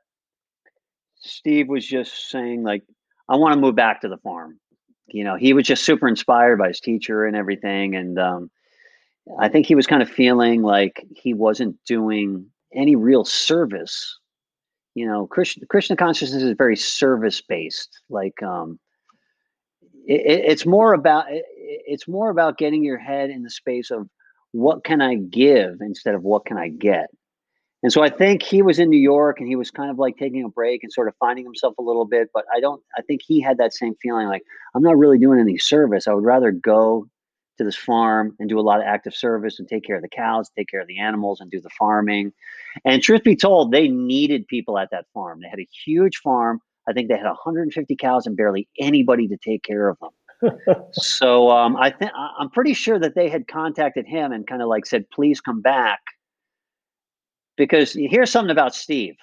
steve 1.15 1.69
was 1.69 1.87
just 1.87 2.29
saying 2.29 2.61
like 2.61 2.83
i 3.29 3.37
want 3.37 3.53
to 3.53 3.59
move 3.59 3.75
back 3.75 4.01
to 4.01 4.09
the 4.09 4.17
farm 4.17 4.59
you 5.07 5.23
know 5.23 5.35
he 5.35 5.53
was 5.53 5.65
just 5.65 5.83
super 5.83 6.07
inspired 6.07 6.57
by 6.57 6.67
his 6.67 6.79
teacher 6.79 7.25
and 7.25 7.35
everything 7.35 7.95
and 7.95 8.19
um, 8.19 8.49
i 9.39 9.47
think 9.47 9.65
he 9.65 9.75
was 9.75 9.87
kind 9.87 10.01
of 10.01 10.09
feeling 10.09 10.61
like 10.61 11.05
he 11.15 11.33
wasn't 11.33 11.75
doing 11.85 12.45
any 12.73 12.95
real 12.95 13.23
service. 13.23 14.19
You 14.95 15.05
know 15.05 15.27
krishna, 15.27 15.65
krishna 15.67 15.95
consciousness 15.95 16.41
is 16.41 16.55
very 16.57 16.77
service 16.77 17.41
based 17.41 18.01
like 18.09 18.41
um 18.41 18.79
it, 20.07 20.45
it's 20.45 20.65
more 20.65 20.93
about 20.93 21.25
it's 21.29 22.07
more 22.07 22.29
about 22.29 22.57
getting 22.57 22.83
your 22.83 22.97
head 22.97 23.29
in 23.29 23.43
the 23.43 23.49
space 23.49 23.91
of 23.91 24.07
what 24.53 24.85
can 24.85 25.01
i 25.01 25.15
give 25.15 25.81
instead 25.81 26.15
of 26.15 26.23
what 26.23 26.45
can 26.45 26.57
i 26.57 26.69
get 26.69 27.09
and 27.85 27.93
so 27.93 28.01
i 28.01 28.09
think 28.09 28.41
he 28.41 28.63
was 28.63 28.79
in 28.79 28.89
new 28.89 28.99
york 28.99 29.39
and 29.39 29.47
he 29.47 29.55
was 29.55 29.69
kind 29.69 29.91
of 29.91 29.99
like 29.99 30.17
taking 30.17 30.43
a 30.43 30.49
break 30.49 30.83
and 30.83 30.91
sort 30.91 31.07
of 31.07 31.13
finding 31.19 31.45
himself 31.45 31.75
a 31.77 31.81
little 31.81 32.05
bit 32.05 32.29
but 32.33 32.43
i 32.53 32.59
don't 32.59 32.81
i 32.97 33.01
think 33.03 33.21
he 33.23 33.39
had 33.39 33.59
that 33.59 33.73
same 33.73 33.93
feeling 34.01 34.27
like 34.27 34.41
i'm 34.73 34.81
not 34.81 34.97
really 34.97 35.19
doing 35.19 35.39
any 35.39 35.57
service 35.57 36.07
i 36.07 36.13
would 36.13 36.25
rather 36.25 36.51
go 36.51 37.07
to 37.57 37.63
this 37.63 37.75
farm 37.75 38.35
and 38.39 38.49
do 38.49 38.59
a 38.59 38.61
lot 38.61 38.79
of 38.79 38.85
active 38.85 39.15
service 39.15 39.59
and 39.59 39.67
take 39.69 39.85
care 39.85 39.95
of 39.95 40.01
the 40.01 40.09
cows, 40.09 40.49
take 40.57 40.67
care 40.67 40.81
of 40.81 40.87
the 40.87 40.99
animals, 40.99 41.39
and 41.39 41.49
do 41.49 41.61
the 41.61 41.69
farming. 41.69 42.33
And 42.83 43.01
truth 43.01 43.23
be 43.23 43.35
told, 43.35 43.71
they 43.71 43.87
needed 43.87 44.47
people 44.47 44.77
at 44.77 44.89
that 44.91 45.05
farm. 45.13 45.39
They 45.41 45.47
had 45.47 45.59
a 45.59 45.67
huge 45.85 46.17
farm. 46.17 46.59
I 46.87 46.93
think 46.93 47.07
they 47.07 47.17
had 47.17 47.25
150 47.25 47.95
cows 47.95 48.27
and 48.27 48.35
barely 48.35 48.67
anybody 48.79 49.27
to 49.29 49.37
take 49.37 49.63
care 49.63 49.87
of 49.87 49.97
them. 49.99 50.55
so 50.91 51.49
um, 51.49 51.77
I 51.77 51.89
think 51.89 52.11
I'm 52.15 52.49
pretty 52.49 52.73
sure 52.73 52.99
that 52.99 53.15
they 53.15 53.29
had 53.29 53.47
contacted 53.47 54.05
him 54.05 54.31
and 54.31 54.45
kind 54.45 54.61
of 54.61 54.67
like 54.67 54.85
said, 54.85 55.09
"Please 55.09 55.39
come 55.39 55.61
back," 55.61 56.01
because 57.57 57.93
here's 57.93 58.31
something 58.31 58.51
about 58.51 58.75
Steve. 58.75 59.15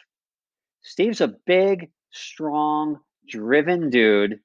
Steve's 0.83 1.21
a 1.21 1.35
big, 1.47 1.91
strong, 2.11 2.99
driven 3.29 3.91
dude 3.91 4.41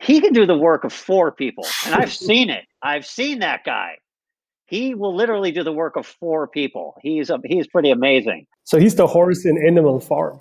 he 0.00 0.20
can 0.20 0.32
do 0.32 0.46
the 0.46 0.56
work 0.56 0.84
of 0.84 0.92
four 0.92 1.32
people. 1.32 1.66
And 1.86 1.94
I've 1.94 2.12
seen 2.28 2.50
it. 2.50 2.66
I've 2.82 3.06
seen 3.06 3.40
that 3.40 3.64
guy. 3.64 3.98
He 4.66 4.94
will 4.94 5.14
literally 5.14 5.50
do 5.50 5.64
the 5.64 5.72
work 5.72 5.96
of 5.96 6.06
four 6.06 6.46
people. 6.46 6.94
He's 7.02 7.30
a, 7.30 7.40
he's 7.44 7.66
pretty 7.66 7.90
amazing. 7.90 8.46
So 8.64 8.78
he's 8.78 8.94
the 8.96 9.06
horse 9.06 9.46
in 9.46 9.56
Animal 9.66 9.98
Farm. 9.98 10.40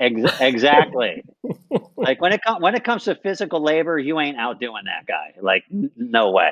Ex- 0.00 0.40
exactly. 0.40 1.22
like 1.96 2.20
when 2.20 2.32
it 2.32 2.42
comes 2.42 2.60
when 2.60 2.74
it 2.74 2.82
comes 2.82 3.04
to 3.04 3.14
physical 3.14 3.62
labor, 3.62 3.98
you 3.98 4.18
ain't 4.18 4.36
outdoing 4.36 4.84
that 4.86 5.06
guy. 5.06 5.40
Like 5.40 5.62
n- 5.72 5.92
no 5.96 6.32
way. 6.32 6.50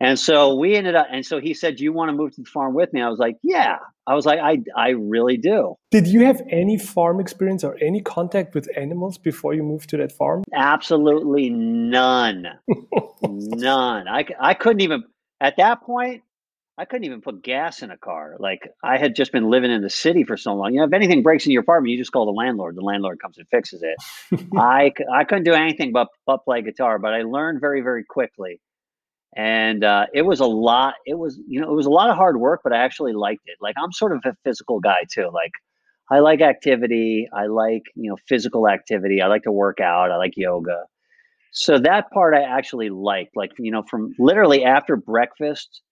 And 0.00 0.18
so 0.18 0.54
we 0.54 0.76
ended 0.76 0.94
up, 0.94 1.08
and 1.10 1.24
so 1.24 1.40
he 1.40 1.52
said, 1.52 1.76
"Do 1.76 1.84
you 1.84 1.92
want 1.92 2.08
to 2.08 2.14
move 2.14 2.34
to 2.34 2.40
the 2.40 2.48
farm 2.48 2.74
with 2.74 2.92
me?" 2.92 3.02
I 3.02 3.08
was 3.08 3.18
like, 3.18 3.36
"Yeah." 3.42 3.76
I 4.06 4.14
was 4.14 4.24
like, 4.24 4.38
"I 4.40 4.58
I 4.74 4.90
really 4.90 5.36
do." 5.36 5.76
Did 5.90 6.06
you 6.06 6.24
have 6.24 6.40
any 6.48 6.78
farm 6.78 7.20
experience 7.20 7.62
or 7.62 7.76
any 7.82 8.00
contact 8.00 8.54
with 8.54 8.66
animals 8.76 9.18
before 9.18 9.52
you 9.54 9.62
moved 9.62 9.90
to 9.90 9.98
that 9.98 10.12
farm? 10.12 10.42
Absolutely 10.54 11.50
none, 11.50 12.46
none. 13.22 14.08
I 14.08 14.24
I 14.40 14.54
couldn't 14.54 14.80
even 14.80 15.04
at 15.40 15.58
that 15.58 15.82
point. 15.82 16.22
I 16.78 16.86
couldn't 16.86 17.04
even 17.04 17.20
put 17.20 17.42
gas 17.42 17.82
in 17.82 17.90
a 17.90 17.98
car. 17.98 18.36
Like 18.38 18.70
I 18.82 18.96
had 18.96 19.14
just 19.14 19.32
been 19.32 19.50
living 19.50 19.70
in 19.70 19.82
the 19.82 19.90
city 19.90 20.24
for 20.24 20.38
so 20.38 20.54
long. 20.54 20.72
You 20.72 20.80
know, 20.80 20.86
if 20.86 20.94
anything 20.94 21.22
breaks 21.22 21.44
in 21.44 21.52
your 21.52 21.60
apartment, 21.60 21.92
you 21.92 21.98
just 21.98 22.10
call 22.10 22.24
the 22.24 22.32
landlord. 22.32 22.74
The 22.74 22.80
landlord 22.80 23.20
comes 23.20 23.36
and 23.36 23.46
fixes 23.48 23.82
it. 23.82 24.46
I, 24.56 24.92
I 25.12 25.24
couldn't 25.24 25.44
do 25.44 25.52
anything 25.52 25.92
but 25.92 26.08
but 26.26 26.38
play 26.38 26.62
guitar. 26.62 26.98
But 26.98 27.12
I 27.12 27.20
learned 27.20 27.60
very 27.60 27.82
very 27.82 28.02
quickly, 28.02 28.62
and 29.36 29.84
uh, 29.84 30.06
it 30.12 30.22
was 30.22 30.40
a 30.40 30.46
lot. 30.46 30.94
It 31.06 31.18
was 31.18 31.40
you 31.46 31.60
know 31.60 31.70
it 31.70 31.74
was 31.74 31.86
a 31.86 31.90
lot 31.90 32.10
of 32.10 32.16
hard 32.16 32.38
work, 32.38 32.60
but 32.64 32.72
I 32.72 32.78
actually 32.78 33.12
liked 33.12 33.42
it. 33.46 33.56
Like 33.60 33.76
I'm 33.82 33.92
sort 33.92 34.12
of 34.12 34.22
a 34.24 34.34
physical 34.44 34.80
guy 34.80 35.04
too. 35.12 35.30
Like 35.32 35.52
I 36.10 36.20
like 36.20 36.40
activity. 36.40 37.28
I 37.32 37.46
like 37.46 37.82
you 37.94 38.10
know 38.10 38.16
physical 38.28 38.68
activity. 38.68 39.22
I 39.22 39.26
like 39.28 39.42
to 39.44 39.52
work 39.52 39.80
out. 39.80 40.10
I 40.10 40.16
like 40.16 40.32
yoga. 40.36 40.84
So 41.52 41.78
that 41.80 42.10
part 42.12 42.34
I 42.34 42.42
actually 42.42 42.90
liked. 42.90 43.36
Like 43.36 43.52
you 43.58 43.70
know 43.70 43.82
from 43.88 44.14
literally 44.18 44.64
after 44.64 44.96
breakfast 44.96 45.82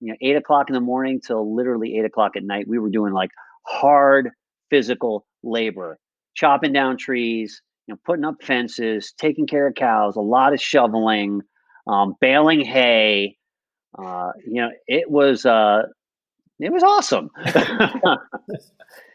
you 0.00 0.12
know, 0.12 0.16
eight 0.20 0.36
o'clock 0.36 0.68
in 0.68 0.74
the 0.74 0.80
morning 0.80 1.20
till 1.24 1.54
literally 1.54 1.96
eight 1.98 2.04
o'clock 2.04 2.36
at 2.36 2.44
night, 2.44 2.66
we 2.68 2.78
were 2.78 2.90
doing 2.90 3.12
like 3.12 3.30
hard 3.66 4.30
physical 4.70 5.26
labor, 5.42 5.98
chopping 6.34 6.72
down 6.72 6.96
trees, 6.96 7.60
you 7.86 7.94
know, 7.94 8.00
putting 8.04 8.24
up 8.24 8.36
fences, 8.42 9.12
taking 9.18 9.46
care 9.46 9.66
of 9.66 9.74
cows, 9.74 10.16
a 10.16 10.20
lot 10.20 10.52
of 10.52 10.60
shoveling, 10.60 11.40
um, 11.88 12.14
baling 12.20 12.60
hay. 12.60 13.36
Uh, 13.98 14.30
you 14.46 14.60
know, 14.60 14.70
it 14.86 15.10
was 15.10 15.44
uh, 15.44 15.82
it 16.60 16.72
was 16.72 16.82
awesome. 16.82 17.30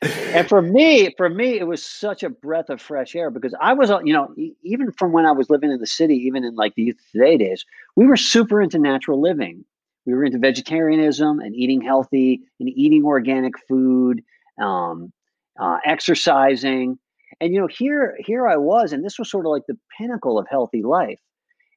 and 0.01 0.47
for 0.49 0.61
me, 0.61 1.13
for 1.15 1.29
me, 1.29 1.59
it 1.59 1.67
was 1.67 1.83
such 1.83 2.23
a 2.23 2.29
breath 2.29 2.69
of 2.69 2.81
fresh 2.81 3.15
air 3.15 3.29
because 3.29 3.55
I 3.61 3.73
was, 3.73 3.89
you 4.03 4.13
know, 4.13 4.33
even 4.63 4.91
from 4.91 5.11
when 5.11 5.25
I 5.25 5.31
was 5.31 5.49
living 5.49 5.71
in 5.71 5.79
the 5.79 5.87
city, 5.87 6.15
even 6.15 6.43
in 6.43 6.55
like 6.55 6.75
the 6.75 6.83
youth 6.83 6.97
today 7.11 7.37
days, 7.37 7.63
we 7.95 8.05
were 8.05 8.17
super 8.17 8.61
into 8.61 8.79
natural 8.79 9.21
living 9.21 9.63
we 10.05 10.13
were 10.13 10.25
into 10.25 10.37
vegetarianism 10.39 11.39
and 11.39 11.55
eating 11.55 11.81
healthy 11.81 12.41
and 12.59 12.69
eating 12.69 13.03
organic 13.05 13.53
food, 13.67 14.23
um, 14.61 15.11
uh, 15.59 15.77
exercising. 15.85 16.97
And 17.39 17.53
you 17.53 17.61
know, 17.61 17.67
here 17.67 18.15
here 18.19 18.47
I 18.47 18.57
was, 18.57 18.93
and 18.93 19.03
this 19.03 19.17
was 19.17 19.29
sort 19.29 19.45
of 19.45 19.51
like 19.51 19.63
the 19.67 19.77
pinnacle 19.97 20.37
of 20.37 20.47
healthy 20.49 20.83
life. 20.83 21.19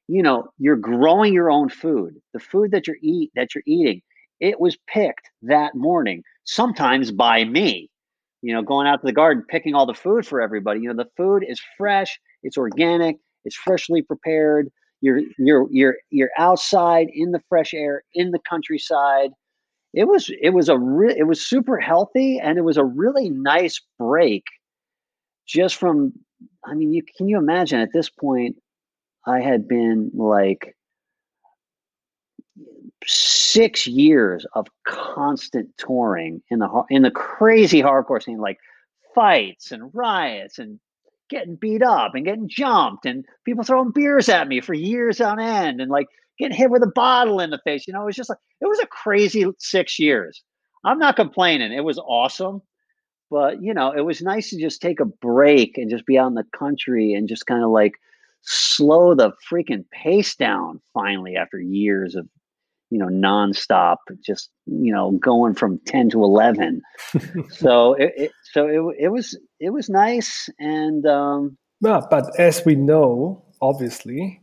You 0.07 0.23
know, 0.23 0.49
you're 0.57 0.77
growing 0.77 1.33
your 1.33 1.51
own 1.51 1.69
food. 1.69 2.15
The 2.33 2.39
food 2.39 2.71
that 2.71 2.87
you're 2.87 2.97
eat 3.01 3.31
that 3.35 3.53
you're 3.53 3.63
eating, 3.67 4.01
it 4.39 4.59
was 4.59 4.77
picked 4.87 5.29
that 5.43 5.75
morning, 5.75 6.23
sometimes 6.45 7.11
by 7.11 7.43
me. 7.43 7.89
You 8.41 8.53
know, 8.53 8.61
going 8.61 8.87
out 8.87 9.01
to 9.01 9.05
the 9.05 9.11
garden, 9.13 9.43
picking 9.49 9.73
all 9.75 9.85
the 9.85 9.93
food 9.93 10.25
for 10.25 10.41
everybody. 10.41 10.81
You 10.81 10.93
know, 10.93 11.03
the 11.03 11.09
food 11.17 11.43
is 11.47 11.59
fresh, 11.77 12.19
it's 12.43 12.57
organic, 12.57 13.17
it's 13.43 13.55
freshly 13.55 14.01
prepared 14.01 14.69
you're 15.01 15.21
you're 15.37 15.67
you're 15.71 15.95
you're 16.09 16.31
outside 16.37 17.07
in 17.13 17.31
the 17.31 17.41
fresh 17.49 17.73
air 17.73 18.03
in 18.13 18.31
the 18.31 18.39
countryside. 18.49 19.31
It 19.93 20.05
was 20.05 20.31
it 20.41 20.51
was 20.51 20.69
a 20.69 20.77
re- 20.77 21.15
it 21.17 21.27
was 21.27 21.45
super 21.45 21.79
healthy 21.79 22.39
and 22.39 22.57
it 22.57 22.63
was 22.63 22.77
a 22.77 22.83
really 22.85 23.29
nice 23.29 23.79
break 23.99 24.43
just 25.47 25.75
from 25.75 26.13
I 26.65 26.73
mean 26.73 26.93
you 26.93 27.03
can 27.17 27.27
you 27.27 27.37
imagine 27.37 27.79
at 27.79 27.93
this 27.93 28.09
point 28.09 28.57
I 29.27 29.41
had 29.41 29.67
been 29.67 30.09
like 30.15 30.75
6 33.05 33.87
years 33.87 34.45
of 34.53 34.67
constant 34.87 35.69
touring 35.77 36.41
in 36.49 36.59
the 36.59 36.83
in 36.89 37.03
the 37.03 37.11
crazy 37.11 37.81
hardcore 37.81 38.23
scene 38.23 38.39
like 38.39 38.57
fights 39.13 39.71
and 39.71 39.91
riots 39.93 40.59
and 40.59 40.79
getting 41.29 41.55
beat 41.55 41.83
up 41.83 42.15
and 42.15 42.25
getting 42.25 42.47
jumped 42.47 43.05
and 43.05 43.25
people 43.43 43.63
throwing 43.63 43.91
beers 43.91 44.29
at 44.29 44.47
me 44.47 44.61
for 44.61 44.73
years 44.73 45.19
on 45.19 45.39
end 45.39 45.81
and 45.81 45.91
like 45.91 46.07
getting 46.39 46.55
hit 46.55 46.69
with 46.71 46.83
a 46.83 46.91
bottle 46.95 47.39
in 47.39 47.49
the 47.49 47.59
face. 47.59 47.85
You 47.87 47.93
know, 47.93 48.03
it 48.03 48.05
was 48.05 48.15
just 48.15 48.29
like 48.29 48.39
it 48.61 48.65
was 48.65 48.79
a 48.79 48.87
crazy 48.87 49.45
six 49.59 49.99
years. 49.99 50.41
I'm 50.85 50.99
not 50.99 51.15
complaining. 51.17 51.73
It 51.73 51.83
was 51.83 51.99
awesome. 51.99 52.61
But 53.29 53.61
you 53.61 53.73
know, 53.73 53.91
it 53.91 54.01
was 54.01 54.21
nice 54.21 54.51
to 54.51 54.57
just 54.57 54.81
take 54.81 55.01
a 55.01 55.05
break 55.05 55.77
and 55.77 55.89
just 55.89 56.05
be 56.05 56.17
out 56.17 56.27
in 56.27 56.35
the 56.35 56.45
country 56.57 57.13
and 57.13 57.27
just 57.27 57.45
kind 57.45 57.63
of 57.63 57.71
like 57.71 57.93
slow 58.41 59.13
the 59.13 59.31
freaking 59.49 59.85
pace 59.91 60.35
down 60.35 60.81
finally 60.93 61.35
after 61.35 61.59
years 61.59 62.15
of 62.15 62.27
you 62.89 62.97
know 62.97 63.07
nonstop 63.07 63.97
just 64.25 64.49
you 64.65 64.91
know 64.91 65.11
going 65.11 65.53
from 65.53 65.79
10 65.85 66.11
to 66.11 66.23
11 66.23 66.81
so 67.49 67.93
it, 67.95 68.13
it, 68.15 68.31
so 68.53 68.67
it, 68.67 68.95
it 68.99 69.07
was 69.09 69.37
it 69.59 69.71
was 69.71 69.89
nice 69.89 70.49
and 70.59 71.05
um 71.05 71.57
yeah, 71.81 72.01
but 72.09 72.39
as 72.39 72.63
we 72.65 72.75
know 72.75 73.43
obviously 73.61 74.41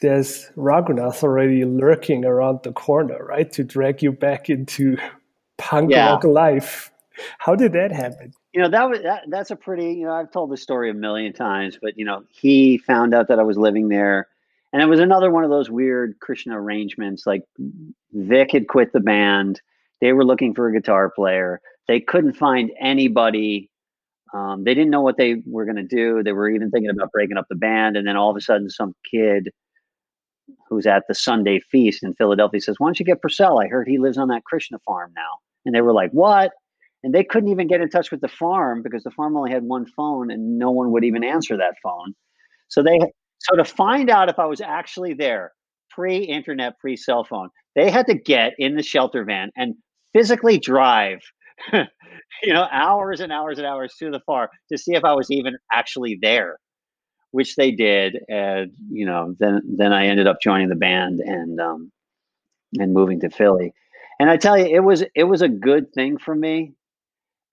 there's 0.00 0.48
Raghunath 0.56 1.24
already 1.24 1.64
lurking 1.64 2.24
around 2.24 2.60
the 2.62 2.72
corner 2.72 3.24
right 3.24 3.50
to 3.52 3.64
drag 3.64 4.02
you 4.02 4.12
back 4.12 4.48
into 4.48 4.96
punk 5.58 5.90
yeah. 5.90 6.10
rock 6.10 6.22
life. 6.22 6.92
How 7.38 7.56
did 7.56 7.72
that 7.72 7.90
happen 7.90 8.32
you 8.52 8.62
know 8.62 8.68
that 8.68 8.88
was 8.88 9.02
that, 9.02 9.24
that's 9.28 9.50
a 9.50 9.56
pretty 9.56 9.92
you 9.92 10.04
know 10.04 10.12
i've 10.12 10.30
told 10.30 10.50
this 10.50 10.62
story 10.62 10.90
a 10.90 10.94
million 10.94 11.32
times 11.32 11.78
but 11.80 11.98
you 11.98 12.04
know 12.04 12.24
he 12.30 12.78
found 12.78 13.14
out 13.14 13.28
that 13.28 13.38
i 13.38 13.42
was 13.42 13.56
living 13.56 13.88
there 13.88 14.28
and 14.72 14.82
it 14.82 14.86
was 14.86 15.00
another 15.00 15.30
one 15.30 15.44
of 15.44 15.50
those 15.50 15.70
weird 15.70 16.18
Krishna 16.20 16.60
arrangements. 16.60 17.26
Like 17.26 17.42
Vic 18.12 18.52
had 18.52 18.68
quit 18.68 18.92
the 18.92 19.00
band. 19.00 19.60
They 20.00 20.12
were 20.12 20.24
looking 20.24 20.54
for 20.54 20.68
a 20.68 20.72
guitar 20.72 21.10
player. 21.10 21.60
They 21.86 22.00
couldn't 22.00 22.34
find 22.34 22.70
anybody. 22.78 23.70
Um, 24.34 24.64
they 24.64 24.74
didn't 24.74 24.90
know 24.90 25.00
what 25.00 25.16
they 25.16 25.42
were 25.46 25.64
going 25.64 25.76
to 25.76 25.82
do. 25.82 26.22
They 26.22 26.32
were 26.32 26.50
even 26.50 26.70
thinking 26.70 26.90
about 26.90 27.12
breaking 27.12 27.38
up 27.38 27.46
the 27.48 27.56
band. 27.56 27.96
And 27.96 28.06
then 28.06 28.16
all 28.16 28.30
of 28.30 28.36
a 28.36 28.42
sudden, 28.42 28.68
some 28.68 28.94
kid 29.10 29.48
who's 30.68 30.86
at 30.86 31.04
the 31.08 31.14
Sunday 31.14 31.60
feast 31.60 32.02
in 32.02 32.14
Philadelphia 32.14 32.60
says, 32.60 32.76
Why 32.78 32.88
don't 32.88 33.00
you 33.00 33.06
get 33.06 33.22
Porcell 33.22 33.64
I 33.64 33.68
heard 33.68 33.88
he 33.88 33.98
lives 33.98 34.18
on 34.18 34.28
that 34.28 34.44
Krishna 34.44 34.78
farm 34.80 35.12
now. 35.16 35.38
And 35.64 35.74
they 35.74 35.80
were 35.80 35.94
like, 35.94 36.10
What? 36.10 36.52
And 37.04 37.14
they 37.14 37.22
couldn't 37.24 37.50
even 37.50 37.68
get 37.68 37.80
in 37.80 37.88
touch 37.88 38.10
with 38.10 38.20
the 38.20 38.28
farm 38.28 38.82
because 38.82 39.04
the 39.04 39.10
farm 39.12 39.36
only 39.36 39.52
had 39.52 39.62
one 39.62 39.86
phone 39.86 40.30
and 40.30 40.58
no 40.58 40.70
one 40.70 40.90
would 40.92 41.04
even 41.04 41.22
answer 41.22 41.56
that 41.56 41.74
phone. 41.82 42.14
So 42.68 42.82
they 42.82 42.98
so 43.38 43.56
to 43.56 43.64
find 43.64 44.10
out 44.10 44.28
if 44.28 44.38
I 44.38 44.46
was 44.46 44.60
actually 44.60 45.14
there, 45.14 45.52
pre-internet, 45.90 46.78
pre-cell 46.80 47.24
phone, 47.24 47.50
they 47.76 47.90
had 47.90 48.06
to 48.06 48.14
get 48.14 48.54
in 48.58 48.76
the 48.76 48.82
shelter 48.82 49.24
van 49.24 49.50
and 49.56 49.74
physically 50.12 50.58
drive, 50.58 51.20
you 51.72 52.52
know, 52.52 52.66
hours 52.70 53.20
and 53.20 53.32
hours 53.32 53.58
and 53.58 53.66
hours 53.66 53.94
to 53.98 54.10
the 54.10 54.20
farm 54.26 54.48
to 54.72 54.78
see 54.78 54.94
if 54.94 55.04
I 55.04 55.14
was 55.14 55.30
even 55.30 55.56
actually 55.72 56.18
there, 56.20 56.58
which 57.30 57.54
they 57.54 57.70
did. 57.70 58.18
And 58.28 58.72
you 58.90 59.06
know, 59.06 59.34
then 59.38 59.62
then 59.76 59.92
I 59.92 60.06
ended 60.06 60.26
up 60.26 60.38
joining 60.42 60.68
the 60.68 60.74
band 60.74 61.20
and 61.20 61.60
um, 61.60 61.92
and 62.74 62.92
moving 62.92 63.20
to 63.20 63.30
Philly. 63.30 63.72
And 64.20 64.28
I 64.28 64.36
tell 64.36 64.58
you, 64.58 64.66
it 64.66 64.80
was 64.80 65.04
it 65.14 65.24
was 65.24 65.42
a 65.42 65.48
good 65.48 65.92
thing 65.94 66.18
for 66.18 66.34
me 66.34 66.74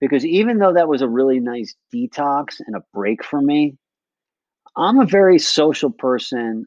because 0.00 0.24
even 0.24 0.58
though 0.58 0.72
that 0.72 0.88
was 0.88 1.02
a 1.02 1.08
really 1.08 1.40
nice 1.40 1.74
detox 1.94 2.60
and 2.66 2.76
a 2.76 2.82
break 2.92 3.24
for 3.24 3.40
me, 3.40 3.76
I'm 4.76 4.98
a 4.98 5.06
very 5.06 5.38
social 5.38 5.90
person. 5.90 6.66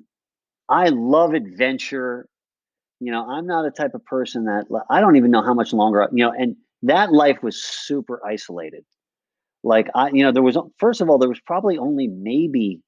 I 0.67 0.89
love 0.89 1.33
adventure. 1.33 2.27
You 2.99 3.11
know, 3.11 3.29
I'm 3.29 3.45
not 3.45 3.65
a 3.65 3.71
type 3.71 3.93
of 3.93 4.03
person 4.05 4.45
that 4.45 4.65
I 4.89 4.99
don't 4.99 5.15
even 5.15 5.31
know 5.31 5.41
how 5.41 5.53
much 5.53 5.73
longer, 5.73 6.07
you 6.11 6.25
know, 6.25 6.33
and 6.37 6.55
that 6.83 7.11
life 7.11 7.41
was 7.43 7.61
super 7.63 8.19
isolated. 8.25 8.83
Like 9.63 9.89
I, 9.93 10.09
you 10.09 10.23
know, 10.23 10.31
there 10.31 10.43
was 10.43 10.57
first 10.77 11.01
of 11.01 11.09
all, 11.09 11.17
there 11.17 11.29
was 11.29 11.39
probably 11.41 11.77
only 11.77 12.07
maybe 12.07 12.81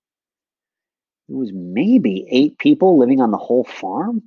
it 1.30 1.36
was 1.36 1.52
maybe 1.54 2.28
eight 2.30 2.58
people 2.58 2.98
living 2.98 3.22
on 3.22 3.32
the 3.32 3.38
whole 3.38 3.64
farm. 3.64 4.24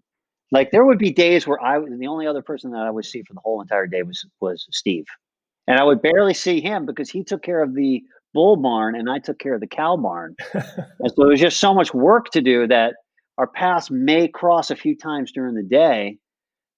Like 0.50 0.70
there 0.70 0.84
would 0.84 0.98
be 0.98 1.12
days 1.12 1.46
where 1.46 1.62
I 1.62 1.78
the 1.78 2.06
only 2.06 2.26
other 2.26 2.42
person 2.42 2.70
that 2.72 2.82
I 2.82 2.90
would 2.90 3.04
see 3.04 3.22
for 3.22 3.34
the 3.34 3.40
whole 3.40 3.60
entire 3.60 3.86
day 3.86 4.02
was 4.02 4.24
was 4.40 4.66
Steve. 4.70 5.04
And 5.66 5.78
I 5.78 5.84
would 5.84 6.02
barely 6.02 6.34
see 6.34 6.60
him 6.60 6.84
because 6.86 7.10
he 7.10 7.24
took 7.24 7.42
care 7.42 7.62
of 7.62 7.74
the 7.74 8.02
bull 8.34 8.56
barn 8.56 8.94
and 8.96 9.08
I 9.08 9.18
took 9.18 9.38
care 9.38 9.54
of 9.54 9.60
the 9.60 9.66
cow 9.66 9.96
barn. 9.96 10.34
and 10.52 11.10
so 11.10 11.24
it 11.24 11.28
was 11.28 11.40
just 11.40 11.60
so 11.60 11.72
much 11.72 11.94
work 11.94 12.30
to 12.30 12.42
do 12.42 12.66
that 12.66 12.94
our 13.38 13.46
paths 13.46 13.90
may 13.90 14.28
cross 14.28 14.70
a 14.70 14.76
few 14.76 14.96
times 14.96 15.32
during 15.32 15.54
the 15.54 15.62
day 15.62 16.18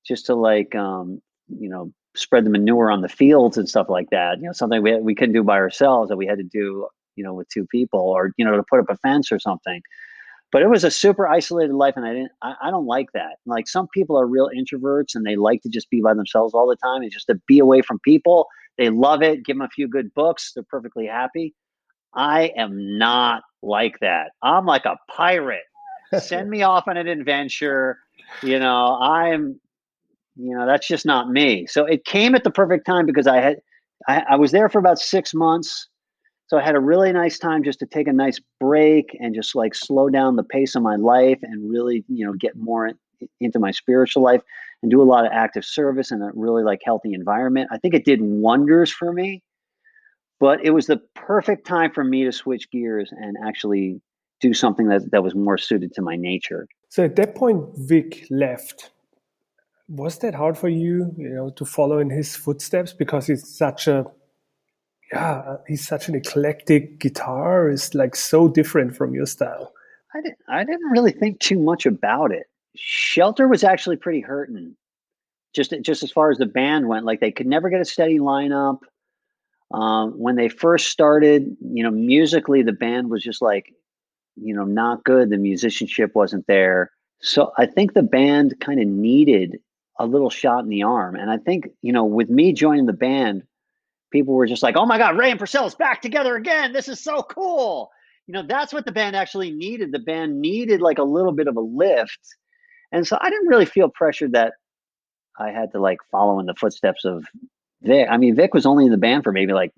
just 0.06 0.26
to 0.26 0.34
like 0.34 0.74
um, 0.74 1.20
you 1.48 1.68
know 1.68 1.92
spread 2.16 2.44
the 2.44 2.50
manure 2.50 2.90
on 2.90 3.02
the 3.02 3.08
fields 3.08 3.58
and 3.58 3.68
stuff 3.68 3.88
like 3.88 4.08
that. 4.10 4.38
You 4.38 4.46
know, 4.46 4.52
something 4.52 4.82
we 4.82 4.98
we 5.00 5.14
couldn't 5.14 5.34
do 5.34 5.42
by 5.42 5.56
ourselves 5.56 6.08
that 6.08 6.16
we 6.16 6.26
had 6.26 6.38
to 6.38 6.44
do, 6.44 6.86
you 7.16 7.24
know, 7.24 7.34
with 7.34 7.48
two 7.48 7.66
people 7.66 8.00
or 8.00 8.32
you 8.36 8.44
know 8.44 8.56
to 8.56 8.64
put 8.68 8.80
up 8.80 8.86
a 8.88 8.96
fence 8.96 9.30
or 9.30 9.38
something. 9.38 9.82
But 10.52 10.62
it 10.62 10.68
was 10.68 10.84
a 10.84 10.90
super 10.90 11.26
isolated 11.26 11.74
life, 11.74 11.94
and 11.96 12.06
I 12.06 12.12
didn't. 12.12 12.32
I, 12.40 12.54
I 12.62 12.70
don't 12.70 12.86
like 12.86 13.12
that. 13.12 13.36
Like 13.46 13.68
some 13.68 13.88
people 13.92 14.18
are 14.18 14.26
real 14.26 14.48
introverts, 14.56 15.14
and 15.14 15.26
they 15.26 15.36
like 15.36 15.62
to 15.62 15.68
just 15.68 15.90
be 15.90 16.00
by 16.00 16.14
themselves 16.14 16.54
all 16.54 16.68
the 16.68 16.76
time, 16.76 17.02
and 17.02 17.10
just 17.10 17.26
to 17.26 17.40
be 17.46 17.58
away 17.58 17.82
from 17.82 17.98
people 18.04 18.46
they 18.78 18.90
love 18.90 19.22
it. 19.22 19.44
Give 19.44 19.56
them 19.56 19.62
a 19.62 19.68
few 19.68 19.88
good 19.88 20.12
books, 20.14 20.52
they're 20.54 20.64
perfectly 20.64 21.06
happy. 21.06 21.54
I 22.14 22.52
am 22.56 22.98
not 22.98 23.42
like 23.62 23.98
that. 24.00 24.32
I'm 24.42 24.64
like 24.64 24.86
a 24.86 24.96
pirate. 25.10 25.64
Send 26.18 26.48
me 26.48 26.62
off 26.62 26.88
on 26.88 26.96
an 26.96 27.08
adventure. 27.08 27.98
You 28.42 28.58
know, 28.58 28.98
I'm, 29.00 29.60
you 30.36 30.56
know, 30.56 30.66
that's 30.66 30.88
just 30.88 31.04
not 31.04 31.30
me. 31.30 31.66
So 31.66 31.84
it 31.84 32.04
came 32.04 32.34
at 32.34 32.44
the 32.44 32.50
perfect 32.50 32.86
time 32.86 33.06
because 33.06 33.26
I 33.26 33.40
had, 33.40 33.56
I, 34.08 34.22
I 34.30 34.36
was 34.36 34.52
there 34.52 34.68
for 34.68 34.78
about 34.78 34.98
six 34.98 35.34
months. 35.34 35.88
So 36.48 36.58
I 36.58 36.62
had 36.62 36.76
a 36.76 36.80
really 36.80 37.12
nice 37.12 37.38
time 37.38 37.64
just 37.64 37.80
to 37.80 37.86
take 37.86 38.06
a 38.06 38.12
nice 38.12 38.40
break 38.60 39.16
and 39.20 39.34
just 39.34 39.54
like 39.54 39.74
slow 39.74 40.08
down 40.08 40.36
the 40.36 40.44
pace 40.44 40.74
of 40.74 40.82
my 40.82 40.96
life 40.96 41.38
and 41.42 41.70
really, 41.70 42.04
you 42.08 42.24
know, 42.24 42.32
get 42.34 42.56
more 42.56 42.90
into 43.40 43.58
my 43.58 43.72
spiritual 43.72 44.22
life 44.22 44.42
and 44.86 44.90
do 44.90 45.02
a 45.02 45.04
lot 45.04 45.26
of 45.26 45.32
active 45.32 45.64
service 45.64 46.12
in 46.12 46.22
a 46.22 46.30
really 46.34 46.62
like 46.62 46.80
healthy 46.84 47.12
environment. 47.12 47.68
I 47.72 47.78
think 47.78 47.94
it 47.94 48.04
did 48.04 48.20
wonders 48.22 48.92
for 48.92 49.12
me 49.12 49.42
but 50.38 50.64
it 50.64 50.70
was 50.70 50.86
the 50.86 50.98
perfect 51.14 51.66
time 51.66 51.92
for 51.92 52.04
me 52.04 52.24
to 52.24 52.32
switch 52.32 52.70
gears 52.70 53.10
and 53.12 53.36
actually 53.44 54.00
do 54.40 54.52
something 54.52 54.88
that, 54.88 55.10
that 55.10 55.22
was 55.22 55.34
more 55.34 55.56
suited 55.56 55.94
to 55.94 56.02
my 56.02 56.16
nature. 56.16 56.68
So 56.88 57.04
at 57.04 57.16
that 57.16 57.34
point, 57.34 57.64
Vic 57.76 58.26
left. 58.30 58.90
Was 59.88 60.18
that 60.18 60.34
hard 60.34 60.58
for 60.58 60.68
you, 60.68 61.14
you 61.16 61.28
know, 61.28 61.50
to 61.50 61.64
follow 61.64 61.98
in 61.98 62.10
his 62.10 62.34
footsteps 62.34 62.92
because 62.92 63.28
he's 63.28 63.48
such 63.48 63.86
a, 63.86 64.04
yeah, 65.12 65.56
he's 65.68 65.86
such 65.86 66.08
an 66.08 66.16
eclectic 66.16 66.98
guitar. 66.98 67.70
It's 67.70 67.94
like 67.94 68.16
so 68.16 68.48
different 68.48 68.96
from 68.96 69.14
your 69.14 69.26
style. 69.26 69.72
I 70.12 70.20
didn't, 70.20 70.38
I 70.48 70.64
didn't 70.64 70.90
really 70.90 71.12
think 71.12 71.38
too 71.38 71.58
much 71.58 71.86
about 71.86 72.32
it. 72.32 72.46
Shelter 72.76 73.48
was 73.48 73.64
actually 73.64 73.96
pretty 73.96 74.20
hurting, 74.20 74.76
just 75.54 75.74
just 75.82 76.02
as 76.02 76.10
far 76.10 76.30
as 76.30 76.38
the 76.38 76.46
band 76.46 76.88
went. 76.88 77.06
Like 77.06 77.20
they 77.20 77.32
could 77.32 77.46
never 77.46 77.68
get 77.70 77.80
a 77.80 77.84
steady 77.84 78.18
lineup. 78.18 78.78
Um, 79.72 80.12
when 80.12 80.36
they 80.36 80.48
first 80.48 80.88
started, 80.88 81.56
you 81.60 81.82
know, 81.82 81.90
musically 81.90 82.62
the 82.62 82.72
band 82.72 83.10
was 83.10 83.22
just 83.22 83.42
like, 83.42 83.72
you 84.36 84.54
know, 84.54 84.64
not 84.64 85.02
good. 85.04 85.30
The 85.30 85.38
musicianship 85.38 86.14
wasn't 86.14 86.46
there. 86.46 86.92
So 87.20 87.52
I 87.58 87.66
think 87.66 87.94
the 87.94 88.02
band 88.02 88.54
kind 88.60 88.80
of 88.80 88.86
needed 88.86 89.58
a 89.98 90.06
little 90.06 90.30
shot 90.30 90.62
in 90.62 90.68
the 90.68 90.82
arm. 90.82 91.16
And 91.16 91.30
I 91.30 91.38
think, 91.38 91.68
you 91.82 91.92
know, 91.92 92.04
with 92.04 92.28
me 92.28 92.52
joining 92.52 92.86
the 92.86 92.92
band, 92.92 93.42
people 94.12 94.34
were 94.34 94.46
just 94.46 94.62
like, 94.62 94.76
oh 94.76 94.86
my 94.86 94.98
God, 94.98 95.16
Ray 95.16 95.30
and 95.30 95.40
Porcell's 95.40 95.74
back 95.74 96.02
together 96.02 96.36
again. 96.36 96.72
This 96.72 96.88
is 96.88 97.00
so 97.00 97.22
cool. 97.22 97.90
You 98.26 98.34
know, 98.34 98.42
that's 98.46 98.72
what 98.72 98.84
the 98.84 98.92
band 98.92 99.16
actually 99.16 99.50
needed. 99.50 99.92
The 99.92 99.98
band 99.98 100.40
needed 100.40 100.80
like 100.80 100.98
a 100.98 101.04
little 101.04 101.32
bit 101.32 101.48
of 101.48 101.56
a 101.56 101.60
lift. 101.60 102.18
And 102.92 103.06
so 103.06 103.18
I 103.20 103.30
didn't 103.30 103.48
really 103.48 103.66
feel 103.66 103.88
pressured 103.88 104.32
that 104.32 104.54
I 105.38 105.50
had 105.50 105.72
to 105.72 105.80
like 105.80 105.98
follow 106.10 106.40
in 106.40 106.46
the 106.46 106.54
footsteps 106.54 107.04
of 107.04 107.26
Vic. 107.82 108.08
I 108.10 108.16
mean, 108.16 108.34
Vic 108.36 108.54
was 108.54 108.66
only 108.66 108.86
in 108.86 108.90
the 108.90 108.96
band 108.96 109.24
for 109.24 109.32
maybe 109.32 109.52
like, 109.52 109.72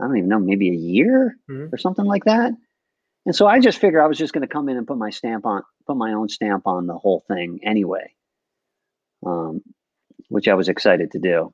I 0.00 0.06
don't 0.06 0.16
even 0.16 0.28
know, 0.28 0.38
maybe 0.38 0.70
a 0.70 0.74
year 0.74 1.36
mm-hmm. 1.48 1.74
or 1.74 1.78
something 1.78 2.04
like 2.04 2.24
that. 2.24 2.52
And 3.26 3.36
so 3.36 3.46
I 3.46 3.60
just 3.60 3.78
figured 3.78 4.02
I 4.02 4.06
was 4.06 4.18
just 4.18 4.32
going 4.32 4.46
to 4.46 4.52
come 4.52 4.68
in 4.68 4.76
and 4.76 4.86
put 4.86 4.96
my 4.96 5.10
stamp 5.10 5.44
on, 5.44 5.62
put 5.86 5.96
my 5.96 6.12
own 6.12 6.28
stamp 6.28 6.66
on 6.66 6.86
the 6.86 6.96
whole 6.96 7.22
thing 7.28 7.60
anyway, 7.62 8.14
um, 9.24 9.60
which 10.28 10.48
I 10.48 10.54
was 10.54 10.68
excited 10.68 11.12
to 11.12 11.18
do. 11.18 11.52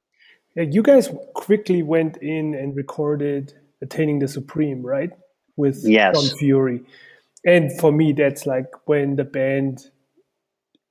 Yeah, 0.54 0.62
you 0.62 0.82
guys 0.82 1.10
quickly 1.34 1.82
went 1.82 2.18
in 2.18 2.54
and 2.54 2.74
recorded 2.74 3.52
"Attaining 3.82 4.20
the 4.20 4.28
Supreme," 4.28 4.80
right? 4.80 5.10
With 5.56 5.82
yes. 5.84 6.14
John 6.14 6.38
Fury, 6.38 6.84
and 7.44 7.78
for 7.78 7.92
me, 7.92 8.12
that's 8.12 8.46
like 8.46 8.66
when 8.86 9.16
the 9.16 9.24
band 9.24 9.90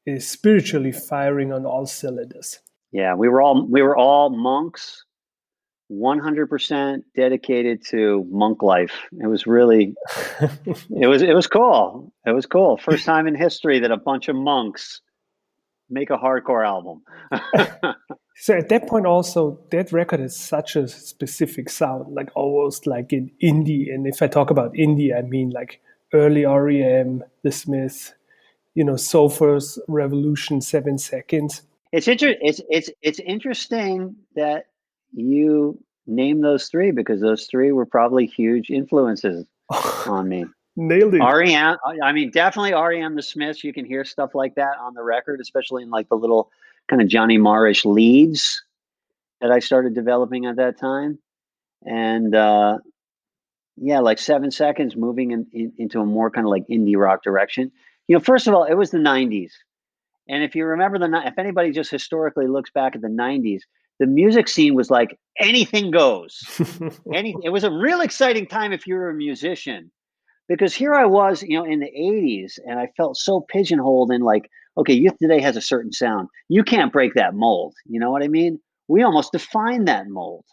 is 0.06 0.30
spiritually 0.30 0.92
firing 0.92 1.52
on 1.52 1.66
all 1.66 1.86
cylinders. 1.86 2.60
Yeah, 2.92 3.16
we 3.16 3.28
were 3.28 3.42
all 3.42 3.68
we 3.68 3.82
were 3.82 3.98
all 3.98 4.30
monks, 4.30 5.04
one 5.88 6.20
hundred 6.20 6.50
percent 6.50 7.04
dedicated 7.16 7.86
to 7.88 8.26
monk 8.30 8.64
life. 8.64 8.94
It 9.20 9.28
was 9.28 9.46
really, 9.46 9.96
it 10.42 11.08
was 11.08 11.22
it 11.22 11.36
was 11.36 11.48
cool. 11.48 12.14
It 12.26 12.32
was 12.32 12.46
cool. 12.46 12.78
First 12.78 13.06
time 13.06 13.28
in 13.28 13.36
history 13.36 13.80
that 13.80 13.92
a 13.92 13.98
bunch 13.98 14.30
of 14.30 14.36
monks 14.36 15.02
make 15.90 16.10
a 16.10 16.18
hardcore 16.18 16.66
album. 16.66 17.04
so 18.38 18.56
at 18.56 18.70
that 18.70 18.88
point, 18.88 19.06
also 19.06 19.60
that 19.72 19.92
record 19.92 20.20
has 20.20 20.38
such 20.38 20.76
a 20.76 20.88
specific 20.88 21.70
sound, 21.70 22.14
like 22.14 22.30
almost 22.36 22.88
like 22.88 23.12
in 23.12 23.32
indie. 23.44 23.94
And 23.94 24.08
if 24.08 24.22
I 24.22 24.28
talk 24.28 24.50
about 24.50 24.74
indie, 24.74 25.16
I 25.16 25.22
mean 25.22 25.50
like 25.50 25.82
early 26.14 26.46
REM, 26.46 27.24
The 27.44 27.52
Smiths, 27.52 28.14
you 28.76 28.84
know, 28.84 28.94
Soulforce 28.94 29.80
Revolution, 29.88 30.62
Seven 30.62 30.98
Seconds 30.98 31.64
it's 31.96 32.10
inter- 32.10 32.36
it's 32.42 32.60
it's 32.70 32.90
it's 33.02 33.20
interesting 33.20 34.18
that 34.36 34.66
you 35.14 35.80
name 36.06 36.42
those 36.42 36.68
three 36.68 36.92
because 36.92 37.22
those 37.22 37.46
three 37.46 37.72
were 37.72 37.86
probably 37.86 38.26
huge 38.26 38.70
influences 38.70 39.46
on 40.06 40.28
me. 40.28 40.46
Nailed 40.76 41.14
it. 41.14 41.20
REM, 41.20 41.78
I 42.04 42.12
mean, 42.12 42.32
definitely 42.32 42.74
REM 42.74 43.16
the 43.16 43.24
Smiths. 43.24 43.64
You 43.64 43.72
can 43.72 43.86
hear 43.86 44.04
stuff 44.04 44.36
like 44.36 44.56
that 44.56 44.78
on 44.78 44.94
the 44.94 45.04
record, 45.04 45.40
especially 45.40 45.84
in 45.84 45.90
like 45.90 46.10
the 46.10 46.16
little 46.16 46.52
kind 46.90 47.02
of 47.02 47.08
Johnny 47.08 47.38
Marrish 47.38 47.86
leads 47.86 48.62
that 49.40 49.52
I 49.52 49.60
started 49.60 49.96
developing 49.96 50.48
at 50.48 50.58
that 50.58 50.78
time. 50.78 51.18
And 51.86 52.36
uh, 52.36 52.80
yeah, 53.78 54.00
like 54.00 54.20
seven 54.20 54.52
seconds 54.52 54.98
moving 54.98 55.32
in, 55.32 55.48
in, 55.54 55.72
into 55.78 56.02
a 56.02 56.06
more 56.06 56.30
kind 56.30 56.46
of 56.46 56.52
like 56.52 56.68
indie 56.68 56.98
rock 56.98 57.24
direction. 57.24 57.72
You 58.08 58.16
know, 58.16 58.20
first 58.20 58.48
of 58.48 58.54
all, 58.54 58.64
it 58.64 58.76
was 58.76 58.92
the 58.92 58.98
90s. 58.98 59.52
And 60.28 60.44
if 60.44 60.56
you 60.56 60.66
remember 60.66 60.98
the, 60.98 61.22
if 61.26 61.38
anybody 61.38 61.72
just 61.72 61.92
historically 61.92 62.48
looks 62.48 62.72
back 62.72 62.96
at 62.96 63.02
the 63.02 63.08
90s, 63.08 63.62
the 64.00 64.08
music 64.08 64.48
scene 64.48 64.76
was 64.76 64.90
like 64.90 65.18
anything 65.40 65.92
goes. 65.92 66.40
Any, 67.14 67.36
it 67.44 67.50
was 67.50 67.64
a 67.64 67.72
real 67.72 68.02
exciting 68.02 68.46
time 68.48 68.74
if 68.74 68.86
you 68.86 68.96
were 68.96 69.10
a 69.10 69.14
musician, 69.14 69.92
because 70.48 70.74
here 70.74 70.94
I 70.94 71.06
was, 71.06 71.44
you 71.44 71.58
know, 71.58 71.64
in 71.64 71.80
the 71.80 71.92
80s, 71.98 72.60
and 72.66 72.80
I 72.80 72.90
felt 72.98 73.18
so 73.18 73.46
pigeonholed 73.50 74.12
in 74.12 74.22
like, 74.22 74.50
okay, 74.78 74.94
youth 74.94 75.18
today 75.18 75.40
has 75.40 75.56
a 75.56 75.62
certain 75.62 75.94
sound. 75.94 76.28
You 76.50 76.64
can't 76.64 76.92
break 76.92 77.14
that 77.14 77.36
mold. 77.36 77.74
You 77.86 78.00
know 78.00 78.12
what 78.12 78.24
I 78.24 78.28
mean? 78.28 78.60
We 78.88 79.04
almost 79.04 79.32
defined 79.32 79.88
that 79.88 80.08
mold. 80.10 80.46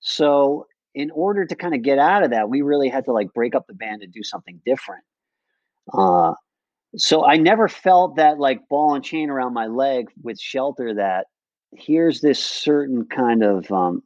So 0.00 0.66
in 0.94 1.10
order 1.12 1.46
to 1.46 1.54
kind 1.54 1.74
of 1.74 1.82
get 1.82 1.98
out 1.98 2.24
of 2.24 2.30
that, 2.30 2.48
we 2.48 2.62
really 2.62 2.88
had 2.88 3.04
to 3.04 3.12
like 3.12 3.32
break 3.32 3.54
up 3.54 3.66
the 3.68 3.74
band 3.74 4.02
and 4.02 4.12
do 4.12 4.24
something 4.24 4.60
different. 4.66 5.04
Uh, 5.92 6.34
so 6.96 7.24
I 7.24 7.36
never 7.36 7.68
felt 7.68 8.16
that 8.16 8.38
like 8.38 8.68
ball 8.68 8.94
and 8.94 9.04
chain 9.04 9.30
around 9.30 9.54
my 9.54 9.66
leg 9.66 10.08
with 10.22 10.40
shelter 10.40 10.94
that 10.94 11.26
here's 11.72 12.20
this 12.20 12.42
certain 12.42 13.06
kind 13.06 13.42
of 13.44 13.70
um, 13.70 14.02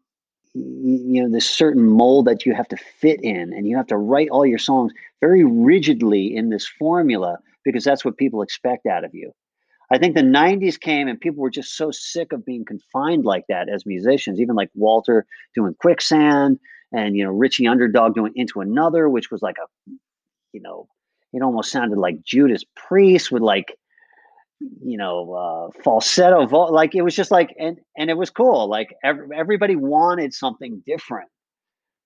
you 0.54 1.22
know 1.22 1.30
this 1.30 1.48
certain 1.48 1.84
mold 1.84 2.26
that 2.26 2.44
you 2.46 2.54
have 2.54 2.68
to 2.68 2.76
fit 2.76 3.20
in 3.22 3.52
and 3.52 3.66
you 3.66 3.76
have 3.76 3.86
to 3.88 3.96
write 3.96 4.28
all 4.28 4.46
your 4.46 4.58
songs 4.58 4.92
very 5.20 5.44
rigidly 5.44 6.34
in 6.34 6.50
this 6.50 6.66
formula 6.66 7.38
because 7.64 7.84
that's 7.84 8.04
what 8.04 8.18
people 8.18 8.42
expect 8.42 8.86
out 8.86 9.04
of 9.04 9.14
you. 9.14 9.32
I 9.90 9.98
think 9.98 10.14
the 10.14 10.22
90s 10.22 10.78
came 10.78 11.08
and 11.08 11.20
people 11.20 11.42
were 11.42 11.50
just 11.50 11.76
so 11.76 11.90
sick 11.90 12.32
of 12.32 12.44
being 12.44 12.64
confined 12.64 13.24
like 13.24 13.44
that 13.48 13.68
as 13.68 13.86
musicians 13.86 14.40
even 14.40 14.56
like 14.56 14.70
walter 14.74 15.26
doing 15.54 15.74
quicksand 15.80 16.58
and 16.92 17.16
you 17.16 17.22
know 17.22 17.30
richie 17.30 17.66
underdog 17.66 18.14
doing 18.14 18.32
into 18.34 18.60
another 18.60 19.08
which 19.10 19.30
was 19.30 19.42
like 19.42 19.56
a 19.58 19.90
you 20.52 20.60
know 20.60 20.88
it 21.34 21.42
almost 21.42 21.70
sounded 21.70 21.98
like 21.98 22.22
Judas 22.22 22.64
Priest 22.76 23.32
with 23.32 23.42
like 23.42 23.76
you 24.82 24.96
know 24.96 25.32
uh, 25.34 25.82
falsetto 25.82 26.46
vo- 26.46 26.72
like 26.72 26.94
it 26.94 27.02
was 27.02 27.14
just 27.14 27.30
like 27.30 27.54
and 27.58 27.78
and 27.98 28.08
it 28.08 28.16
was 28.16 28.30
cool 28.30 28.68
like 28.68 28.94
every, 29.02 29.26
everybody 29.36 29.76
wanted 29.76 30.32
something 30.32 30.82
different. 30.86 31.28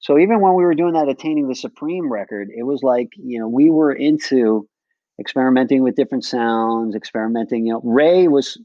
So 0.01 0.19
even 0.19 0.41
when 0.41 0.55
we 0.55 0.63
were 0.63 0.75
doing 0.75 0.95
that 0.95 1.09
attaining 1.09 1.49
the 1.49 1.55
supreme 1.55 2.11
record 2.11 2.49
it 2.57 2.63
was 2.65 2.83
like 2.83 3.09
you 3.17 3.39
know 3.39 3.49
we 3.49 3.71
were 3.71 3.93
into 3.93 4.67
experimenting 5.21 5.83
with 5.83 5.97
different 5.97 6.25
sounds 6.25 6.95
experimenting 6.95 7.67
you 7.67 7.73
know 7.73 7.81
ray 7.83 8.29
was 8.29 8.57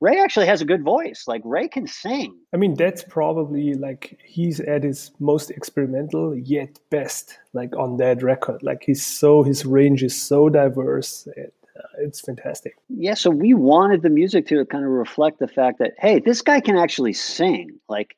Ray 0.00 0.18
actually 0.20 0.46
has 0.46 0.60
a 0.60 0.66
good 0.66 0.82
voice. 0.82 1.24
Like 1.26 1.40
Ray 1.44 1.68
can 1.68 1.86
sing. 1.86 2.38
I 2.52 2.58
mean, 2.58 2.74
that's 2.74 3.02
probably 3.02 3.74
like 3.74 4.18
he's 4.24 4.60
at 4.60 4.82
his 4.82 5.10
most 5.20 5.50
experimental 5.50 6.36
yet 6.36 6.78
best, 6.90 7.38
like 7.54 7.74
on 7.76 7.96
that 7.96 8.22
record. 8.22 8.62
Like 8.62 8.82
he's 8.84 9.04
so 9.04 9.42
his 9.42 9.64
range 9.64 10.02
is 10.02 10.20
so 10.20 10.48
diverse. 10.50 11.26
It, 11.36 11.54
uh, 11.78 11.88
it's 11.98 12.20
fantastic. 12.20 12.76
Yeah, 12.88 13.14
so 13.14 13.30
we 13.30 13.54
wanted 13.54 14.02
the 14.02 14.10
music 14.10 14.46
to 14.48 14.64
kind 14.66 14.84
of 14.84 14.90
reflect 14.90 15.38
the 15.38 15.48
fact 15.48 15.78
that 15.78 15.92
hey, 15.98 16.20
this 16.20 16.42
guy 16.42 16.60
can 16.60 16.76
actually 16.76 17.14
sing. 17.14 17.78
Like, 17.88 18.16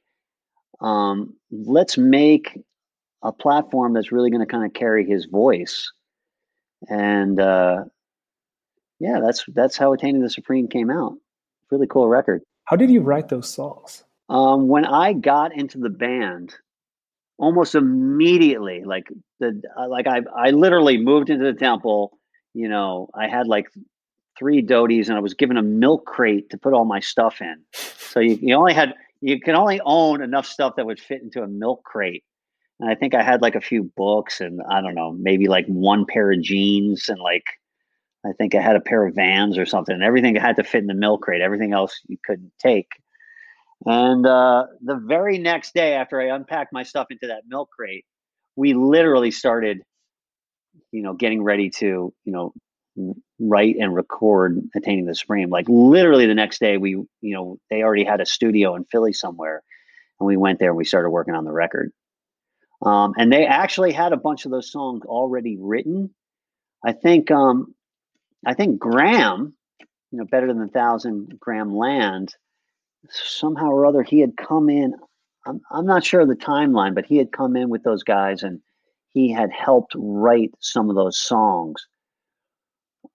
um, 0.80 1.36
let's 1.52 1.96
make 1.96 2.58
a 3.22 3.32
platform 3.32 3.92
that's 3.92 4.10
really 4.10 4.30
going 4.30 4.44
to 4.44 4.50
kind 4.50 4.64
of 4.64 4.72
carry 4.72 5.06
his 5.06 5.26
voice. 5.26 5.92
And 6.88 7.40
uh, 7.40 7.84
yeah, 8.98 9.20
that's 9.24 9.44
that's 9.54 9.76
how 9.76 9.92
Attaining 9.92 10.22
the 10.22 10.30
Supreme 10.30 10.66
came 10.66 10.90
out 10.90 11.18
really 11.70 11.86
cool 11.86 12.08
record. 12.08 12.42
How 12.64 12.76
did 12.76 12.90
you 12.90 13.00
write 13.00 13.28
those 13.28 13.48
songs? 13.48 14.04
Um, 14.28 14.68
when 14.68 14.84
I 14.84 15.14
got 15.14 15.56
into 15.56 15.78
the 15.78 15.88
band, 15.88 16.54
almost 17.38 17.74
immediately, 17.74 18.84
like 18.84 19.08
the 19.40 19.60
uh, 19.78 19.88
like 19.88 20.06
I 20.06 20.20
I 20.36 20.50
literally 20.50 20.98
moved 20.98 21.30
into 21.30 21.44
the 21.44 21.58
temple. 21.58 22.18
You 22.54 22.68
know, 22.68 23.08
I 23.14 23.28
had 23.28 23.46
like 23.46 23.66
three 24.38 24.62
dhotis, 24.62 25.08
and 25.08 25.16
I 25.16 25.20
was 25.20 25.34
given 25.34 25.56
a 25.56 25.62
milk 25.62 26.04
crate 26.06 26.50
to 26.50 26.58
put 26.58 26.74
all 26.74 26.84
my 26.84 27.00
stuff 27.00 27.40
in. 27.40 27.56
So 27.72 28.20
you, 28.20 28.38
you 28.40 28.54
only 28.54 28.74
had 28.74 28.94
you 29.20 29.40
can 29.40 29.54
only 29.54 29.80
own 29.84 30.22
enough 30.22 30.46
stuff 30.46 30.76
that 30.76 30.86
would 30.86 31.00
fit 31.00 31.22
into 31.22 31.42
a 31.42 31.48
milk 31.48 31.84
crate. 31.84 32.24
And 32.80 32.88
I 32.88 32.94
think 32.94 33.14
I 33.14 33.22
had 33.22 33.42
like 33.42 33.56
a 33.56 33.60
few 33.60 33.90
books 33.96 34.40
and 34.40 34.60
I 34.70 34.80
don't 34.80 34.94
know, 34.94 35.12
maybe 35.12 35.48
like 35.48 35.66
one 35.66 36.06
pair 36.06 36.30
of 36.30 36.40
jeans 36.40 37.08
and 37.08 37.18
like 37.18 37.44
I 38.28 38.32
think 38.32 38.54
I 38.54 38.60
had 38.60 38.76
a 38.76 38.80
pair 38.80 39.06
of 39.06 39.14
vans 39.14 39.58
or 39.58 39.66
something. 39.66 39.94
And 39.94 40.04
everything 40.04 40.34
had 40.36 40.56
to 40.56 40.64
fit 40.64 40.82
in 40.82 40.86
the 40.86 40.94
milk 40.94 41.22
crate. 41.22 41.40
Everything 41.40 41.72
else 41.72 42.00
you 42.06 42.18
couldn't 42.24 42.52
take. 42.58 42.88
And 43.86 44.26
uh, 44.26 44.66
the 44.82 44.96
very 44.96 45.38
next 45.38 45.74
day 45.74 45.94
after 45.94 46.20
I 46.20 46.34
unpacked 46.34 46.72
my 46.72 46.82
stuff 46.82 47.08
into 47.10 47.28
that 47.28 47.42
milk 47.46 47.70
crate, 47.70 48.04
we 48.56 48.74
literally 48.74 49.30
started, 49.30 49.82
you 50.90 51.02
know, 51.02 51.14
getting 51.14 51.42
ready 51.42 51.70
to, 51.70 52.12
you 52.24 52.32
know, 52.32 52.52
write 53.38 53.76
and 53.78 53.94
record 53.94 54.60
attaining 54.74 55.06
the 55.06 55.14
supreme 55.14 55.50
like 55.50 55.66
literally 55.68 56.26
the 56.26 56.34
next 56.34 56.58
day 56.58 56.78
we 56.78 56.90
you 56.90 57.06
know 57.22 57.56
they 57.70 57.82
already 57.82 58.02
had 58.02 58.20
a 58.20 58.26
studio 58.26 58.74
in 58.74 58.84
philly 58.84 59.12
somewhere 59.12 59.62
and 60.18 60.26
we 60.26 60.36
went 60.36 60.58
there 60.58 60.70
and 60.70 60.76
we 60.76 60.84
started 60.84 61.10
working 61.10 61.34
on 61.34 61.44
the 61.44 61.52
record 61.52 61.92
um, 62.82 63.14
and 63.16 63.32
they 63.32 63.46
actually 63.46 63.92
had 63.92 64.12
a 64.12 64.16
bunch 64.16 64.44
of 64.44 64.50
those 64.50 64.72
songs 64.72 65.02
already 65.04 65.56
written 65.60 66.10
i 66.84 66.92
think 66.92 67.30
um, 67.30 67.72
i 68.46 68.54
think 68.54 68.78
graham 68.78 69.54
you 70.10 70.18
know 70.18 70.24
better 70.24 70.46
than 70.46 70.62
a 70.62 70.68
thousand 70.68 71.38
graham 71.40 71.74
land 71.74 72.34
somehow 73.10 73.68
or 73.68 73.86
other 73.86 74.02
he 74.02 74.20
had 74.20 74.36
come 74.36 74.68
in 74.68 74.94
I'm, 75.46 75.60
I'm 75.70 75.86
not 75.86 76.04
sure 76.04 76.20
of 76.20 76.28
the 76.28 76.34
timeline 76.34 76.94
but 76.94 77.06
he 77.06 77.16
had 77.16 77.32
come 77.32 77.56
in 77.56 77.68
with 77.68 77.82
those 77.82 78.02
guys 78.02 78.42
and 78.42 78.60
he 79.10 79.32
had 79.32 79.50
helped 79.50 79.92
write 79.96 80.50
some 80.60 80.90
of 80.90 80.96
those 80.96 81.18
songs 81.18 81.86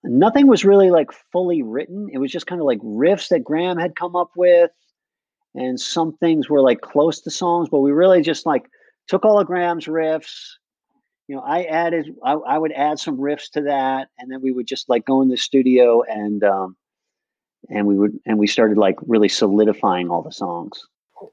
nothing 0.03 0.47
was 0.47 0.65
really 0.65 0.89
like 0.89 1.11
fully 1.31 1.63
written. 1.63 2.07
It 2.11 2.17
was 2.17 2.31
just 2.31 2.47
kind 2.47 2.61
of 2.61 2.67
like 2.67 2.79
riffs 2.79 3.29
that 3.29 3.43
Graham 3.43 3.77
had 3.77 3.95
come 3.95 4.15
up 4.15 4.31
with, 4.35 4.71
and 5.55 5.79
some 5.79 6.13
things 6.17 6.49
were 6.49 6.61
like 6.61 6.81
close 6.81 7.21
to 7.21 7.31
songs, 7.31 7.69
but 7.69 7.79
we 7.79 7.91
really 7.91 8.21
just 8.21 8.45
like 8.45 8.65
took 9.07 9.25
all 9.25 9.39
of 9.39 9.47
Graham's 9.47 9.85
riffs. 9.85 10.53
You 11.27 11.35
know, 11.37 11.41
I 11.41 11.63
added, 11.63 12.15
I, 12.23 12.33
I 12.33 12.57
would 12.57 12.73
add 12.73 12.99
some 12.99 13.17
riffs 13.17 13.49
to 13.51 13.61
that, 13.61 14.09
and 14.19 14.29
then 14.29 14.41
we 14.41 14.51
would 14.51 14.67
just 14.67 14.89
like 14.89 15.05
go 15.05 15.21
in 15.21 15.29
the 15.29 15.37
studio 15.37 16.03
and 16.03 16.43
um, 16.43 16.75
and 17.69 17.87
we 17.87 17.97
would 17.97 18.19
and 18.25 18.37
we 18.37 18.47
started 18.47 18.77
like 18.77 18.97
really 19.07 19.29
solidifying 19.29 20.09
all 20.09 20.21
the 20.21 20.31
songs. 20.31 20.85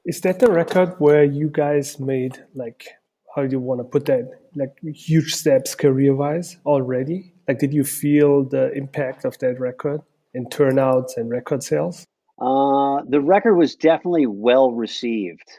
Is 0.05 0.21
that 0.21 0.39
the 0.39 0.49
record 0.49 0.95
where 0.99 1.23
you 1.23 1.49
guys 1.49 1.99
made 1.99 2.41
like 2.55 2.87
how 3.35 3.43
do 3.43 3.51
you 3.51 3.59
want 3.59 3.79
to 3.79 3.83
put 3.83 4.05
that 4.05 4.29
like 4.55 4.77
huge 4.83 5.33
steps 5.33 5.75
career 5.75 6.15
wise 6.15 6.57
already? 6.65 7.33
Like, 7.47 7.59
did 7.59 7.73
you 7.73 7.83
feel 7.83 8.43
the 8.43 8.71
impact 8.73 9.25
of 9.25 9.37
that 9.39 9.59
record 9.59 10.01
in 10.33 10.49
turnouts 10.49 11.17
and 11.17 11.29
record 11.29 11.63
sales? 11.63 12.05
Uh, 12.39 13.01
the 13.07 13.21
record 13.21 13.55
was 13.55 13.75
definitely 13.75 14.25
well 14.25 14.71
received, 14.71 15.49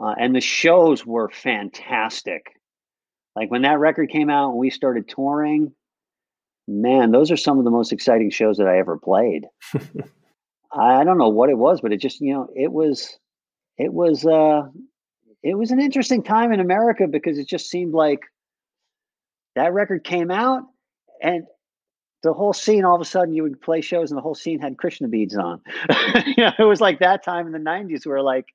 uh, 0.00 0.14
and 0.18 0.34
the 0.34 0.40
shows 0.40 1.04
were 1.04 1.28
fantastic. 1.30 2.57
Like 3.38 3.52
when 3.52 3.62
that 3.62 3.78
record 3.78 4.10
came 4.10 4.30
out 4.30 4.50
and 4.50 4.58
we 4.58 4.68
started 4.68 5.08
touring, 5.08 5.72
man, 6.66 7.12
those 7.12 7.30
are 7.30 7.36
some 7.36 7.58
of 7.58 7.64
the 7.64 7.70
most 7.70 7.92
exciting 7.92 8.30
shows 8.30 8.56
that 8.56 8.66
I 8.66 8.78
ever 8.78 8.98
played. 8.98 9.46
I 10.72 11.04
don't 11.04 11.18
know 11.18 11.28
what 11.28 11.48
it 11.48 11.56
was, 11.56 11.80
but 11.80 11.92
it 11.92 11.98
just 11.98 12.20
you 12.20 12.34
know 12.34 12.48
it 12.56 12.72
was 12.72 13.16
it 13.78 13.92
was 13.92 14.26
uh 14.26 14.62
it 15.44 15.56
was 15.56 15.70
an 15.70 15.80
interesting 15.80 16.24
time 16.24 16.52
in 16.52 16.58
America 16.58 17.06
because 17.06 17.38
it 17.38 17.46
just 17.46 17.70
seemed 17.70 17.94
like 17.94 18.22
that 19.54 19.72
record 19.72 20.02
came 20.02 20.32
out 20.32 20.64
and 21.22 21.44
the 22.24 22.32
whole 22.32 22.52
scene 22.52 22.84
all 22.84 22.96
of 22.96 23.00
a 23.00 23.04
sudden 23.04 23.32
you 23.32 23.44
would 23.44 23.62
play 23.62 23.80
shows 23.80 24.10
and 24.10 24.18
the 24.18 24.22
whole 24.22 24.34
scene 24.34 24.60
had 24.60 24.76
krishna 24.76 25.08
beads 25.08 25.36
on 25.36 25.60
you 26.26 26.44
know 26.44 26.52
it 26.58 26.64
was 26.64 26.80
like 26.80 26.98
that 26.98 27.24
time 27.24 27.46
in 27.46 27.52
the 27.52 27.58
90s 27.58 28.06
where 28.06 28.22
like 28.22 28.46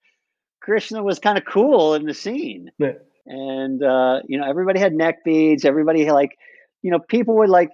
krishna 0.62 1.02
was 1.02 1.20
kind 1.20 1.38
of 1.38 1.46
cool 1.46 1.94
in 1.94 2.06
the 2.06 2.14
scene 2.14 2.70
yeah. 2.78 2.92
And 3.26 3.84
uh, 3.84 4.20
you 4.28 4.38
know 4.38 4.48
everybody 4.48 4.80
had 4.80 4.94
neck 4.94 5.24
beads 5.24 5.66
everybody 5.66 6.06
had, 6.06 6.14
like 6.14 6.38
you 6.82 6.92
know 6.92 7.00
people 7.00 7.36
would 7.38 7.50
like 7.50 7.70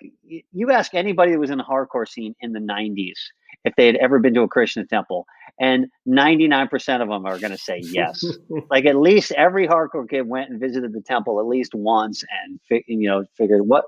you 0.52 0.72
ask 0.72 0.94
anybody 0.94 1.32
that 1.32 1.40
was 1.40 1.50
in 1.50 1.58
the 1.58 1.64
hardcore 1.64 2.08
scene 2.08 2.36
in 2.42 2.54
the 2.54 2.60
90s 2.60 3.18
if 3.66 3.74
they 3.76 3.86
had 3.86 3.96
ever 3.98 4.20
been 4.20 4.34
to 4.34 4.42
a 4.42 4.48
krishna 4.48 4.86
temple 4.86 5.26
and 5.60 5.88
99% 6.08 7.02
of 7.02 7.10
them 7.10 7.26
are 7.26 7.38
going 7.40 7.52
to 7.52 7.58
say 7.58 7.82
yes 7.84 8.24
like 8.70 8.86
at 8.86 8.96
least 8.96 9.32
every 9.34 9.68
hardcore 9.68 10.08
kid 10.10 10.28
went 10.28 10.50
and 10.50 10.60
visited 10.60 10.94
the 10.94 11.02
temple 11.02 11.40
at 11.40 11.48
least 11.48 11.74
once 11.74 12.24
and 12.44 12.60
you 12.88 13.10
know 13.10 13.24
figured 13.36 13.62
what 13.68 13.86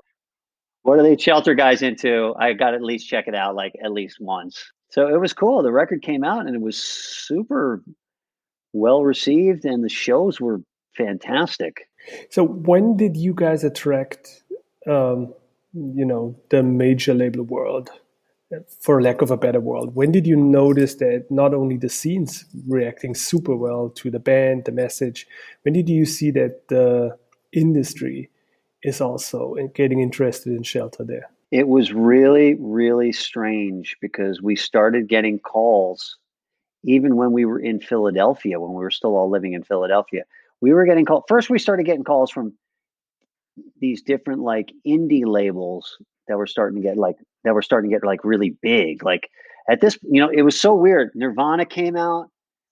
what 0.82 0.98
are 0.98 1.02
they 1.02 1.16
shelter 1.16 1.54
guys 1.54 1.82
into? 1.82 2.34
I 2.38 2.52
got 2.52 2.74
at 2.74 2.82
least 2.82 3.08
check 3.08 3.28
it 3.28 3.34
out 3.34 3.54
like 3.54 3.72
at 3.82 3.92
least 3.92 4.18
once. 4.20 4.62
So 4.90 5.08
it 5.08 5.20
was 5.20 5.32
cool. 5.32 5.62
The 5.62 5.72
record 5.72 6.02
came 6.02 6.24
out 6.24 6.46
and 6.46 6.54
it 6.54 6.60
was 6.60 6.76
super 6.76 7.82
well 8.72 9.04
received 9.04 9.64
and 9.64 9.84
the 9.84 9.88
shows 9.88 10.40
were 10.40 10.60
fantastic. 10.96 11.88
So 12.30 12.44
when 12.44 12.96
did 12.96 13.16
you 13.16 13.34
guys 13.34 13.64
attract 13.64 14.42
um, 14.86 15.34
you 15.72 16.04
know, 16.04 16.36
the 16.50 16.62
major 16.62 17.14
label 17.14 17.44
world? 17.44 17.90
For 18.80 19.00
lack 19.00 19.22
of 19.22 19.30
a 19.30 19.36
better 19.38 19.60
word, 19.60 19.94
when 19.94 20.12
did 20.12 20.26
you 20.26 20.36
notice 20.36 20.96
that 20.96 21.24
not 21.30 21.54
only 21.54 21.78
the 21.78 21.88
scenes 21.88 22.44
reacting 22.68 23.14
super 23.14 23.56
well 23.56 23.88
to 23.96 24.10
the 24.10 24.18
band, 24.18 24.66
the 24.66 24.72
message, 24.72 25.26
when 25.62 25.72
did 25.72 25.88
you 25.88 26.04
see 26.04 26.30
that 26.32 26.68
the 26.68 27.16
industry 27.52 28.30
is 28.82 29.00
also 29.00 29.54
getting 29.74 30.00
interested 30.00 30.52
in 30.52 30.62
shelter 30.62 31.04
there. 31.04 31.30
It 31.50 31.68
was 31.68 31.92
really, 31.92 32.56
really 32.58 33.12
strange 33.12 33.96
because 34.00 34.40
we 34.42 34.56
started 34.56 35.08
getting 35.08 35.38
calls 35.38 36.16
even 36.84 37.16
when 37.16 37.30
we 37.30 37.44
were 37.44 37.60
in 37.60 37.78
Philadelphia, 37.78 38.58
when 38.58 38.72
we 38.72 38.82
were 38.82 38.90
still 38.90 39.16
all 39.16 39.30
living 39.30 39.52
in 39.52 39.62
Philadelphia. 39.62 40.24
We 40.62 40.72
were 40.72 40.86
getting 40.86 41.04
called. 41.04 41.24
First, 41.28 41.50
we 41.50 41.58
started 41.58 41.84
getting 41.84 42.04
calls 42.04 42.30
from 42.30 42.54
these 43.80 44.02
different 44.02 44.40
like 44.40 44.72
indie 44.86 45.26
labels 45.26 45.98
that 46.28 46.38
were 46.38 46.46
starting 46.46 46.80
to 46.80 46.88
get 46.88 46.96
like 46.96 47.16
that 47.44 47.52
were 47.52 47.62
starting 47.62 47.90
to 47.90 47.96
get 47.96 48.06
like 48.06 48.24
really 48.24 48.56
big. 48.62 49.04
Like 49.04 49.28
at 49.68 49.82
this, 49.82 49.98
you 50.02 50.22
know, 50.22 50.30
it 50.30 50.42
was 50.42 50.58
so 50.58 50.74
weird. 50.74 51.10
Nirvana 51.14 51.66
came 51.66 51.96
out, 51.96 52.30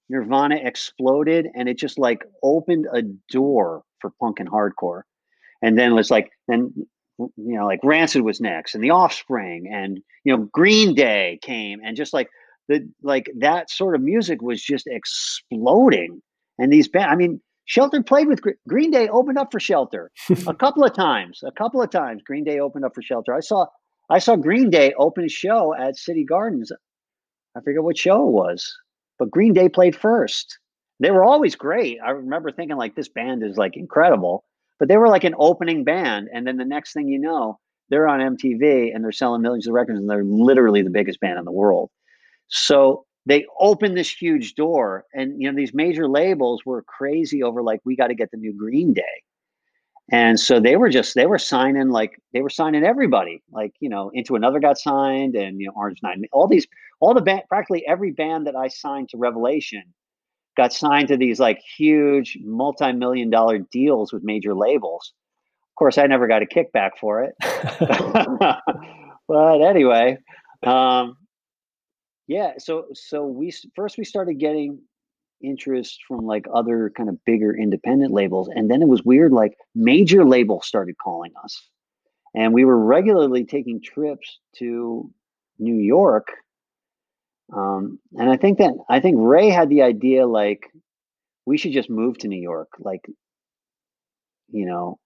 Nirvana 0.08 0.56
exploded, 0.56 1.48
and 1.54 1.68
it 1.68 1.78
just 1.78 1.98
like 1.98 2.24
opened 2.42 2.86
a 2.94 3.02
door 3.28 3.82
for 4.00 4.12
punk 4.18 4.40
and 4.40 4.48
hardcore 4.48 5.02
and 5.62 5.78
then 5.78 5.92
it 5.92 5.94
was 5.94 6.10
like 6.10 6.30
then 6.48 6.72
you 7.18 7.30
know 7.36 7.66
like 7.66 7.80
rancid 7.82 8.22
was 8.22 8.40
next 8.40 8.74
and 8.74 8.82
the 8.82 8.90
offspring 8.90 9.68
and 9.72 10.00
you 10.24 10.34
know 10.34 10.48
green 10.52 10.94
day 10.94 11.38
came 11.42 11.80
and 11.84 11.96
just 11.96 12.12
like 12.12 12.28
the 12.68 12.88
like 13.02 13.30
that 13.38 13.70
sort 13.70 13.94
of 13.94 14.00
music 14.00 14.40
was 14.42 14.62
just 14.62 14.86
exploding 14.86 16.20
and 16.58 16.72
these 16.72 16.88
bands 16.88 17.12
i 17.12 17.16
mean 17.16 17.40
shelter 17.70 18.02
played 18.02 18.26
with 18.26 18.40
green 18.66 18.90
day 18.90 19.08
opened 19.08 19.38
up 19.38 19.52
for 19.52 19.60
shelter 19.60 20.10
a 20.46 20.54
couple 20.54 20.82
of 20.82 20.92
times 20.92 21.40
a 21.44 21.52
couple 21.52 21.80
of 21.80 21.90
times 21.90 22.20
green 22.26 22.44
day 22.44 22.58
opened 22.58 22.84
up 22.84 22.94
for 22.94 23.02
shelter. 23.02 23.32
I 23.32 23.40
saw 23.40 23.66
i 24.10 24.18
saw 24.18 24.34
green 24.34 24.70
day 24.70 24.92
open 24.98 25.24
a 25.24 25.28
show 25.28 25.74
at 25.74 25.96
city 25.96 26.24
gardens. 26.24 26.72
I 27.56 27.60
forget 27.60 27.82
what 27.82 27.96
show 27.96 28.26
it 28.28 28.32
was 28.32 28.76
but 29.18 29.30
green 29.30 29.52
day 29.52 29.68
played 29.68 29.94
first. 29.94 30.58
They 30.98 31.10
were 31.10 31.24
always 31.24 31.54
great. 31.54 31.98
I 32.04 32.10
remember 32.10 32.50
thinking 32.50 32.76
like 32.76 32.96
this 32.96 33.08
band 33.08 33.42
is 33.42 33.56
like 33.56 33.76
incredible 33.76 34.44
but 34.80 34.88
they 34.88 34.96
were 34.96 35.08
like 35.08 35.24
an 35.24 35.34
opening 35.38 35.84
band, 35.84 36.28
and 36.32 36.46
then 36.46 36.56
the 36.56 36.64
next 36.64 36.94
thing 36.94 37.06
you 37.06 37.18
know, 37.20 37.60
they're 37.90 38.08
on 38.08 38.36
MTV 38.36 38.92
and 38.92 39.04
they're 39.04 39.12
selling 39.12 39.42
millions 39.42 39.68
of 39.68 39.74
records, 39.74 40.00
and 40.00 40.08
they're 40.08 40.24
literally 40.24 40.82
the 40.82 40.90
biggest 40.90 41.20
band 41.20 41.38
in 41.38 41.44
the 41.44 41.52
world. 41.52 41.90
So 42.48 43.04
they 43.26 43.44
opened 43.58 43.96
this 43.96 44.10
huge 44.10 44.54
door, 44.54 45.04
and 45.14 45.40
you 45.40 45.50
know 45.50 45.56
these 45.56 45.74
major 45.74 46.08
labels 46.08 46.62
were 46.64 46.82
crazy 46.82 47.42
over 47.42 47.62
like 47.62 47.80
we 47.84 47.96
got 47.96 48.08
to 48.08 48.14
get 48.14 48.30
the 48.30 48.36
new 48.36 48.52
Green 48.52 48.92
Day, 48.94 49.22
and 50.10 50.40
so 50.40 50.58
they 50.58 50.76
were 50.76 50.88
just 50.88 51.14
they 51.14 51.26
were 51.26 51.38
signing 51.38 51.90
like 51.90 52.20
they 52.32 52.40
were 52.40 52.50
signing 52.50 52.84
everybody 52.84 53.42
like 53.52 53.72
you 53.80 53.88
know 53.88 54.10
into 54.14 54.36
another 54.36 54.58
got 54.58 54.78
signed 54.78 55.36
and 55.36 55.60
you 55.60 55.66
know 55.66 55.72
Orange 55.76 56.00
Nine 56.02 56.24
all 56.32 56.48
these 56.48 56.66
all 57.00 57.14
the 57.14 57.20
band 57.20 57.42
practically 57.48 57.86
every 57.86 58.10
band 58.10 58.46
that 58.46 58.56
I 58.56 58.68
signed 58.68 59.10
to 59.10 59.18
Revelation 59.18 59.82
got 60.56 60.72
signed 60.72 61.08
to 61.08 61.16
these 61.16 61.38
like 61.38 61.60
huge 61.76 62.36
multi-million 62.42 63.30
dollar 63.30 63.58
deals 63.58 64.12
with 64.12 64.22
major 64.22 64.54
labels. 64.54 65.12
Of 65.70 65.76
course, 65.76 65.96
I 65.96 66.06
never 66.06 66.26
got 66.26 66.42
a 66.42 66.46
kickback 66.46 66.90
for 67.00 67.22
it. 67.22 67.34
but 69.28 69.62
anyway, 69.62 70.18
um, 70.66 71.16
yeah. 72.30 72.52
So 72.58 72.86
so 72.94 73.26
we 73.26 73.52
first 73.74 73.98
we 73.98 74.04
started 74.04 74.34
getting 74.34 74.80
interest 75.42 76.00
from 76.06 76.26
like 76.26 76.46
other 76.54 76.90
kind 76.96 77.08
of 77.08 77.22
bigger 77.24 77.56
independent 77.56 78.12
labels, 78.12 78.48
and 78.48 78.70
then 78.70 78.82
it 78.82 78.88
was 78.88 79.02
weird. 79.02 79.32
Like 79.32 79.56
major 79.74 80.24
labels 80.24 80.66
started 80.66 80.96
calling 81.02 81.32
us, 81.42 81.68
and 82.34 82.54
we 82.54 82.64
were 82.64 82.78
regularly 82.78 83.44
taking 83.44 83.82
trips 83.82 84.38
to 84.58 85.10
New 85.58 85.76
York 85.76 86.28
um, 87.52 87.98
and 88.16 88.30
I 88.30 88.36
think 88.36 88.58
that 88.58 88.72
I 88.88 89.00
think 89.00 89.16
Ray 89.18 89.48
had 89.48 89.68
the 89.68 89.82
idea 89.82 90.26
like 90.26 90.70
we 91.46 91.58
should 91.58 91.72
just 91.72 91.90
move 91.90 92.18
to 92.18 92.28
New 92.28 92.40
York. 92.40 92.68
Like, 92.78 93.04
you 94.50 94.66
know, 94.66 94.98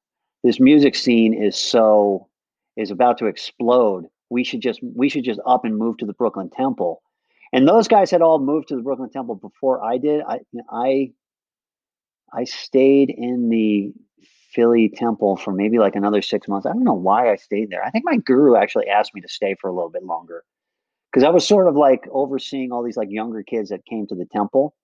this 0.43 0.61
music 0.61 0.95
scene 0.95 1.33
is 1.35 1.57
so 1.57 2.29
is 2.77 2.91
about 2.91 3.19
to 3.19 3.27
explode. 3.27 4.07
We 4.31 4.45
should 4.45 4.61
just 4.61 4.81
we 4.83 5.09
should 5.09 5.25
just 5.25 5.41
up 5.47 5.65
and 5.65 5.77
move 5.77 5.99
to 5.99 6.07
the 6.07 6.13
Brooklyn 6.13 6.51
Temple. 6.51 7.01
And 7.55 7.69
those 7.69 7.87
guys 7.87 8.11
had 8.11 8.21
all 8.21 8.41
moved 8.41 8.67
to 8.69 8.77
the 8.77 8.83
Brooklyn 8.83 9.11
Temple 9.11 9.37
before 9.37 9.83
I 9.83 9.97
did. 9.97 10.23
I 10.29 10.41
I 10.69 11.13
I 12.33 12.43
stayed 12.43 13.11
in 13.11 13.49
the 13.49 13.93
Philly 14.53 14.89
Temple 14.89 15.37
for 15.37 15.53
maybe 15.53 15.79
like 15.79 15.95
another 15.95 16.21
six 16.21 16.49
months. 16.49 16.67
I 16.67 16.71
don't 16.71 16.83
know 16.83 16.93
why 16.93 17.31
I 17.31 17.37
stayed 17.37 17.71
there. 17.71 17.85
I 17.85 17.91
think 17.91 18.05
my 18.05 18.17
guru 18.17 18.57
actually 18.57 18.89
asked 18.89 19.15
me 19.15 19.21
to 19.21 19.29
stay 19.29 19.55
for 19.61 19.71
a 19.71 19.73
little 19.73 19.89
bit 19.89 20.03
longer 20.03 20.43
because 21.13 21.25
I 21.25 21.31
was 21.31 21.47
sort 21.47 21.69
of 21.69 21.77
like 21.77 22.09
overseeing 22.11 22.73
all 22.73 22.83
these 22.83 22.97
like 22.97 23.09
younger 23.13 23.45
kids 23.45 23.69
that 23.69 23.87
came 23.87 24.09
to 24.09 24.17
the 24.17 24.27
temple. 24.33 24.75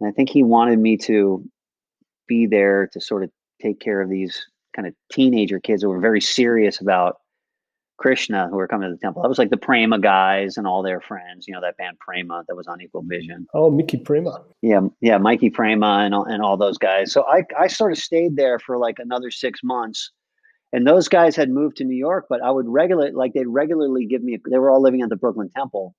And 0.00 0.08
I 0.08 0.12
think 0.12 0.30
he 0.30 0.42
wanted 0.42 0.80
me 0.80 0.96
to 0.98 1.48
be 2.26 2.46
there 2.48 2.88
to 2.88 3.00
sort 3.00 3.22
of 3.22 3.30
take 3.62 3.78
care 3.78 4.00
of 4.00 4.10
these 4.10 4.44
kind 4.74 4.88
of 4.88 4.94
teenager 5.12 5.60
kids 5.60 5.84
who 5.84 5.88
were 5.88 6.00
very 6.00 6.20
serious 6.20 6.80
about 6.80 7.18
Krishna 7.96 8.48
who 8.48 8.56
were 8.56 8.66
coming 8.66 8.88
to 8.88 8.94
the 8.94 9.00
temple. 9.00 9.22
That 9.22 9.28
was 9.28 9.38
like 9.38 9.50
the 9.50 9.56
Prema 9.56 9.98
guys 9.98 10.56
and 10.56 10.66
all 10.66 10.82
their 10.82 11.00
friends, 11.00 11.46
you 11.46 11.54
know, 11.54 11.60
that 11.60 11.76
band 11.76 11.98
Prema 12.00 12.44
that 12.48 12.56
was 12.56 12.66
on 12.66 12.80
Equal 12.80 13.02
Vision. 13.02 13.46
Oh, 13.54 13.70
Mickey 13.70 13.98
Prema. 13.98 14.42
Yeah, 14.62 14.80
yeah, 15.00 15.18
Mikey 15.18 15.50
Prema 15.50 16.00
and 16.04 16.14
all, 16.14 16.24
and 16.24 16.42
all 16.42 16.56
those 16.56 16.78
guys. 16.78 17.12
So 17.12 17.24
I, 17.28 17.44
I 17.58 17.68
sort 17.68 17.92
of 17.92 17.98
stayed 17.98 18.36
there 18.36 18.58
for 18.58 18.78
like 18.78 18.98
another 18.98 19.30
six 19.30 19.60
months. 19.62 20.10
And 20.72 20.86
those 20.86 21.06
guys 21.06 21.36
had 21.36 21.50
moved 21.50 21.76
to 21.76 21.84
New 21.84 21.96
York, 21.96 22.26
but 22.28 22.42
I 22.42 22.50
would 22.50 22.66
regularly, 22.66 23.12
like 23.12 23.32
they'd 23.32 23.46
regularly 23.46 24.06
give 24.06 24.24
me, 24.24 24.40
they 24.50 24.58
were 24.58 24.72
all 24.72 24.82
living 24.82 25.02
at 25.02 25.08
the 25.08 25.16
Brooklyn 25.16 25.48
Temple. 25.56 25.94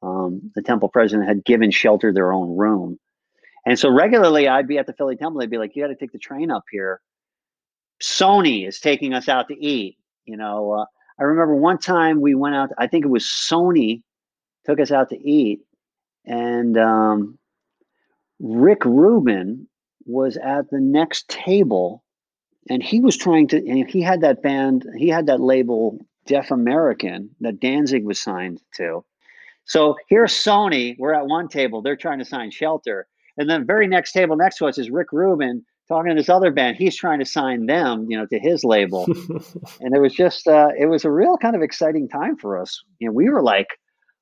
Um, 0.00 0.52
the 0.54 0.62
temple 0.62 0.88
president 0.88 1.28
had 1.28 1.44
given 1.44 1.72
shelter 1.72 2.12
their 2.12 2.32
own 2.32 2.56
room. 2.56 3.00
And 3.66 3.78
so 3.78 3.90
regularly 3.90 4.46
I'd 4.48 4.68
be 4.68 4.78
at 4.78 4.86
the 4.86 4.92
Philly 4.92 5.16
Temple. 5.16 5.40
They'd 5.40 5.50
be 5.50 5.58
like, 5.58 5.74
you 5.74 5.82
got 5.82 5.88
to 5.88 5.96
take 5.96 6.12
the 6.12 6.18
train 6.18 6.52
up 6.52 6.64
here. 6.70 7.00
Sony 8.00 8.66
is 8.66 8.78
taking 8.78 9.12
us 9.12 9.28
out 9.28 9.48
to 9.48 9.54
eat. 9.54 9.98
You 10.24 10.36
know, 10.36 10.72
uh, 10.72 10.84
I 11.22 11.24
remember 11.24 11.54
one 11.54 11.78
time 11.78 12.20
we 12.20 12.34
went 12.34 12.56
out, 12.56 12.70
I 12.78 12.88
think 12.88 13.04
it 13.04 13.08
was 13.08 13.24
Sony 13.24 14.02
took 14.66 14.80
us 14.80 14.90
out 14.90 15.08
to 15.10 15.16
eat. 15.16 15.60
And 16.26 16.76
um, 16.76 17.38
Rick 18.40 18.84
Rubin 18.84 19.68
was 20.04 20.36
at 20.36 20.68
the 20.70 20.80
next 20.80 21.28
table 21.28 22.02
and 22.68 22.82
he 22.82 22.98
was 22.98 23.16
trying 23.16 23.46
to, 23.48 23.56
and 23.58 23.88
he 23.88 24.02
had 24.02 24.20
that 24.22 24.42
band, 24.42 24.84
he 24.96 25.06
had 25.06 25.26
that 25.26 25.40
label 25.40 25.96
Def 26.26 26.50
American 26.50 27.30
that 27.40 27.60
Danzig 27.60 28.04
was 28.04 28.18
signed 28.18 28.60
to. 28.74 29.04
So 29.64 29.94
here's 30.08 30.32
Sony. 30.32 30.96
We're 30.98 31.14
at 31.14 31.26
one 31.26 31.46
table. 31.46 31.82
They're 31.82 31.94
trying 31.94 32.18
to 32.18 32.24
sign 32.24 32.50
Shelter. 32.50 33.06
And 33.36 33.48
then 33.48 33.60
the 33.60 33.66
very 33.66 33.86
next 33.86 34.10
table 34.10 34.34
next 34.34 34.58
to 34.58 34.66
us 34.66 34.76
is 34.76 34.90
Rick 34.90 35.12
Rubin 35.12 35.64
talking 35.92 36.10
to 36.10 36.14
this 36.14 36.28
other 36.28 36.50
band. 36.50 36.76
He's 36.76 36.96
trying 36.96 37.18
to 37.18 37.24
sign 37.24 37.66
them, 37.66 38.06
you 38.08 38.16
know, 38.16 38.26
to 38.26 38.38
his 38.38 38.64
label. 38.64 39.04
and 39.80 39.94
it 39.94 40.00
was 40.00 40.14
just, 40.14 40.48
uh, 40.48 40.68
it 40.78 40.86
was 40.86 41.04
a 41.04 41.10
real 41.10 41.36
kind 41.36 41.54
of 41.54 41.62
exciting 41.62 42.08
time 42.08 42.36
for 42.36 42.58
us. 42.58 42.82
You 42.98 43.08
know, 43.08 43.12
we 43.12 43.28
were 43.28 43.42
like, 43.42 43.68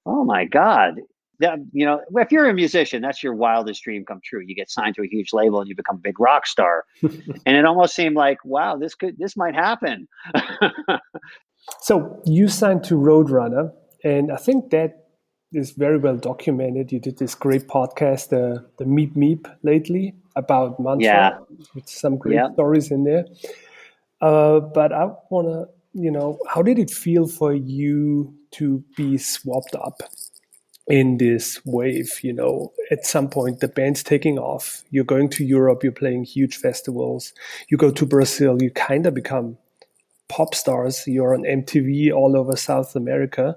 oh 0.06 0.24
my 0.24 0.44
God. 0.44 0.96
That, 1.38 1.58
you 1.72 1.86
know, 1.86 2.00
if 2.16 2.30
you're 2.30 2.50
a 2.50 2.54
musician, 2.54 3.00
that's 3.00 3.22
your 3.22 3.34
wildest 3.34 3.82
dream 3.82 4.04
come 4.04 4.20
true. 4.22 4.42
You 4.46 4.54
get 4.54 4.70
signed 4.70 4.94
to 4.96 5.02
a 5.02 5.06
huge 5.06 5.32
label 5.32 5.60
and 5.60 5.68
you 5.68 5.74
become 5.74 5.96
a 5.96 6.00
big 6.00 6.20
rock 6.20 6.46
star. 6.46 6.84
and 7.02 7.56
it 7.56 7.64
almost 7.64 7.94
seemed 7.94 8.16
like, 8.16 8.44
wow, 8.44 8.76
this 8.76 8.94
could, 8.94 9.16
this 9.18 9.36
might 9.36 9.54
happen. 9.54 10.06
so 11.80 12.20
you 12.26 12.48
signed 12.48 12.84
to 12.84 12.94
Roadrunner. 12.94 13.72
And 14.04 14.30
I 14.30 14.36
think 14.36 14.70
that 14.70 15.06
is 15.52 15.70
very 15.70 15.96
well 15.96 16.16
documented. 16.16 16.92
You 16.92 17.00
did 17.00 17.18
this 17.18 17.34
great 17.34 17.68
podcast, 17.68 18.32
uh, 18.34 18.62
the 18.76 18.84
Meep 18.84 19.14
Meep, 19.16 19.50
lately 19.62 20.14
about 20.36 20.78
Mantra 20.80 21.04
yeah. 21.04 21.38
with 21.74 21.88
some 21.88 22.16
great 22.16 22.36
yeah. 22.36 22.52
stories 22.52 22.90
in 22.90 23.04
there. 23.04 23.26
Uh, 24.20 24.60
but 24.60 24.92
I 24.92 25.08
want 25.30 25.48
to, 25.48 25.68
you 25.92 26.10
know, 26.10 26.38
how 26.48 26.62
did 26.62 26.78
it 26.78 26.90
feel 26.90 27.26
for 27.26 27.52
you 27.52 28.34
to 28.52 28.84
be 28.96 29.18
swapped 29.18 29.74
up 29.74 30.02
in 30.86 31.16
this 31.16 31.60
wave? 31.64 32.20
You 32.22 32.32
know, 32.32 32.72
at 32.90 33.06
some 33.06 33.28
point 33.28 33.60
the 33.60 33.68
band's 33.68 34.02
taking 34.02 34.38
off. 34.38 34.84
You're 34.90 35.04
going 35.04 35.30
to 35.30 35.44
Europe. 35.44 35.82
You're 35.82 35.92
playing 35.92 36.24
huge 36.24 36.56
festivals. 36.56 37.32
You 37.68 37.76
go 37.76 37.90
to 37.90 38.06
Brazil. 38.06 38.62
You 38.62 38.70
kind 38.70 39.06
of 39.06 39.14
become 39.14 39.56
pop 40.28 40.54
stars. 40.54 41.04
You're 41.06 41.34
on 41.34 41.42
MTV 41.42 42.12
all 42.14 42.36
over 42.36 42.56
South 42.56 42.94
America. 42.94 43.56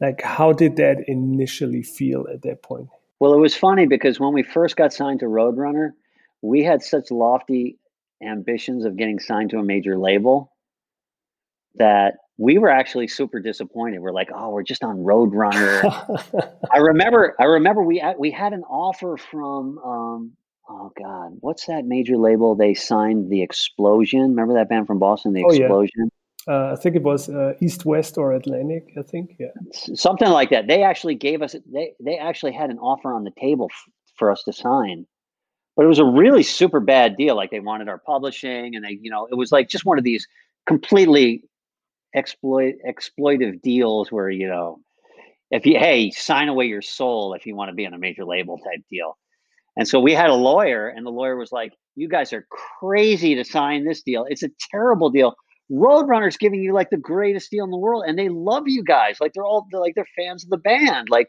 Like, 0.00 0.22
how 0.22 0.52
did 0.52 0.76
that 0.76 1.04
initially 1.08 1.82
feel 1.82 2.26
at 2.32 2.42
that 2.42 2.62
point? 2.62 2.88
Well, 3.20 3.34
it 3.34 3.38
was 3.38 3.54
funny 3.54 3.86
because 3.86 4.18
when 4.18 4.32
we 4.32 4.42
first 4.42 4.76
got 4.76 4.92
signed 4.92 5.20
to 5.20 5.26
Roadrunner, 5.26 5.92
we 6.42 6.62
had 6.62 6.82
such 6.82 7.10
lofty 7.10 7.78
ambitions 8.22 8.84
of 8.84 8.96
getting 8.96 9.18
signed 9.18 9.50
to 9.50 9.58
a 9.58 9.62
major 9.62 9.98
label 9.98 10.52
that 11.76 12.14
we 12.38 12.58
were 12.58 12.70
actually 12.70 13.06
super 13.06 13.40
disappointed. 13.40 14.00
We're 14.00 14.12
like, 14.12 14.30
oh, 14.34 14.50
we're 14.50 14.62
just 14.62 14.82
on 14.82 14.96
Roadrunner. 14.98 16.58
I 16.72 16.78
remember, 16.78 17.36
I 17.38 17.44
remember 17.44 17.82
we 17.82 18.02
we 18.18 18.30
had 18.30 18.52
an 18.52 18.62
offer 18.64 19.16
from, 19.16 19.78
um, 19.78 20.32
oh 20.68 20.90
God, 20.98 21.36
what's 21.40 21.66
that 21.66 21.84
major 21.84 22.16
label? 22.16 22.54
They 22.54 22.74
signed 22.74 23.30
the 23.30 23.42
Explosion. 23.42 24.30
Remember 24.30 24.54
that 24.54 24.68
band 24.68 24.86
from 24.86 24.98
Boston, 24.98 25.32
the 25.34 25.44
oh, 25.44 25.50
Explosion? 25.50 26.10
Yeah. 26.48 26.54
Uh, 26.54 26.72
I 26.72 26.80
think 26.80 26.96
it 26.96 27.02
was 27.02 27.28
uh, 27.28 27.52
East 27.60 27.84
West 27.84 28.16
or 28.16 28.32
Atlantic. 28.32 28.94
I 28.98 29.02
think, 29.02 29.36
yeah, 29.38 29.48
something 29.94 30.30
like 30.30 30.48
that. 30.50 30.66
They 30.66 30.82
actually 30.82 31.16
gave 31.16 31.42
us 31.42 31.54
they 31.70 31.92
they 32.00 32.16
actually 32.16 32.52
had 32.52 32.70
an 32.70 32.78
offer 32.78 33.12
on 33.12 33.24
the 33.24 33.32
table 33.38 33.68
f- 33.70 33.92
for 34.16 34.30
us 34.32 34.42
to 34.44 34.52
sign 34.54 35.04
but 35.80 35.86
it 35.86 35.88
was 35.88 35.98
a 35.98 36.04
really 36.04 36.42
super 36.42 36.78
bad 36.78 37.16
deal. 37.16 37.34
Like 37.34 37.50
they 37.50 37.58
wanted 37.58 37.88
our 37.88 37.96
publishing, 37.96 38.76
and 38.76 38.84
they, 38.84 38.98
you 39.00 39.10
know, 39.10 39.26
it 39.30 39.34
was 39.34 39.50
like 39.50 39.70
just 39.70 39.86
one 39.86 39.96
of 39.96 40.04
these 40.04 40.28
completely 40.66 41.42
exploit 42.14 42.74
exploitive 42.86 43.62
deals 43.62 44.12
where 44.12 44.28
you 44.28 44.46
know, 44.46 44.80
if 45.50 45.64
you 45.64 45.78
hey 45.78 46.10
sign 46.10 46.50
away 46.50 46.66
your 46.66 46.82
soul 46.82 47.32
if 47.32 47.46
you 47.46 47.56
want 47.56 47.70
to 47.70 47.74
be 47.74 47.86
on 47.86 47.94
a 47.94 47.98
major 47.98 48.26
label 48.26 48.58
type 48.58 48.82
deal. 48.90 49.16
And 49.74 49.88
so 49.88 49.98
we 49.98 50.12
had 50.12 50.28
a 50.28 50.34
lawyer, 50.34 50.86
and 50.88 51.06
the 51.06 51.10
lawyer 51.10 51.38
was 51.38 51.50
like, 51.50 51.72
"You 51.96 52.10
guys 52.10 52.34
are 52.34 52.46
crazy 52.78 53.34
to 53.34 53.42
sign 53.42 53.86
this 53.86 54.02
deal. 54.02 54.26
It's 54.28 54.42
a 54.42 54.50
terrible 54.70 55.08
deal. 55.08 55.34
Roadrunner's 55.72 56.36
giving 56.36 56.62
you 56.62 56.74
like 56.74 56.90
the 56.90 56.98
greatest 56.98 57.50
deal 57.50 57.64
in 57.64 57.70
the 57.70 57.78
world, 57.78 58.04
and 58.06 58.18
they 58.18 58.28
love 58.28 58.64
you 58.66 58.84
guys. 58.84 59.16
Like 59.18 59.32
they're 59.32 59.46
all 59.46 59.66
they're 59.70 59.80
like 59.80 59.94
they're 59.94 60.04
fans 60.14 60.44
of 60.44 60.50
the 60.50 60.58
band. 60.58 61.08
Like 61.08 61.28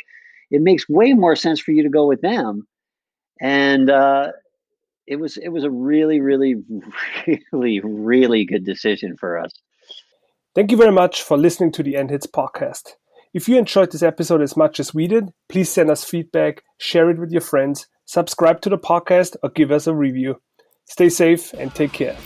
it 0.49 0.61
makes 0.61 0.89
way 0.89 1.13
more 1.13 1.37
sense 1.37 1.61
for 1.61 1.71
you 1.71 1.83
to 1.83 1.89
go 1.89 2.05
with 2.05 2.19
them." 2.19 2.67
And 3.41 3.89
uh, 3.89 4.31
it 5.07 5.17
was 5.17 5.37
it 5.37 5.49
was 5.49 5.63
a 5.63 5.69
really 5.69 6.21
really 6.21 6.55
really 7.51 7.81
really 7.81 8.45
good 8.45 8.65
decision 8.65 9.17
for 9.17 9.37
us. 9.37 9.51
Thank 10.53 10.71
you 10.71 10.77
very 10.77 10.91
much 10.91 11.21
for 11.21 11.37
listening 11.37 11.71
to 11.73 11.83
the 11.83 11.95
End 11.95 12.11
Hits 12.11 12.27
podcast. 12.27 12.93
If 13.33 13.47
you 13.47 13.57
enjoyed 13.57 13.91
this 13.91 14.03
episode 14.03 14.41
as 14.41 14.57
much 14.57 14.79
as 14.79 14.93
we 14.93 15.07
did, 15.07 15.29
please 15.47 15.69
send 15.69 15.89
us 15.89 16.03
feedback, 16.03 16.63
share 16.77 17.09
it 17.09 17.17
with 17.17 17.31
your 17.31 17.41
friends, 17.41 17.87
subscribe 18.05 18.61
to 18.61 18.69
the 18.69 18.77
podcast, 18.77 19.37
or 19.41 19.49
give 19.49 19.71
us 19.71 19.87
a 19.87 19.95
review. 19.95 20.41
Stay 20.85 21.07
safe 21.07 21.53
and 21.53 21.73
take 21.73 21.93
care. 21.93 22.17